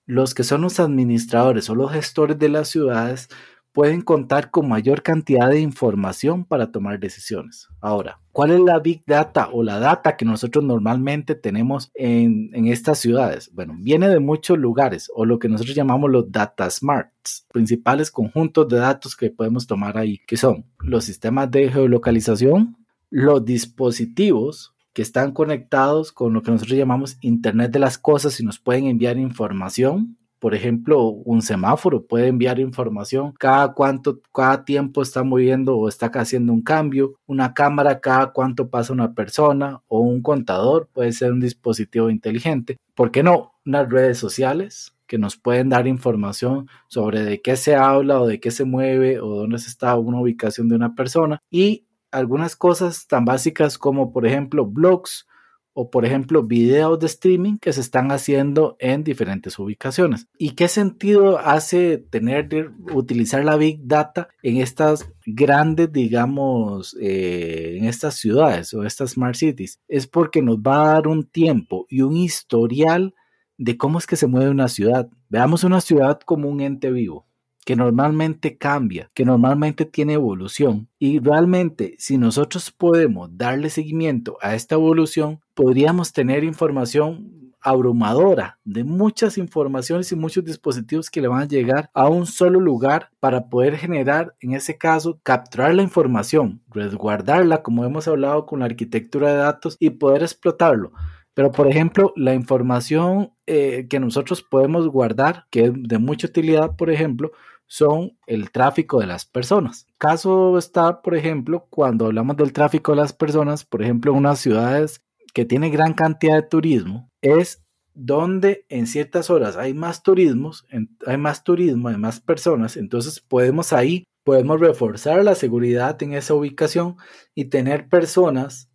los 0.05 0.35
que 0.35 0.43
son 0.43 0.61
los 0.61 0.79
administradores 0.79 1.71
o 1.71 1.75
los 1.75 1.91
gestores 1.91 2.37
de 2.37 2.49
las 2.49 2.67
ciudades 2.67 3.29
pueden 3.73 4.01
contar 4.01 4.51
con 4.51 4.67
mayor 4.67 5.03
cantidad 5.03 5.49
de 5.49 5.61
información 5.61 6.43
para 6.43 6.71
tomar 6.71 6.99
decisiones. 6.99 7.67
Ahora, 7.81 8.19
¿cuál 8.31 8.51
es 8.51 8.59
la 8.59 8.79
Big 8.79 9.03
Data 9.05 9.49
o 9.51 9.63
la 9.63 9.79
data 9.79 10.17
que 10.17 10.25
nosotros 10.25 10.63
normalmente 10.63 11.35
tenemos 11.35 11.91
en, 11.93 12.51
estas 12.67 12.99
ciudades? 12.99 13.51
Bueno, 13.53 13.75
viene 13.79 14.09
de 14.09 14.19
muchos 14.19 14.57
lugares 14.57 15.09
o 15.13 15.25
lo 15.25 15.39
que 15.39 15.49
nosotros 15.49 15.75
llamamos 15.75 16.09
los 16.09 16.31
Data 16.31 16.69
Smarts, 16.69 17.45
principales 17.51 18.11
conjuntos 18.11 18.67
de 18.67 18.77
datos 18.77 19.15
que 19.15 19.29
podemos 19.29 19.67
tomar 19.67 19.97
ahí, 19.97 20.19
que 20.27 20.37
son 20.37 20.65
los 20.79 21.05
sistemas 21.05 21.49
de 21.51 21.69
geolocalización, 21.69 22.77
los 23.09 23.45
dispositivos 23.45 24.73
que 24.93 25.01
están 25.01 25.31
conectados 25.31 26.11
con 26.11 26.33
lo 26.33 26.41
que 26.41 26.51
nosotros 26.51 26.77
llamamos 26.77 27.17
Internet 27.21 27.71
de 27.71 27.79
las 27.79 27.97
Cosas 27.97 28.39
y 28.39 28.43
nos 28.43 28.59
pueden 28.59 28.87
enviar 28.87 29.17
información, 29.17 30.17
por 30.39 30.55
ejemplo, 30.55 31.03
un 31.09 31.41
semáforo 31.41 32.05
puede 32.05 32.27
enviar 32.27 32.59
información 32.59 33.33
cada 33.37 33.73
cuánto, 33.73 34.21
cada 34.33 34.63
tiempo 34.63 35.01
está 35.01 35.23
moviendo 35.23 35.77
o 35.77 35.89
está 35.89 36.07
haciendo 36.07 36.53
un 36.53 36.61
cambio. 36.61 37.15
Una 37.27 37.53
cámara 37.53 37.99
cada 37.99 38.31
cuánto 38.31 38.69
pasa 38.69 38.93
una 38.93 39.13
persona 39.13 39.81
o 39.87 39.99
un 39.99 40.21
contador 40.21 40.89
puede 40.93 41.11
ser 41.11 41.33
un 41.33 41.41
dispositivo 41.41 42.09
inteligente. 42.09 42.77
¿Por 42.95 43.11
qué 43.11 43.21
no? 43.21 43.53
Unas 43.65 43.89
redes 43.89 44.17
sociales 44.17 44.95
que 45.07 45.17
nos 45.17 45.37
pueden 45.37 45.69
dar 45.69 45.87
información 45.87 46.69
sobre 46.87 47.23
de 47.23 47.41
qué 47.41 47.57
se 47.57 47.75
habla 47.75 48.21
o 48.21 48.27
de 48.27 48.39
qué 48.39 48.51
se 48.51 48.63
mueve 48.63 49.19
o 49.19 49.27
dónde 49.29 49.57
está 49.57 49.97
una 49.97 50.21
ubicación 50.21 50.69
de 50.69 50.75
una 50.75 50.95
persona 50.95 51.41
y 51.49 51.85
algunas 52.11 52.55
cosas 52.55 53.07
tan 53.07 53.25
básicas 53.25 53.77
como 53.77 54.13
por 54.13 54.25
ejemplo 54.25 54.65
blogs 54.65 55.27
o 55.73 55.89
por 55.89 56.05
ejemplo 56.05 56.43
videos 56.43 56.99
de 56.99 57.07
streaming 57.07 57.57
que 57.57 57.73
se 57.73 57.81
están 57.81 58.11
haciendo 58.11 58.75
en 58.79 59.03
diferentes 59.03 59.57
ubicaciones. 59.59 60.27
¿Y 60.37 60.51
qué 60.51 60.67
sentido 60.67 61.39
hace 61.39 61.97
tener, 61.97 62.71
utilizar 62.93 63.43
la 63.45 63.55
Big 63.55 63.79
Data 63.83 64.29
en 64.43 64.57
estas 64.57 65.09
grandes, 65.25 65.91
digamos, 65.91 66.95
eh, 66.99 67.77
en 67.77 67.85
estas 67.85 68.15
ciudades 68.15 68.73
o 68.73 68.83
estas 68.83 69.11
smart 69.11 69.35
cities? 69.35 69.79
Es 69.87 70.07
porque 70.07 70.41
nos 70.41 70.57
va 70.57 70.83
a 70.83 70.93
dar 70.93 71.07
un 71.07 71.25
tiempo 71.25 71.85
y 71.89 72.01
un 72.01 72.17
historial 72.17 73.13
de 73.57 73.77
cómo 73.77 73.99
es 73.99 74.07
que 74.07 74.15
se 74.15 74.27
mueve 74.27 74.49
una 74.49 74.69
ciudad. 74.69 75.09
Veamos 75.29 75.63
una 75.63 75.81
ciudad 75.81 76.19
como 76.21 76.49
un 76.49 76.61
ente 76.61 76.91
vivo 76.91 77.29
que 77.69 77.75
normalmente 77.75 78.57
cambia, 78.57 79.11
que 79.13 79.25
normalmente 79.25 79.85
tiene 79.85 80.13
evolución. 80.13 80.87
Y 80.97 81.19
realmente, 81.19 81.93
si 81.99 82.17
nosotros 82.17 82.71
podemos 82.71 83.29
darle 83.37 83.69
seguimiento 83.69 84.39
a 84.41 84.55
esta 84.55 84.73
evolución, 84.73 85.41
podríamos 85.59 86.13
tener 86.13 86.45
información 86.45 87.53
abrumadora 87.59 88.57
de 88.63 88.85
muchas 88.85 89.37
informaciones 89.37 90.09
y 90.09 90.15
muchos 90.15 90.45
dispositivos 90.45 91.09
que 91.09 91.19
le 91.19 91.27
van 91.27 91.41
a 91.41 91.47
llegar 91.47 91.89
a 91.93 92.07
un 92.07 92.27
solo 92.27 92.61
lugar 92.61 93.09
para 93.19 93.49
poder 93.49 93.75
generar, 93.75 94.33
en 94.39 94.53
ese 94.53 94.77
caso, 94.77 95.19
capturar 95.21 95.75
la 95.75 95.81
información, 95.81 96.61
resguardarla, 96.69 97.61
como 97.61 97.83
hemos 97.83 98.07
hablado 98.07 98.45
con 98.45 98.59
la 98.59 98.67
arquitectura 98.67 99.33
de 99.33 99.37
datos, 99.39 99.75
y 99.81 99.89
poder 99.89 100.23
explotarlo. 100.23 100.93
Pero, 101.33 101.51
por 101.51 101.67
ejemplo, 101.67 102.13
la 102.15 102.33
información 102.33 103.33
eh, 103.45 103.85
que 103.89 103.99
nosotros 103.99 104.41
podemos 104.41 104.87
guardar, 104.87 105.43
que 105.49 105.65
es 105.65 105.71
de 105.75 105.97
mucha 105.97 106.27
utilidad, 106.27 106.77
por 106.77 106.89
ejemplo, 106.89 107.33
son 107.67 108.17
el 108.27 108.49
tráfico 108.51 109.01
de 109.01 109.07
las 109.07 109.25
personas. 109.25 109.87
Caso 109.97 110.57
está, 110.57 111.01
por 111.01 111.15
ejemplo, 111.15 111.67
cuando 111.69 112.05
hablamos 112.05 112.37
del 112.37 112.53
tráfico 112.53 112.93
de 112.93 113.01
las 113.01 113.11
personas, 113.11 113.65
por 113.65 113.81
ejemplo, 113.81 114.13
en 114.13 114.19
unas 114.19 114.39
ciudades 114.39 115.01
que 115.33 115.45
tienen 115.45 115.71
gran 115.71 115.93
cantidad 115.93 116.35
de 116.35 116.47
turismo, 116.47 117.09
es 117.21 117.63
donde 117.93 118.65
en 118.69 118.87
ciertas 118.87 119.29
horas 119.29 119.57
hay 119.57 119.73
más 119.73 120.03
turismos, 120.03 120.65
hay 121.05 121.17
más 121.17 121.43
turismo, 121.43 121.89
hay 121.89 121.97
más 121.97 122.21
personas, 122.21 122.77
entonces 122.77 123.19
podemos 123.19 123.73
ahí, 123.73 124.05
podemos 124.23 124.59
reforzar 124.59 125.23
la 125.23 125.35
seguridad 125.35 126.01
en 126.03 126.13
esa 126.13 126.33
ubicación 126.33 126.95
y 127.35 127.45
tener 127.45 127.89
personas 127.89 128.69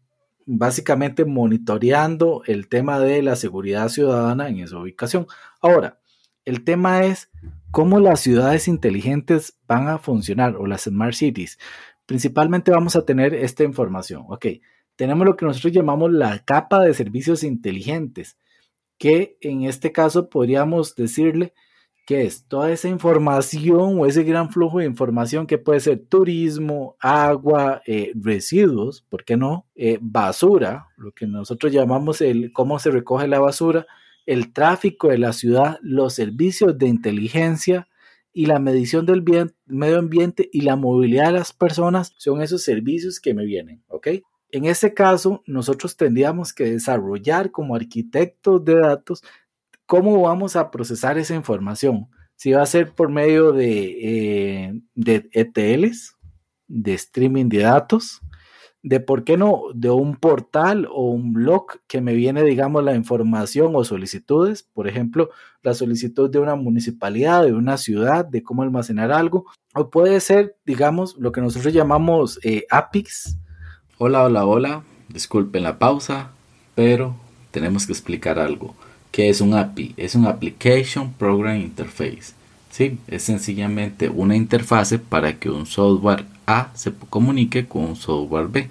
básicamente 0.47 1.25
monitoreando 1.25 2.43
el 2.47 2.69
tema 2.69 2.99
de 3.01 3.23
la 3.23 3.37
seguridad 3.37 3.89
ciudadana 3.89 4.49
en 4.49 4.59
esa 4.59 4.79
ubicación. 4.79 5.27
Ahora, 5.61 6.01
el 6.45 6.65
tema 6.65 7.05
es 7.05 7.31
cómo 7.71 7.99
las 8.01 8.21
ciudades 8.21 8.69
inteligentes 8.69 9.59
van 9.67 9.89
a 9.89 9.99
funcionar 9.99 10.57
o 10.57 10.67
las 10.67 10.83
smart 10.83 11.15
cities. 11.15 11.59
Principalmente 12.05 12.71
vamos 12.71 12.97
a 12.97 13.07
tener 13.07 13.35
esta 13.35 13.65
información. 13.65 14.25
Ok, 14.29 14.47
tenemos 14.97 15.27
lo 15.27 15.37
que 15.37 15.47
nosotros 15.47 15.73
llamamos 15.73 16.13
la 16.13 16.39
capa 16.41 16.81
de 16.83 16.95
servicios 16.95 17.43
inteligentes, 17.45 18.37
que 18.99 19.37
en 19.41 19.65
este 19.65 19.93
caso 19.93 20.29
podríamos 20.29 20.95
decirle 20.95 21.53
que 22.07 22.23
es 22.23 22.47
toda 22.47 22.71
esa 22.71 22.89
información 22.89 23.99
o 23.99 24.07
ese 24.07 24.25
gran 24.25 24.51
flujo 24.51 24.79
de 24.79 24.85
información 24.85 25.47
que 25.47 25.59
puede 25.59 25.81
ser 25.81 26.05
turismo, 26.07 26.97
agua, 27.01 27.83
eh, 27.87 28.13
residuos, 28.15 29.03
¿por 29.09 29.25
qué 29.25 29.37
no? 29.37 29.67
Eh, 29.75 29.99
basura, 30.03 30.89
lo 30.97 31.13
que 31.13 31.27
nosotros 31.27 31.73
llamamos 31.73 32.21
el 32.21 32.53
cómo 32.53 32.79
se 32.79 32.91
recoge 32.91 33.27
la 33.27 33.41
basura, 33.41 33.87
el 34.27 34.53
tráfico 34.53 35.09
de 35.09 35.19
la 35.19 35.33
ciudad, 35.33 35.79
los 35.83 36.15
servicios 36.15 36.77
de 36.79 36.89
inteligencia 36.89 37.89
y 38.33 38.47
la 38.47 38.59
medición 38.59 39.07
del 39.07 39.25
medio 39.67 39.99
ambiente 39.99 40.49
y 40.53 40.63
la 40.63 40.77
movilidad 40.77 41.27
de 41.27 41.39
las 41.39 41.53
personas 41.53 42.13
son 42.19 42.43
esos 42.43 42.63
servicios 42.63 43.21
que 43.21 43.33
me 43.33 43.45
vienen, 43.45 43.83
¿ok? 43.89 44.09
En 44.51 44.67
ese 44.67 44.95
caso, 44.95 45.43
nosotros 45.47 45.97
tendríamos 45.97 46.53
que 46.53 46.65
desarrollar 46.65 47.51
como 47.51 47.75
arquitectos 47.75 48.65
de 48.65 48.77
datos 48.77 49.23
cómo 49.87 50.21
vamos 50.23 50.57
a 50.57 50.71
procesar 50.71 51.19
esa 51.19 51.35
información. 51.35 52.09
Si 52.37 52.53
va 52.53 52.63
a 52.63 52.67
ser 52.67 52.95
por 52.95 53.11
medio 53.11 53.53
de, 53.53 54.65
eh, 54.67 54.81
de 54.95 55.29
ETLs, 55.33 56.17
de 56.67 56.95
streaming 56.95 57.49
de 57.49 57.59
datos, 57.59 58.21
de 58.83 59.01
por 59.01 59.25
qué 59.25 59.39
no, 59.39 59.63
de 59.75 59.89
un 59.89 60.17
portal 60.17 60.87
o 60.93 61.11
un 61.11 61.33
blog 61.33 61.81
que 61.87 62.03
me 62.03 62.15
viene, 62.15 62.43
digamos, 62.43 62.85
la 62.85 62.95
información 62.95 63.73
o 63.75 63.83
solicitudes, 63.83 64.63
por 64.63 64.89
ejemplo, 64.89 65.31
la 65.63 65.73
solicitud 65.73 66.29
de 66.31 66.39
una 66.39 66.55
municipalidad, 66.55 67.45
de 67.45 67.55
una 67.55 67.79
ciudad, 67.79 68.27
de 68.27 68.43
cómo 68.43 68.63
almacenar 68.63 69.11
algo, 69.11 69.47
o 69.75 69.89
puede 69.89 70.21
ser, 70.21 70.59
digamos, 70.67 71.17
lo 71.19 71.33
que 71.33 71.41
nosotros 71.41 71.73
llamamos 71.73 72.39
eh, 72.43 72.67
APIs. 72.69 73.39
Hola, 73.97 74.25
hola, 74.25 74.45
hola, 74.45 74.83
disculpen 75.09 75.63
la 75.63 75.79
pausa, 75.79 76.33
pero 76.75 77.15
tenemos 77.53 77.87
que 77.87 77.93
explicar 77.93 78.41
algo. 78.41 78.75
¿Qué 79.13 79.29
es 79.29 79.41
un 79.41 79.55
API? 79.55 79.95
Es 79.97 80.17
un 80.17 80.27
Application 80.27 81.13
Program 81.13 81.61
Interface. 81.61 82.35
Sí, 82.71 82.99
es 83.07 83.23
sencillamente 83.23 84.09
una 84.09 84.35
interfase 84.35 84.99
para 84.99 85.39
que 85.39 85.49
un 85.49 85.65
software 85.65 86.25
A 86.45 86.73
se 86.75 86.93
comunique 87.09 87.69
con 87.69 87.85
un 87.85 87.95
software 87.95 88.49
B. 88.49 88.69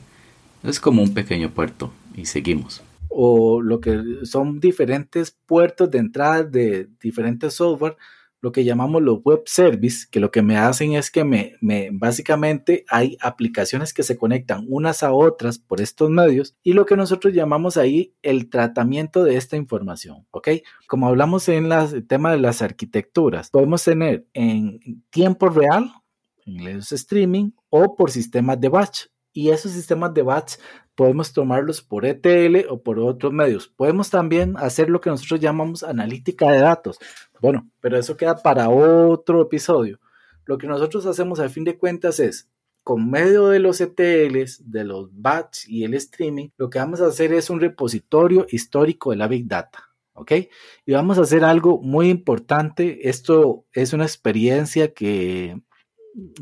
Es 0.62 0.82
como 0.82 1.02
un 1.02 1.14
pequeño 1.14 1.52
puerto 1.52 1.94
y 2.14 2.26
seguimos. 2.26 2.82
O 3.08 3.62
lo 3.62 3.80
que 3.80 4.02
son 4.26 4.60
diferentes 4.60 5.32
puertos 5.32 5.90
de 5.90 6.00
entrada 6.00 6.44
de 6.44 6.90
diferentes 7.02 7.54
software, 7.54 7.96
lo 8.44 8.52
que 8.52 8.66
llamamos 8.66 9.02
los 9.02 9.24
web 9.24 9.44
service, 9.46 10.06
que 10.12 10.20
lo 10.20 10.30
que 10.30 10.42
me 10.42 10.58
hacen 10.58 10.96
es 10.96 11.10
que 11.10 11.24
me, 11.24 11.56
me 11.62 11.92
básicamente 11.94 12.84
hay 12.90 13.18
aplicaciones 13.22 13.94
que 13.94 14.04
se 14.04 14.18
conectan 14.18 14.66
unas 14.68 15.02
a 15.02 15.14
otras 15.14 15.60
por 15.60 15.80
estos 15.80 16.10
medios 16.10 16.54
y 16.62 16.74
lo 16.74 16.86
que 16.86 16.98
nosotros 16.98 17.34
llamamos 17.34 17.78
ahí 17.78 18.14
el 18.22 18.50
tratamiento 18.50 19.24
de 19.24 19.38
esta 19.38 19.56
información, 19.56 20.28
¿ok? 20.32 20.50
Como 20.88 21.08
hablamos 21.08 21.48
en 21.48 21.72
el 21.72 22.06
tema 22.06 22.34
de 22.34 22.40
las 22.40 22.62
arquitecturas, 22.62 23.50
podemos 23.50 23.82
tener 23.82 24.28
en 24.34 25.06
tiempo 25.10 25.48
real 25.48 25.90
en 26.46 26.66
los 26.66 26.92
streaming 26.92 27.52
o 27.70 27.96
por 27.96 28.12
sistemas 28.12 28.60
de 28.60 28.68
batch. 28.68 29.06
Y 29.34 29.50
esos 29.50 29.72
sistemas 29.72 30.14
de 30.14 30.22
batch 30.22 30.56
podemos 30.96 31.34
tomarlos 31.34 31.82
por 31.82 32.06
ETL 32.06 32.68
o 32.70 32.82
por 32.82 33.00
otros 33.00 33.34
medios. 33.34 33.68
Podemos 33.68 34.10
también 34.10 34.56
hacer 34.58 34.90
lo 34.90 35.02
que 35.02 35.10
nosotros 35.10 35.40
llamamos 35.40 35.84
analítica 35.84 36.52
de 36.52 36.60
datos. 36.60 37.00
Bueno, 37.42 37.70
pero 37.82 37.98
eso 37.98 38.16
queda 38.16 38.38
para 38.38 38.70
otro 38.70 39.42
episodio. 39.42 40.00
Lo 40.46 40.58
que 40.58 40.68
nosotros 40.68 41.06
hacemos 41.06 41.40
al 41.40 41.50
fin 41.50 41.64
de 41.64 41.78
cuentas 41.78 42.20
es, 42.20 42.50
con 42.84 43.10
medio 43.10 43.48
de 43.48 43.60
los 43.60 43.82
ETLs, 43.82 44.70
de 44.70 44.84
los 44.84 45.10
batch 45.12 45.68
y 45.68 45.84
el 45.84 45.94
streaming, 45.96 46.50
lo 46.58 46.70
que 46.70 46.80
vamos 46.80 47.02
a 47.02 47.08
hacer 47.08 47.34
es 47.34 47.50
un 47.50 47.60
repositorio 47.60 48.46
histórico 48.50 49.12
de 49.12 49.18
la 49.18 49.28
Big 49.28 49.48
Data. 49.48 49.94
¿ok? 50.14 50.32
Y 50.86 50.94
vamos 50.94 51.18
a 51.18 51.22
hacer 51.22 51.44
algo 51.44 51.82
muy 51.82 52.10
importante. 52.10 53.10
Esto 53.10 53.66
es 53.72 53.94
una 53.94 54.04
experiencia 54.04 54.94
que, 54.94 55.62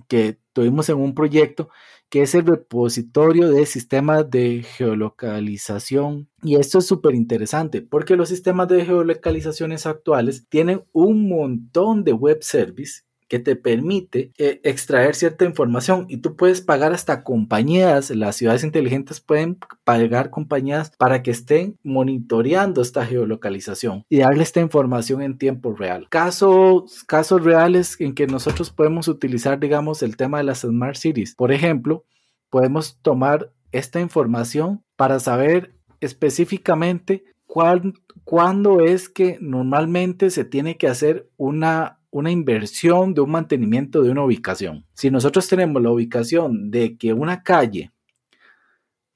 que 0.08 0.40
tuvimos 0.54 0.90
en 0.90 0.98
un 0.98 1.14
proyecto 1.14 1.70
que 2.12 2.24
es 2.24 2.36
el 2.36 2.46
repositorio 2.46 3.50
de 3.50 3.66
sistemas 3.66 4.30
de 4.30 4.64
geolocalización. 4.64 6.28
Y 6.44 6.58
esto 6.58 6.80
es 6.80 6.86
súper 6.86 7.16
interesante 7.16 7.82
porque 7.82 8.18
los 8.18 8.28
sistemas 8.28 8.68
de 8.68 8.84
geolocalizaciones 8.84 9.86
actuales 9.86 10.46
tienen 10.50 10.84
un 10.92 11.30
montón 11.30 12.04
de 12.04 12.12
web 12.12 12.44
service 12.44 13.04
que 13.32 13.40
te 13.40 13.56
permite 13.56 14.34
eh, 14.38 14.60
extraer 14.66 15.16
cierta 15.16 15.46
información 15.46 16.06
y 16.10 16.18
tú 16.18 16.36
puedes 16.36 16.60
pagar 16.60 16.92
hasta 16.92 17.24
compañías, 17.24 18.10
las 18.10 18.36
ciudades 18.36 18.66
inteligentes 18.66 19.22
pueden 19.22 19.58
pagar 19.86 20.32
compañías 20.32 20.92
para 20.98 21.24
que 21.24 21.32
estén 21.32 21.80
monitoreando 21.82 22.82
esta 22.82 23.06
geolocalización 23.06 24.04
y 24.10 24.18
darle 24.18 24.44
esta 24.44 24.60
información 24.60 25.22
en 25.22 25.38
tiempo 25.38 25.74
real. 25.74 26.08
Casos, 26.10 27.06
casos 27.06 27.42
reales 27.42 27.96
en 28.02 28.16
que 28.16 28.28
nosotros 28.28 28.70
podemos 28.70 29.08
utilizar, 29.08 29.62
digamos, 29.62 30.04
el 30.04 30.18
tema 30.18 30.40
de 30.40 30.44
las 30.44 30.60
Smart 30.60 30.98
Cities. 30.98 31.34
Por 31.34 31.54
ejemplo, 31.54 32.04
podemos 32.50 33.00
tomar 33.02 33.54
esta 33.72 34.02
información 34.02 34.84
para 34.98 35.22
saber 35.22 35.74
específicamente 36.02 37.24
cuándo 37.46 38.82
es 38.82 39.08
que 39.08 39.38
normalmente 39.40 40.32
se 40.32 40.44
tiene 40.44 40.76
que 40.76 40.90
hacer 40.90 41.30
una 41.38 42.01
una 42.12 42.30
inversión 42.30 43.14
de 43.14 43.22
un 43.22 43.32
mantenimiento 43.32 44.04
de 44.04 44.12
una 44.12 44.24
ubicación. 44.24 44.86
Si 44.94 45.10
nosotros 45.10 45.48
tenemos 45.48 45.82
la 45.82 45.92
ubicación 45.92 46.70
de 46.70 46.98
que 46.98 47.14
una 47.14 47.42
calle 47.42 47.92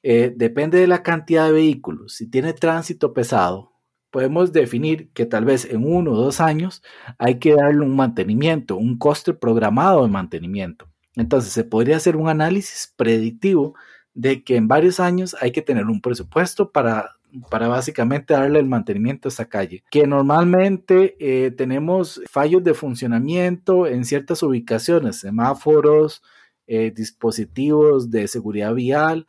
eh, 0.02 0.34
depende 0.36 0.80
de 0.80 0.88
la 0.88 1.04
cantidad 1.04 1.46
de 1.46 1.52
vehículos, 1.52 2.14
si 2.14 2.30
tiene 2.30 2.54
tránsito 2.54 3.14
pesado, 3.14 3.74
podemos 4.12 4.54
definir 4.54 5.12
que 5.12 5.26
tal 5.26 5.44
vez 5.44 5.66
en 5.66 5.86
uno 5.86 6.14
o 6.14 6.16
dos 6.16 6.40
años 6.40 6.82
hay 7.18 7.38
que 7.38 7.54
darle 7.54 7.82
un 7.82 7.96
mantenimiento, 7.96 8.78
un 8.78 8.98
coste 8.98 9.34
programado 9.34 10.04
de 10.04 10.10
mantenimiento. 10.10 10.88
Entonces 11.16 11.52
se 11.52 11.66
podría 11.66 11.98
hacer 11.98 12.16
un 12.16 12.30
análisis 12.30 12.94
predictivo 12.96 13.76
de 14.14 14.44
que 14.44 14.56
en 14.56 14.70
varios 14.70 15.02
años 15.02 15.36
hay 15.42 15.52
que 15.52 15.62
tener 15.62 15.86
un 15.86 16.02
presupuesto 16.02 16.72
para 16.72 17.18
para 17.50 17.68
básicamente 17.68 18.34
darle 18.34 18.60
el 18.60 18.68
mantenimiento 18.68 19.28
a 19.28 19.30
esta 19.30 19.46
calle. 19.46 19.84
Que 19.90 20.08
normalmente 20.08 21.16
eh, 21.20 21.52
tenemos 21.52 22.22
fallos 22.30 22.64
de 22.64 22.74
funcionamiento 22.74 23.88
en 23.88 24.06
ciertas 24.06 24.44
ubicaciones, 24.44 25.20
semáforos, 25.20 26.22
eh, 26.68 26.92
dispositivos 26.96 28.10
de 28.10 28.28
seguridad 28.28 28.74
vial, 28.74 29.28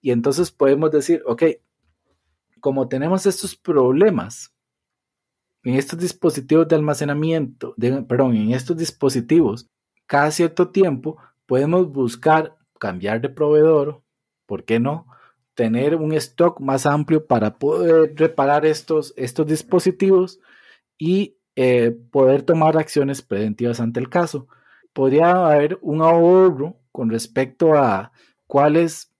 y 0.00 0.10
entonces 0.10 0.50
podemos 0.50 0.90
decir, 0.90 1.22
ok, 1.26 1.42
como 2.60 2.88
tenemos 2.88 3.26
estos 3.26 3.56
problemas 3.56 4.54
en 5.64 5.74
estos 5.74 5.98
dispositivos 5.98 6.68
de 6.68 6.76
almacenamiento, 6.76 7.74
perdón, 8.08 8.36
en 8.36 8.52
estos 8.52 8.76
dispositivos, 8.76 9.68
cada 10.06 10.30
cierto 10.30 10.70
tiempo 10.70 11.18
podemos 11.46 11.90
buscar 11.90 12.56
cambiar 12.78 13.20
de 13.20 13.28
proveedor, 13.28 14.02
¿por 14.46 14.64
qué 14.64 14.80
no? 14.80 15.06
Tener 15.58 15.96
un 15.96 16.12
stock 16.12 16.60
más 16.60 16.86
amplio 16.86 17.26
para 17.26 17.58
poder 17.58 18.14
reparar 18.14 18.64
estos, 18.64 19.12
estos 19.16 19.44
dispositivos 19.44 20.38
y 20.96 21.36
eh, 21.56 21.90
poder 22.12 22.42
tomar 22.42 22.78
acciones 22.78 23.22
preventivas 23.22 23.80
ante 23.80 23.98
el 23.98 24.08
caso. 24.08 24.46
Podría 24.92 25.32
haber 25.32 25.76
un 25.82 26.00
ahorro 26.00 26.76
con 26.92 27.10
respecto 27.10 27.74
a 27.74 28.12
cuáles 28.46 29.12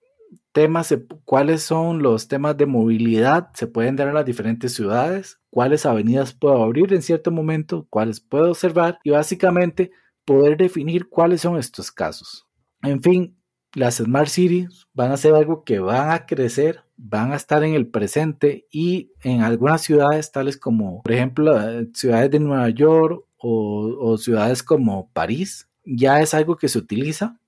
temas, 0.53 0.97
cuáles 1.25 1.61
son 1.61 2.01
los 2.01 2.29
temas 2.29 2.55
de 2.55 2.67
movilidad 2.67 3.49
se 3.53 3.67
pueden 3.67 3.97
dar 3.97 4.07
en 4.07 4.13
las 4.13 4.25
diferentes 4.25 4.73
ciudades, 4.73 5.41
cuáles 5.49 5.85
avenidas 5.85 6.31
puedo 6.31 6.63
abrir 6.63 6.93
en 6.93 7.01
cierto 7.01 7.31
momento, 7.31 7.85
cuáles 7.89 8.21
puedo 8.21 8.51
observar 8.51 8.97
y 9.03 9.09
básicamente 9.09 9.91
poder 10.23 10.55
definir 10.55 11.09
cuáles 11.09 11.41
son 11.41 11.57
estos 11.57 11.91
casos. 11.91 12.47
En 12.81 13.01
fin, 13.03 13.35
las 13.73 13.97
Smart 13.97 14.29
Cities 14.29 14.87
van 14.93 15.11
a 15.11 15.17
ser 15.17 15.35
algo 15.35 15.63
que 15.63 15.79
van 15.79 16.11
a 16.11 16.25
crecer, 16.25 16.83
van 16.97 17.31
a 17.31 17.35
estar 17.35 17.63
en 17.63 17.73
el 17.73 17.87
presente 17.87 18.67
y 18.71 19.11
en 19.23 19.41
algunas 19.41 19.81
ciudades 19.81 20.31
tales 20.31 20.57
como, 20.57 21.01
por 21.03 21.11
ejemplo, 21.11 21.55
ciudades 21.93 22.31
de 22.31 22.39
Nueva 22.39 22.69
York 22.69 23.25
o, 23.37 24.17
ciudades 24.17 24.63
como 24.63 25.09
París, 25.11 25.69
ya 25.85 26.21
es 26.21 26.33
algo 26.33 26.57
que 26.57 26.67
se 26.67 26.77
utiliza, 26.77 27.39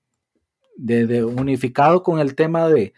desde 0.76 1.24
unificado 1.24 2.02
con 2.02 2.18
el 2.18 2.34
tema 2.34 2.68
de 2.68 2.94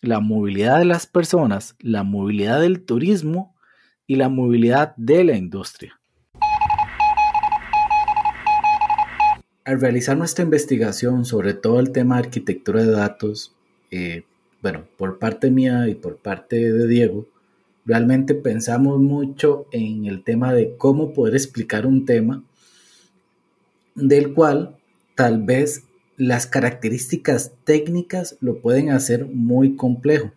la 0.00 0.20
movilidad 0.20 0.78
de 0.78 0.84
las 0.84 1.06
personas, 1.06 1.76
la 1.80 2.02
movilidad 2.02 2.60
del 2.60 2.84
turismo 2.84 3.54
y 4.06 4.16
la 4.16 4.28
movilidad 4.28 4.94
de 4.96 5.24
la 5.24 5.36
industria. 5.36 5.97
Al 9.68 9.82
realizar 9.82 10.16
nuestra 10.16 10.44
investigación 10.44 11.26
sobre 11.26 11.52
todo 11.52 11.78
el 11.78 11.92
tema 11.92 12.14
de 12.14 12.22
arquitectura 12.22 12.82
de 12.82 12.90
datos, 12.90 13.54
eh, 13.90 14.22
bueno, 14.62 14.86
por 14.96 15.18
parte 15.18 15.50
mía 15.50 15.88
y 15.88 15.94
por 15.94 16.16
parte 16.16 16.72
de 16.72 16.88
Diego, 16.88 17.26
realmente 17.84 18.34
pensamos 18.34 18.98
mucho 18.98 19.66
en 19.70 20.06
el 20.06 20.24
tema 20.24 20.54
de 20.54 20.74
cómo 20.78 21.12
poder 21.12 21.34
explicar 21.34 21.84
un 21.84 22.06
tema 22.06 22.42
del 23.94 24.32
cual 24.32 24.74
tal 25.14 25.42
vez 25.42 25.82
las 26.16 26.46
características 26.46 27.52
técnicas 27.64 28.38
lo 28.40 28.62
pueden 28.62 28.88
hacer 28.88 29.26
muy 29.26 29.76
complejo. 29.76 30.32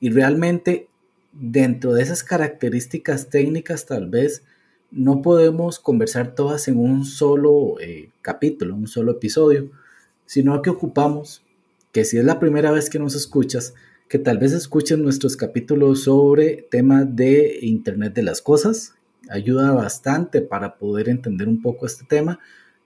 Y 0.00 0.10
realmente 0.10 0.88
dentro 1.32 1.94
de 1.94 2.02
esas 2.02 2.22
características 2.22 3.30
técnicas 3.30 3.86
tal 3.86 4.06
vez 4.06 4.42
no 4.94 5.22
podemos 5.22 5.80
conversar 5.80 6.34
todas 6.34 6.68
en 6.68 6.78
un 6.78 7.04
solo 7.04 7.80
eh, 7.80 8.10
capítulo, 8.22 8.76
un 8.76 8.86
solo 8.86 9.12
episodio, 9.12 9.70
sino 10.24 10.62
que 10.62 10.70
ocupamos 10.70 11.42
que 11.92 12.04
si 12.04 12.18
es 12.18 12.24
la 12.24 12.38
primera 12.38 12.70
vez 12.70 12.90
que 12.90 13.00
nos 13.00 13.14
escuchas, 13.14 13.74
que 14.08 14.18
tal 14.18 14.38
vez 14.38 14.52
escuchen 14.52 15.02
nuestros 15.02 15.36
capítulos 15.36 16.04
sobre 16.04 16.66
temas 16.70 17.16
de 17.16 17.58
Internet 17.62 18.14
de 18.14 18.22
las 18.22 18.40
Cosas, 18.40 18.94
ayuda 19.28 19.72
bastante 19.72 20.42
para 20.42 20.76
poder 20.76 21.08
entender 21.08 21.48
un 21.48 21.60
poco 21.60 21.86
este 21.86 22.04
tema, 22.04 22.38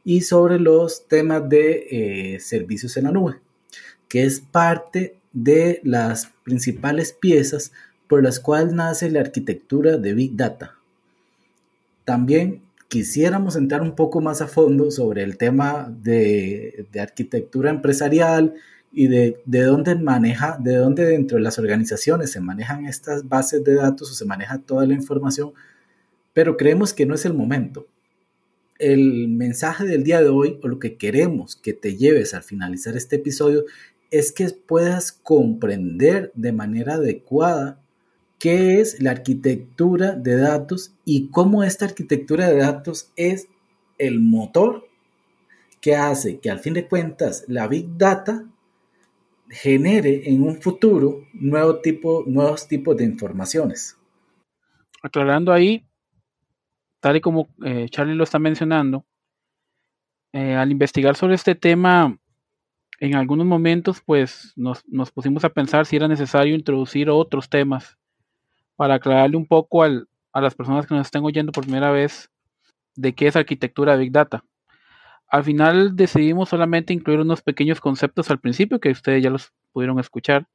y 0.04 0.22
sobre 0.22 0.58
los 0.58 1.06
temas 1.08 1.46
de 1.48 2.34
eh, 2.34 2.40
servicios 2.40 2.96
en 2.96 3.04
la 3.04 3.12
nube, 3.12 3.34
que 4.08 4.24
es 4.24 4.40
parte 4.40 5.16
de 5.34 5.80
las 5.84 6.30
principales 6.44 7.12
piezas 7.12 7.72
por 8.06 8.22
las 8.22 8.40
cuales 8.40 8.72
nace 8.72 9.10
la 9.10 9.20
arquitectura 9.20 9.98
de 9.98 10.14
Big 10.14 10.34
Data 10.34 10.77
también 12.08 12.62
quisiéramos 12.88 13.54
entrar 13.54 13.82
un 13.82 13.94
poco 13.94 14.22
más 14.22 14.40
a 14.40 14.48
fondo 14.48 14.90
sobre 14.90 15.22
el 15.24 15.36
tema 15.36 15.94
de, 16.00 16.88
arquitectura 16.98 17.68
empresarial 17.68 18.54
y 18.90 19.08
de, 19.08 19.36
dónde 19.44 19.94
maneja, 19.94 20.56
de 20.58 20.76
dónde 20.76 21.04
dentro 21.04 21.36
de 21.36 21.44
las 21.44 21.58
organizaciones 21.58 22.32
se 22.32 22.40
manejan 22.40 22.86
estas 22.86 23.28
bases 23.28 23.62
de 23.62 23.74
datos 23.74 24.10
o 24.10 24.14
se 24.14 24.24
maneja 24.24 24.56
toda 24.56 24.86
la 24.86 24.94
información, 24.94 25.52
pero 26.32 26.56
creemos 26.56 26.94
que 26.94 27.04
no 27.04 27.14
es 27.14 27.26
el 27.26 27.34
momento. 27.34 27.86
El 28.78 29.28
mensaje 29.28 29.84
del 29.84 30.02
día 30.02 30.22
de 30.22 30.30
hoy 30.30 30.58
o 30.62 30.68
lo 30.68 30.78
que 30.78 30.96
queremos 30.96 31.56
que 31.56 31.74
te 31.74 31.94
lleves 31.94 32.32
al 32.32 32.42
finalizar 32.42 32.96
este 32.96 33.16
episodio 33.16 33.66
es 34.10 34.32
que 34.32 34.48
puedas 34.48 35.12
comprender 35.12 36.32
de 36.34 36.52
manera 36.52 36.94
adecuada 36.94 37.82
qué 38.38 38.80
es 38.80 39.02
la 39.02 39.10
arquitectura 39.10 40.12
de 40.12 40.36
datos 40.36 40.94
y 41.04 41.28
cómo 41.30 41.64
esta 41.64 41.84
arquitectura 41.84 42.48
de 42.48 42.58
datos 42.58 43.12
es 43.16 43.48
el 43.98 44.20
motor 44.20 44.88
que 45.80 45.96
hace 45.96 46.38
que 46.40 46.50
al 46.50 46.60
fin 46.60 46.74
de 46.74 46.86
cuentas 46.86 47.44
la 47.48 47.66
Big 47.68 47.96
Data 47.96 48.44
genere 49.48 50.28
en 50.30 50.42
un 50.42 50.60
futuro 50.60 51.26
nuevo 51.32 51.80
tipo, 51.80 52.24
nuevos 52.26 52.68
tipos 52.68 52.96
de 52.96 53.04
informaciones. 53.04 53.96
Aclarando 55.02 55.52
ahí, 55.52 55.86
tal 57.00 57.16
y 57.16 57.20
como 57.20 57.48
eh, 57.64 57.86
Charlie 57.88 58.14
lo 58.14 58.24
está 58.24 58.38
mencionando, 58.38 59.04
eh, 60.32 60.54
al 60.54 60.70
investigar 60.70 61.16
sobre 61.16 61.34
este 61.34 61.54
tema, 61.54 62.18
en 63.00 63.14
algunos 63.14 63.46
momentos 63.46 64.02
pues 64.04 64.52
nos, 64.56 64.86
nos 64.86 65.10
pusimos 65.10 65.44
a 65.44 65.50
pensar 65.50 65.86
si 65.86 65.96
era 65.96 66.08
necesario 66.08 66.54
introducir 66.54 67.08
otros 67.08 67.48
temas 67.48 67.98
para 68.78 68.94
aclararle 68.94 69.36
un 69.36 69.44
poco 69.44 69.82
a 69.82 70.40
las 70.40 70.54
personas 70.54 70.86
que 70.86 70.94
nos 70.94 71.08
estén 71.08 71.24
oyendo 71.24 71.50
por 71.50 71.64
primera 71.64 71.90
vez 71.90 72.30
de 72.94 73.12
qué 73.12 73.26
es 73.26 73.34
arquitectura 73.34 73.96
Big 73.96 74.12
Data. 74.12 74.44
Al 75.26 75.42
final 75.42 75.96
decidimos 75.96 76.50
solamente 76.50 76.92
incluir 76.92 77.18
unos 77.18 77.42
pequeños 77.42 77.80
conceptos 77.80 78.30
al 78.30 78.38
principio 78.38 78.78
que 78.78 78.90
ustedes 78.90 79.20
ya 79.20 79.30
los 79.30 79.52
pudieron 79.72 79.98
escuchar, 79.98 80.46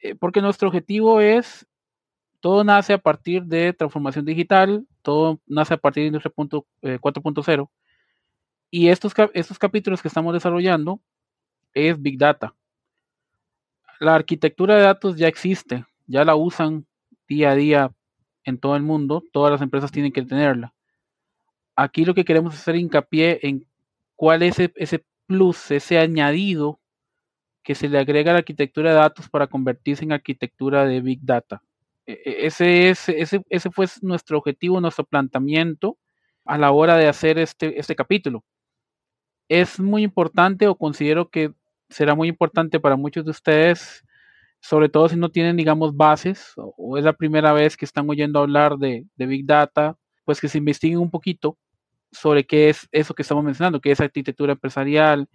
eh, 0.00 0.16
porque 0.16 0.42
nuestro 0.42 0.66
objetivo 0.66 1.20
es, 1.20 1.64
todo 2.40 2.64
nace 2.64 2.92
a 2.92 2.98
partir 2.98 3.44
de 3.44 3.72
transformación 3.72 4.24
digital, 4.24 4.84
todo 5.02 5.40
nace 5.46 5.74
a 5.74 5.76
partir 5.76 6.02
de 6.02 6.06
Industria 6.08 6.34
4.0, 6.34 7.62
eh, 7.62 7.66
y 8.72 8.88
estos, 8.88 9.14
estos 9.32 9.60
capítulos 9.60 10.02
que 10.02 10.08
estamos 10.08 10.34
desarrollando 10.34 11.00
es 11.72 12.02
Big 12.02 12.18
Data. 12.18 12.52
La 14.00 14.16
arquitectura 14.16 14.74
de 14.74 14.82
datos 14.82 15.16
ya 15.16 15.28
existe, 15.28 15.84
ya 16.08 16.24
la 16.24 16.34
usan 16.34 16.84
día 17.28 17.50
a 17.50 17.54
día 17.54 17.92
en 18.44 18.58
todo 18.58 18.76
el 18.76 18.82
mundo, 18.82 19.22
todas 19.32 19.52
las 19.52 19.62
empresas 19.62 19.92
tienen 19.92 20.12
que 20.12 20.22
tenerla. 20.22 20.74
Aquí 21.76 22.04
lo 22.04 22.14
que 22.14 22.24
queremos 22.24 22.54
hacer 22.54 22.76
hincapié 22.76 23.40
en 23.42 23.66
cuál 24.16 24.42
es 24.42 24.58
ese, 24.58 25.04
plus, 25.26 25.70
ese 25.70 25.98
añadido 25.98 26.80
que 27.62 27.74
se 27.74 27.88
le 27.88 27.98
agrega 27.98 28.30
a 28.30 28.34
la 28.34 28.38
arquitectura 28.40 28.90
de 28.90 28.96
datos 28.96 29.28
para 29.28 29.46
convertirse 29.46 30.04
en 30.04 30.12
arquitectura 30.12 30.86
de 30.86 31.00
Big 31.02 31.20
Data. 31.22 31.62
E, 32.06 32.12
e, 32.24 32.46
ese, 32.46 32.88
es, 32.88 33.08
ese, 33.10 33.44
ese 33.50 33.70
fue 33.70 33.86
nuestro 34.00 34.38
objetivo, 34.38 34.80
nuestro 34.80 35.04
planteamiento 35.04 35.98
a 36.46 36.56
la 36.56 36.72
hora 36.72 36.96
de 36.96 37.06
hacer 37.06 37.38
este, 37.38 37.78
este 37.78 37.94
capítulo. 37.94 38.42
Es 39.48 39.78
muy 39.78 40.02
importante 40.02 40.66
o 40.66 40.74
considero 40.74 41.28
que 41.28 41.52
será 41.90 42.14
muy 42.14 42.28
importante 42.28 42.80
para 42.80 42.96
muchos 42.96 43.24
de 43.24 43.30
ustedes, 43.30 44.04
sobre 44.60 44.88
todo 44.88 45.08
si 45.08 45.16
no 45.16 45.30
tienen, 45.30 45.56
digamos, 45.56 45.96
bases 45.96 46.52
o, 46.56 46.98
es 46.98 47.04
la 47.04 47.12
primera 47.12 47.52
vez 47.52 47.76
que 47.76 47.84
están 47.84 48.08
oyendo 48.08 48.40
hablar 48.40 48.76
de, 48.76 49.06
Big 49.16 49.46
Data, 49.46 49.96
pues 50.24 50.40
que 50.40 50.48
se 50.48 50.58
investiguen 50.58 50.98
un 50.98 51.10
poquito 51.10 51.58
sobre 52.12 52.46
qué 52.46 52.68
es 52.70 52.88
eso 52.92 53.14
que 53.14 53.22
estamos 53.22 53.44
mencionando, 53.44 53.80
qué 53.80 53.92
es 53.92 54.00
arquitectura 54.00 54.52
empresarial, 54.52 55.28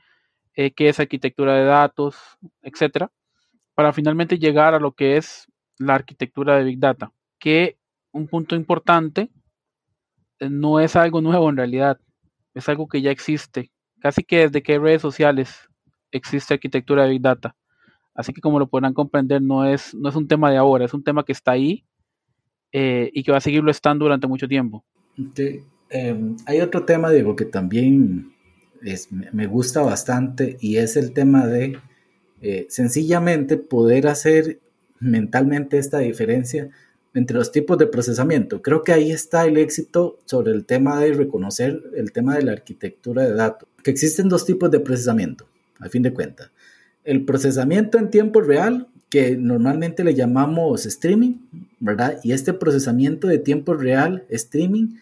eh, 0.56 0.72
qué 0.72 0.90
es 0.90 1.00
arquitectura 1.00 1.56
de 1.56 1.66
datos, 1.66 2.16
etcétera, 2.62 3.12
para 3.76 3.94
finalmente 3.94 4.40
llegar 4.40 4.74
a 4.74 4.80
lo 4.80 4.94
que 4.94 5.18
es 5.18 5.48
la 5.78 5.96
arquitectura 5.96 6.58
de 6.58 6.64
Big 6.66 6.80
Data, 6.80 7.12
que 7.40 7.78
un 8.12 8.28
punto 8.28 8.56
importante 8.56 9.32
eh, 10.40 10.50
no 10.50 10.80
es 10.80 10.96
algo 10.96 11.22
nuevo 11.22 11.50
en 11.50 11.58
realidad, 11.58 12.00
es 12.54 12.70
algo 12.70 12.88
que 12.88 13.02
ya 13.02 13.12
existe, 13.12 13.72
casi 14.00 14.24
que 14.24 14.40
desde 14.40 14.64
que 14.64 14.80
redes 14.80 15.02
sociales 15.02 15.70
existe 16.12 16.54
arquitectura 16.54 17.04
de 17.04 17.12
Big 17.12 17.22
Data. 17.22 17.56
Así 18.16 18.34
que 18.34 18.42
como 18.42 18.60
lo 18.60 18.68
podrán 18.68 18.94
comprender, 18.94 19.42
no 19.42 19.66
es, 19.66 19.94
no 19.94 20.10
es 20.10 20.16
un 20.16 20.28
tema 20.28 20.52
de 20.52 20.58
ahora, 20.58 20.86
es 20.86 20.94
un 20.94 21.04
tema 21.04 21.24
que 21.26 21.32
está 21.32 21.52
ahí 21.52 21.86
eh, 22.72 23.10
y 23.14 23.24
que 23.24 23.32
va 23.32 23.38
a 23.38 23.42
seguirlo 23.42 23.72
estando 23.72 24.06
durante 24.06 24.28
mucho 24.28 24.48
tiempo. 24.48 24.84
Em, 25.90 26.36
hay 26.46 26.62
otro 26.62 26.86
tema, 26.86 27.12
Diego, 27.12 27.36
que 27.36 27.46
también 27.46 28.34
me 29.32 29.48
gusta 29.48 29.82
bastante 29.82 30.58
y 30.60 30.78
es 30.78 30.98
el 30.98 31.14
tema 31.14 31.48
de 31.48 31.78
eh, 32.42 32.66
sencillamente 32.70 33.58
poder 33.58 34.08
hacer 34.08 34.60
mentalmente 35.00 35.78
esta 35.78 36.00
diferencia 36.00 36.70
entre 37.14 37.38
los 37.38 37.52
tipos 37.52 37.78
de 37.78 37.88
procesamiento. 37.88 38.62
Creo 38.62 38.84
que 38.84 38.92
ahí 38.92 39.12
está 39.12 39.46
el 39.46 39.58
éxito 39.58 40.20
sobre 40.26 40.52
el 40.52 40.66
tema 40.66 41.00
de 41.00 41.14
reconocer 41.14 41.82
el 41.96 42.12
tema 42.12 42.36
de 42.36 42.44
la 42.44 42.54
arquitectura 42.54 43.24
de 43.24 43.34
datos, 43.34 43.70
que 43.84 43.92
existen 43.92 44.30
dos 44.30 44.46
tipos 44.46 44.72
de 44.72 44.80
procesamiento, 44.80 45.48
a 45.80 45.90
fin 45.90 46.02
de 46.02 46.14
cuentas. 46.14 46.52
El 47.04 47.26
procesamiento 47.26 47.98
en 47.98 48.10
tiempo 48.10 48.42
real, 48.42 48.88
que 49.10 49.38
normalmente 49.38 50.04
le 50.04 50.16
llamamos 50.16 50.86
streaming, 50.86 51.36
¿verdad? 51.80 52.20
Y 52.24 52.32
este 52.32 52.54
procesamiento 52.54 53.28
de 53.28 53.38
tiempo 53.38 53.74
real, 53.74 54.26
streaming, 54.30 54.96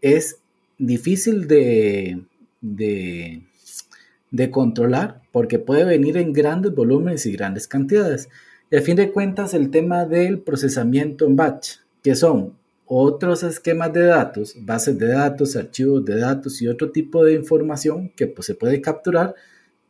es 0.00 0.38
difícil 0.78 1.46
de, 1.46 2.24
de, 2.60 4.50
controlar 4.50 5.22
porque 5.32 5.58
puede 5.58 5.84
venir 5.84 6.16
en 6.16 6.32
grandes 6.32 6.74
volúmenes 6.74 7.26
y 7.26 7.32
grandes 7.32 7.68
cantidades. 7.68 8.28
Y 8.70 8.76
a 8.76 8.82
fin 8.82 8.96
de 8.96 9.12
cuentas, 9.12 9.54
el 9.54 9.70
tema 9.70 10.04
del 10.04 10.40
procesamiento 10.40 11.26
en 11.26 11.36
batch, 11.36 11.76
que 12.02 12.14
son 12.14 12.54
otros 12.86 13.42
esquemas 13.42 13.92
de 13.92 14.06
datos, 14.06 14.54
bases 14.60 14.98
de 14.98 15.08
datos, 15.08 15.56
archivos 15.56 16.04
de 16.04 16.18
datos 16.18 16.60
y 16.60 16.68
otro 16.68 16.90
tipo 16.90 17.24
de 17.24 17.34
información 17.34 18.10
que 18.14 18.26
pues, 18.26 18.46
se 18.46 18.54
puede 18.54 18.80
capturar 18.80 19.34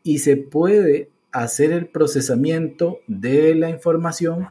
y 0.03 0.19
se 0.19 0.37
puede 0.37 1.11
hacer 1.35 1.73
el 1.73 1.87
procesamiento 1.87 3.01
de 3.07 3.55
la 3.55 3.69
información 3.69 4.49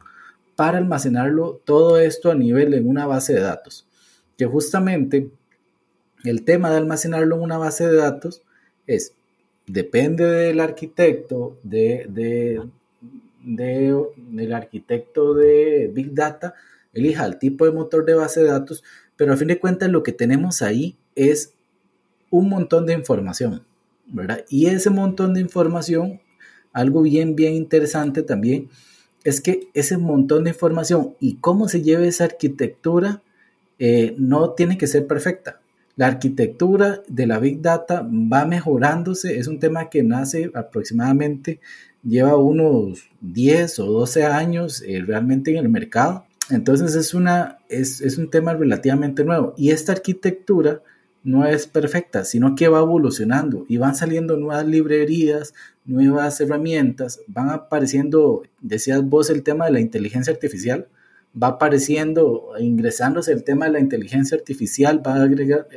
para 0.54 0.78
almacenarlo 0.78 1.60
todo 1.64 1.98
esto 1.98 2.30
a 2.30 2.34
nivel 2.34 2.74
en 2.74 2.88
una 2.88 3.06
base 3.06 3.32
de 3.32 3.40
datos. 3.40 3.86
Que 4.36 4.44
justamente 4.44 5.30
el 6.24 6.44
tema 6.44 6.70
de 6.70 6.76
almacenarlo 6.76 7.36
en 7.36 7.42
una 7.42 7.58
base 7.58 7.88
de 7.88 7.96
datos 7.96 8.42
es, 8.86 9.14
depende 9.66 10.24
del 10.24 10.60
arquitecto, 10.60 11.56
de, 11.62 12.60
del 13.40 14.52
arquitecto 14.52 15.34
de 15.34 15.90
Big 15.92 16.14
Data, 16.14 16.54
elija 16.92 17.24
el 17.24 17.38
tipo 17.38 17.64
de 17.64 17.72
motor 17.72 18.04
de 18.04 18.14
base 18.14 18.42
de 18.42 18.50
datos, 18.50 18.84
pero 19.16 19.32
a 19.32 19.36
fin 19.38 19.48
de 19.48 19.58
cuentas 19.58 19.88
lo 19.88 20.02
que 20.02 20.12
tenemos 20.12 20.60
ahí 20.60 20.96
es 21.14 21.54
un 22.30 22.50
montón 22.50 22.84
de 22.84 22.92
información, 22.92 23.64
¿verdad? 24.06 24.44
Y 24.50 24.66
ese 24.66 24.90
montón 24.90 25.32
de 25.32 25.40
información, 25.40 26.20
algo 26.74 27.00
bien, 27.00 27.34
bien 27.34 27.54
interesante 27.54 28.22
también, 28.22 28.68
es 29.24 29.40
que 29.40 29.68
ese 29.72 29.96
montón 29.96 30.44
de 30.44 30.50
información 30.50 31.14
y 31.18 31.36
cómo 31.36 31.68
se 31.68 31.80
lleva 31.80 32.04
esa 32.04 32.24
arquitectura 32.24 33.22
eh, 33.78 34.14
no 34.18 34.50
tiene 34.50 34.76
que 34.76 34.86
ser 34.86 35.06
perfecta. 35.06 35.60
La 35.96 36.08
arquitectura 36.08 37.00
de 37.08 37.26
la 37.26 37.38
Big 37.38 37.62
Data 37.62 38.02
va 38.02 38.44
mejorándose, 38.44 39.38
es 39.38 39.46
un 39.46 39.58
tema 39.58 39.88
que 39.88 40.02
nace 40.02 40.50
aproximadamente 40.52 41.60
lleva 42.02 42.36
unos 42.36 43.08
10 43.20 43.78
o 43.78 43.86
12 43.86 44.24
años 44.24 44.82
eh, 44.86 45.02
realmente 45.06 45.52
en 45.52 45.58
el 45.58 45.68
mercado. 45.68 46.26
Entonces 46.50 46.94
es, 46.94 47.14
una, 47.14 47.58
es, 47.68 48.02
es, 48.02 48.18
un 48.18 48.28
tema 48.28 48.52
relativamente 48.52 49.24
nuevo. 49.24 49.54
Y 49.56 49.70
esta 49.70 49.92
arquitectura 49.92 50.82
no 51.24 51.46
es 51.46 51.66
perfecta, 51.66 52.24
sino 52.24 52.54
que 52.54 52.68
va 52.68 52.80
evolucionando 52.80 53.64
y 53.66 53.78
van 53.78 53.96
saliendo 53.96 54.36
nuevas 54.36 54.66
librerías, 54.66 55.54
nuevas 55.86 56.40
herramientas, 56.40 57.20
van 57.26 57.48
apareciendo, 57.48 58.42
decías 58.60 59.02
vos, 59.02 59.30
el 59.30 59.42
tema 59.42 59.64
de 59.64 59.72
la 59.72 59.80
inteligencia 59.80 60.32
artificial, 60.32 60.86
va 61.42 61.48
apareciendo, 61.48 62.50
ingresándose 62.60 63.32
el 63.32 63.42
tema 63.42 63.64
de 63.64 63.72
la 63.72 63.80
inteligencia 63.80 64.36
artificial, 64.36 65.02
va 65.04 65.16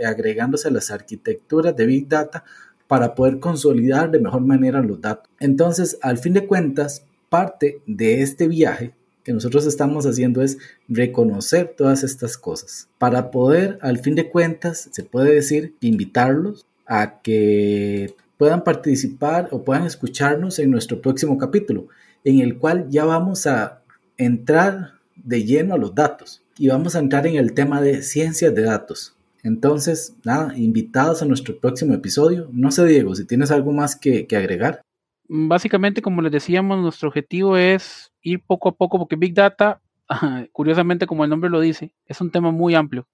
agregándose 0.06 0.68
a 0.68 0.72
las 0.72 0.92
arquitecturas 0.92 1.76
de 1.76 1.86
Big 1.86 2.08
Data 2.08 2.44
para 2.88 3.16
poder 3.16 3.40
consolidar 3.40 4.12
de 4.12 4.20
mejor 4.20 4.42
manera 4.42 4.82
los 4.82 5.02
datos. 5.02 5.30
Entonces, 5.40 5.98
al 6.02 6.18
fin 6.18 6.34
de 6.34 6.46
cuentas, 6.46 7.06
parte 7.30 7.82
de 7.86 8.22
este 8.22 8.48
viaje 8.48 8.94
que 9.28 9.34
nosotros 9.34 9.66
estamos 9.66 10.06
haciendo 10.06 10.42
es 10.42 10.58
reconocer 10.88 11.74
todas 11.76 12.06
estas 12.06 12.38
cosas 12.38 12.88
para 12.98 13.30
poder, 13.30 13.78
al 13.82 14.00
fin 14.00 14.16
de 14.16 14.30
cuentas, 14.30 14.88
se 14.90 15.04
puede 15.04 15.34
decir, 15.34 15.76
invitarlos 15.82 16.66
a 16.86 17.20
que 17.22 18.16
puedan 18.38 18.64
participar 18.64 19.50
o 19.52 19.66
puedan 19.66 19.86
escucharnos 19.86 20.60
en 20.60 20.72
nuestro 20.72 21.02
próximo 21.02 21.38
capítulo, 21.38 21.90
en 22.24 22.40
el 22.40 22.58
cual 22.58 22.88
ya 22.90 23.04
vamos 23.04 23.48
a 23.48 23.82
entrar 24.16 24.94
de 25.18 25.44
lleno 25.44 25.74
a 25.74 25.78
los 25.78 25.94
datos 25.94 26.42
y 26.58 26.70
vamos 26.70 26.96
a 26.96 27.00
entrar 27.00 27.28
en 27.28 27.36
el 27.36 27.52
tema 27.52 27.82
de 27.82 28.04
ciencias 28.04 28.56
de 28.56 28.62
datos. 28.62 29.18
Entonces, 29.44 30.16
nada, 30.24 30.58
invitados 30.58 31.22
a 31.22 31.26
nuestro 31.26 31.60
próximo 31.60 31.94
episodio. 31.94 32.48
No 32.54 32.72
sé, 32.72 32.86
Diego, 32.86 33.14
si 33.14 33.26
tienes 33.26 33.52
algo 33.52 33.74
más 33.74 33.98
que, 33.98 34.26
agregar. 34.32 34.80
Básicamente, 35.28 36.02
como 36.02 36.22
les 36.22 36.32
decíamos, 36.32 36.82
nuestro 36.82 37.10
objetivo 37.10 37.58
es 37.58 38.14
ir 38.28 38.44
poco 38.46 38.70
a 38.70 38.72
poco, 38.74 39.00
porque 39.00 39.16
Big 39.16 39.34
Data, 39.34 39.82
curiosamente 40.52 41.08
como 41.08 41.24
el 41.24 41.30
nombre 41.30 41.50
lo 41.50 41.60
dice, 41.60 41.94
es 42.06 42.22
un 42.22 42.32
tema 42.32 42.52
muy 42.52 42.76
amplio. 42.76 43.08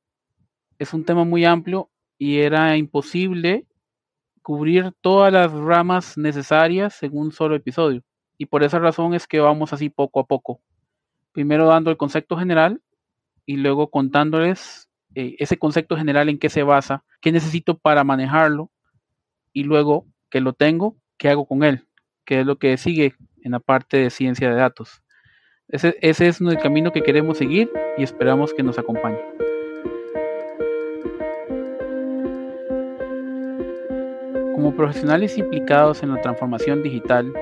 Es 0.80 0.94
un 0.94 1.06
tema 1.06 1.24
muy 1.24 1.46
amplio 1.46 1.90
y 2.18 2.40
era 2.40 2.76
imposible 2.78 3.66
cubrir 4.42 4.92
todas 5.02 5.32
las 5.32 5.52
ramas 5.52 6.18
necesarias 6.18 7.02
en 7.04 7.16
un 7.16 7.32
solo 7.32 7.56
episodio. 7.56 8.04
Y 8.38 8.48
por 8.48 8.64
esa 8.64 8.80
razón 8.80 9.14
es 9.14 9.28
que 9.28 9.40
vamos 9.40 9.72
así 9.72 9.90
poco 9.90 10.20
a 10.20 10.26
poco. 10.26 10.60
Primero 11.32 11.68
dando 11.68 11.92
el 11.92 11.98
concepto 11.98 12.36
general 12.36 12.82
y 13.46 13.58
luego 13.58 13.90
contándoles 13.90 14.90
eh, 15.16 15.36
ese 15.38 15.58
concepto 15.58 15.96
general 15.96 16.28
en 16.28 16.40
qué 16.40 16.50
se 16.50 16.64
basa, 16.64 17.04
qué 17.22 17.32
necesito 17.32 17.78
para 17.78 18.04
manejarlo 18.04 18.72
y 19.54 19.64
luego 19.64 20.08
que 20.30 20.42
lo 20.42 20.54
tengo, 20.54 20.98
qué 21.18 21.30
hago 21.30 21.46
con 21.46 21.64
él, 21.64 21.88
qué 22.26 22.42
es 22.42 22.46
lo 22.46 22.58
que 22.58 22.78
sigue 22.78 23.16
en 23.44 23.52
la 23.52 23.60
parte 23.60 23.98
de 23.98 24.10
ciencia 24.10 24.50
de 24.50 24.56
datos. 24.56 25.03
Ese, 25.74 25.98
es 26.02 26.40
el 26.40 26.60
camino 26.60 26.92
que 26.92 27.02
queremos 27.02 27.40
seguir 27.40 27.68
y 27.98 28.04
esperamos 28.04 28.54
que 28.54 28.62
nos 28.62 28.78
acompañe. 28.78 29.18
Como 34.54 34.76
profesionales 34.76 35.36
implicados 35.36 36.04
en 36.04 36.14
la 36.14 36.22
transformación 36.22 36.84
digital, 36.84 37.34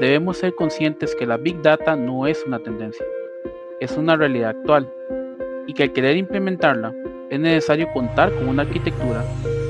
debemos 0.00 0.38
ser 0.38 0.56
conscientes 0.56 1.14
que 1.14 1.24
la 1.24 1.36
Big 1.36 1.62
Data 1.62 1.94
no 1.94 2.26
es 2.26 2.42
una 2.44 2.58
tendencia, 2.58 3.06
es 3.78 3.96
una 3.96 4.16
realidad 4.16 4.50
actual 4.50 4.92
y 5.68 5.72
que 5.72 5.84
al 5.84 5.92
querer 5.92 6.16
implementarla 6.16 6.92
es 7.30 7.38
necesario 7.38 7.92
contar 7.92 8.32
con 8.32 8.48
una 8.48 8.62
arquitectura 8.62 9.22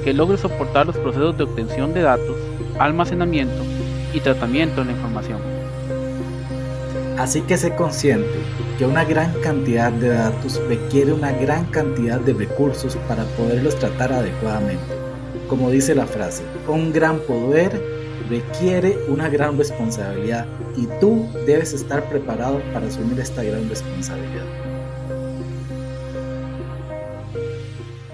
que 0.03 0.15
logre 0.15 0.39
soportar 0.39 0.87
los 0.87 0.97
procesos 0.97 1.37
de 1.37 1.45
obtención 1.45 1.93
de 1.93 2.01
datos, 2.01 2.39
almacenamiento 2.79 3.63
y 4.15 4.21
tratamiento 4.21 4.81
de 4.81 4.87
la 4.87 4.93
información. 4.93 5.58
Así 7.19 7.41
que 7.43 7.57
sé 7.57 7.75
consciente 7.75 8.29
que 8.79 8.87
una 8.87 9.05
gran 9.05 9.33
cantidad 9.41 9.91
de 9.91 10.11
datos 10.11 10.61
requiere 10.69 11.13
una 11.13 11.33
gran 11.33 11.65
cantidad 11.67 12.21
de 12.21 12.33
recursos 12.33 12.97
para 13.09 13.25
poderlos 13.37 13.77
tratar 13.77 14.13
adecuadamente. 14.13 14.95
Como 15.49 15.69
dice 15.71 15.97
la 15.97 16.07
frase, 16.07 16.45
un 16.69 16.93
gran 16.93 17.19
poder 17.21 17.83
requiere 18.29 18.97
una 19.09 19.29
gran 19.29 19.59
responsabilidad 19.59 20.47
y 20.77 20.87
tú 21.01 21.29
debes 21.45 21.73
estar 21.73 22.09
preparado 22.09 22.61
para 22.73 22.87
asumir 22.87 23.19
esta 23.19 23.43
gran 23.43 23.69
responsabilidad. 23.69 24.45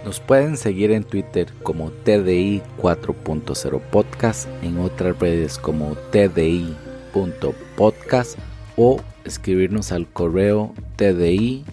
Nos 0.03 0.19
pueden 0.21 0.57
seguir 0.57 0.93
en 0.93 1.05
Twitter 1.05 1.53
como 1.63 1.91
TDI 1.91 2.63
4.0 2.81 3.81
Podcast, 3.91 4.49
en 4.63 4.79
otras 4.79 5.19
redes 5.19 5.59
como 5.59 5.95
TDI 6.11 6.75
tdi.podcast 7.15 8.39
o 8.77 9.01
escribirnos 9.25 9.93
al 9.93 10.09
correo 10.09 10.75
tdi 10.97 11.65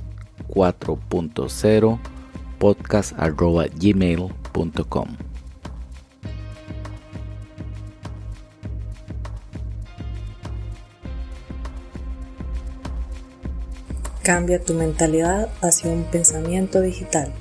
4.0 0.49 1.99
podcast.gmail.com. 2.59 5.07
Cambia 14.23 14.63
tu 14.63 14.75
mentalidad 14.75 15.49
hacia 15.61 15.89
un 15.89 16.03
pensamiento 16.03 16.79
digital. 16.79 17.33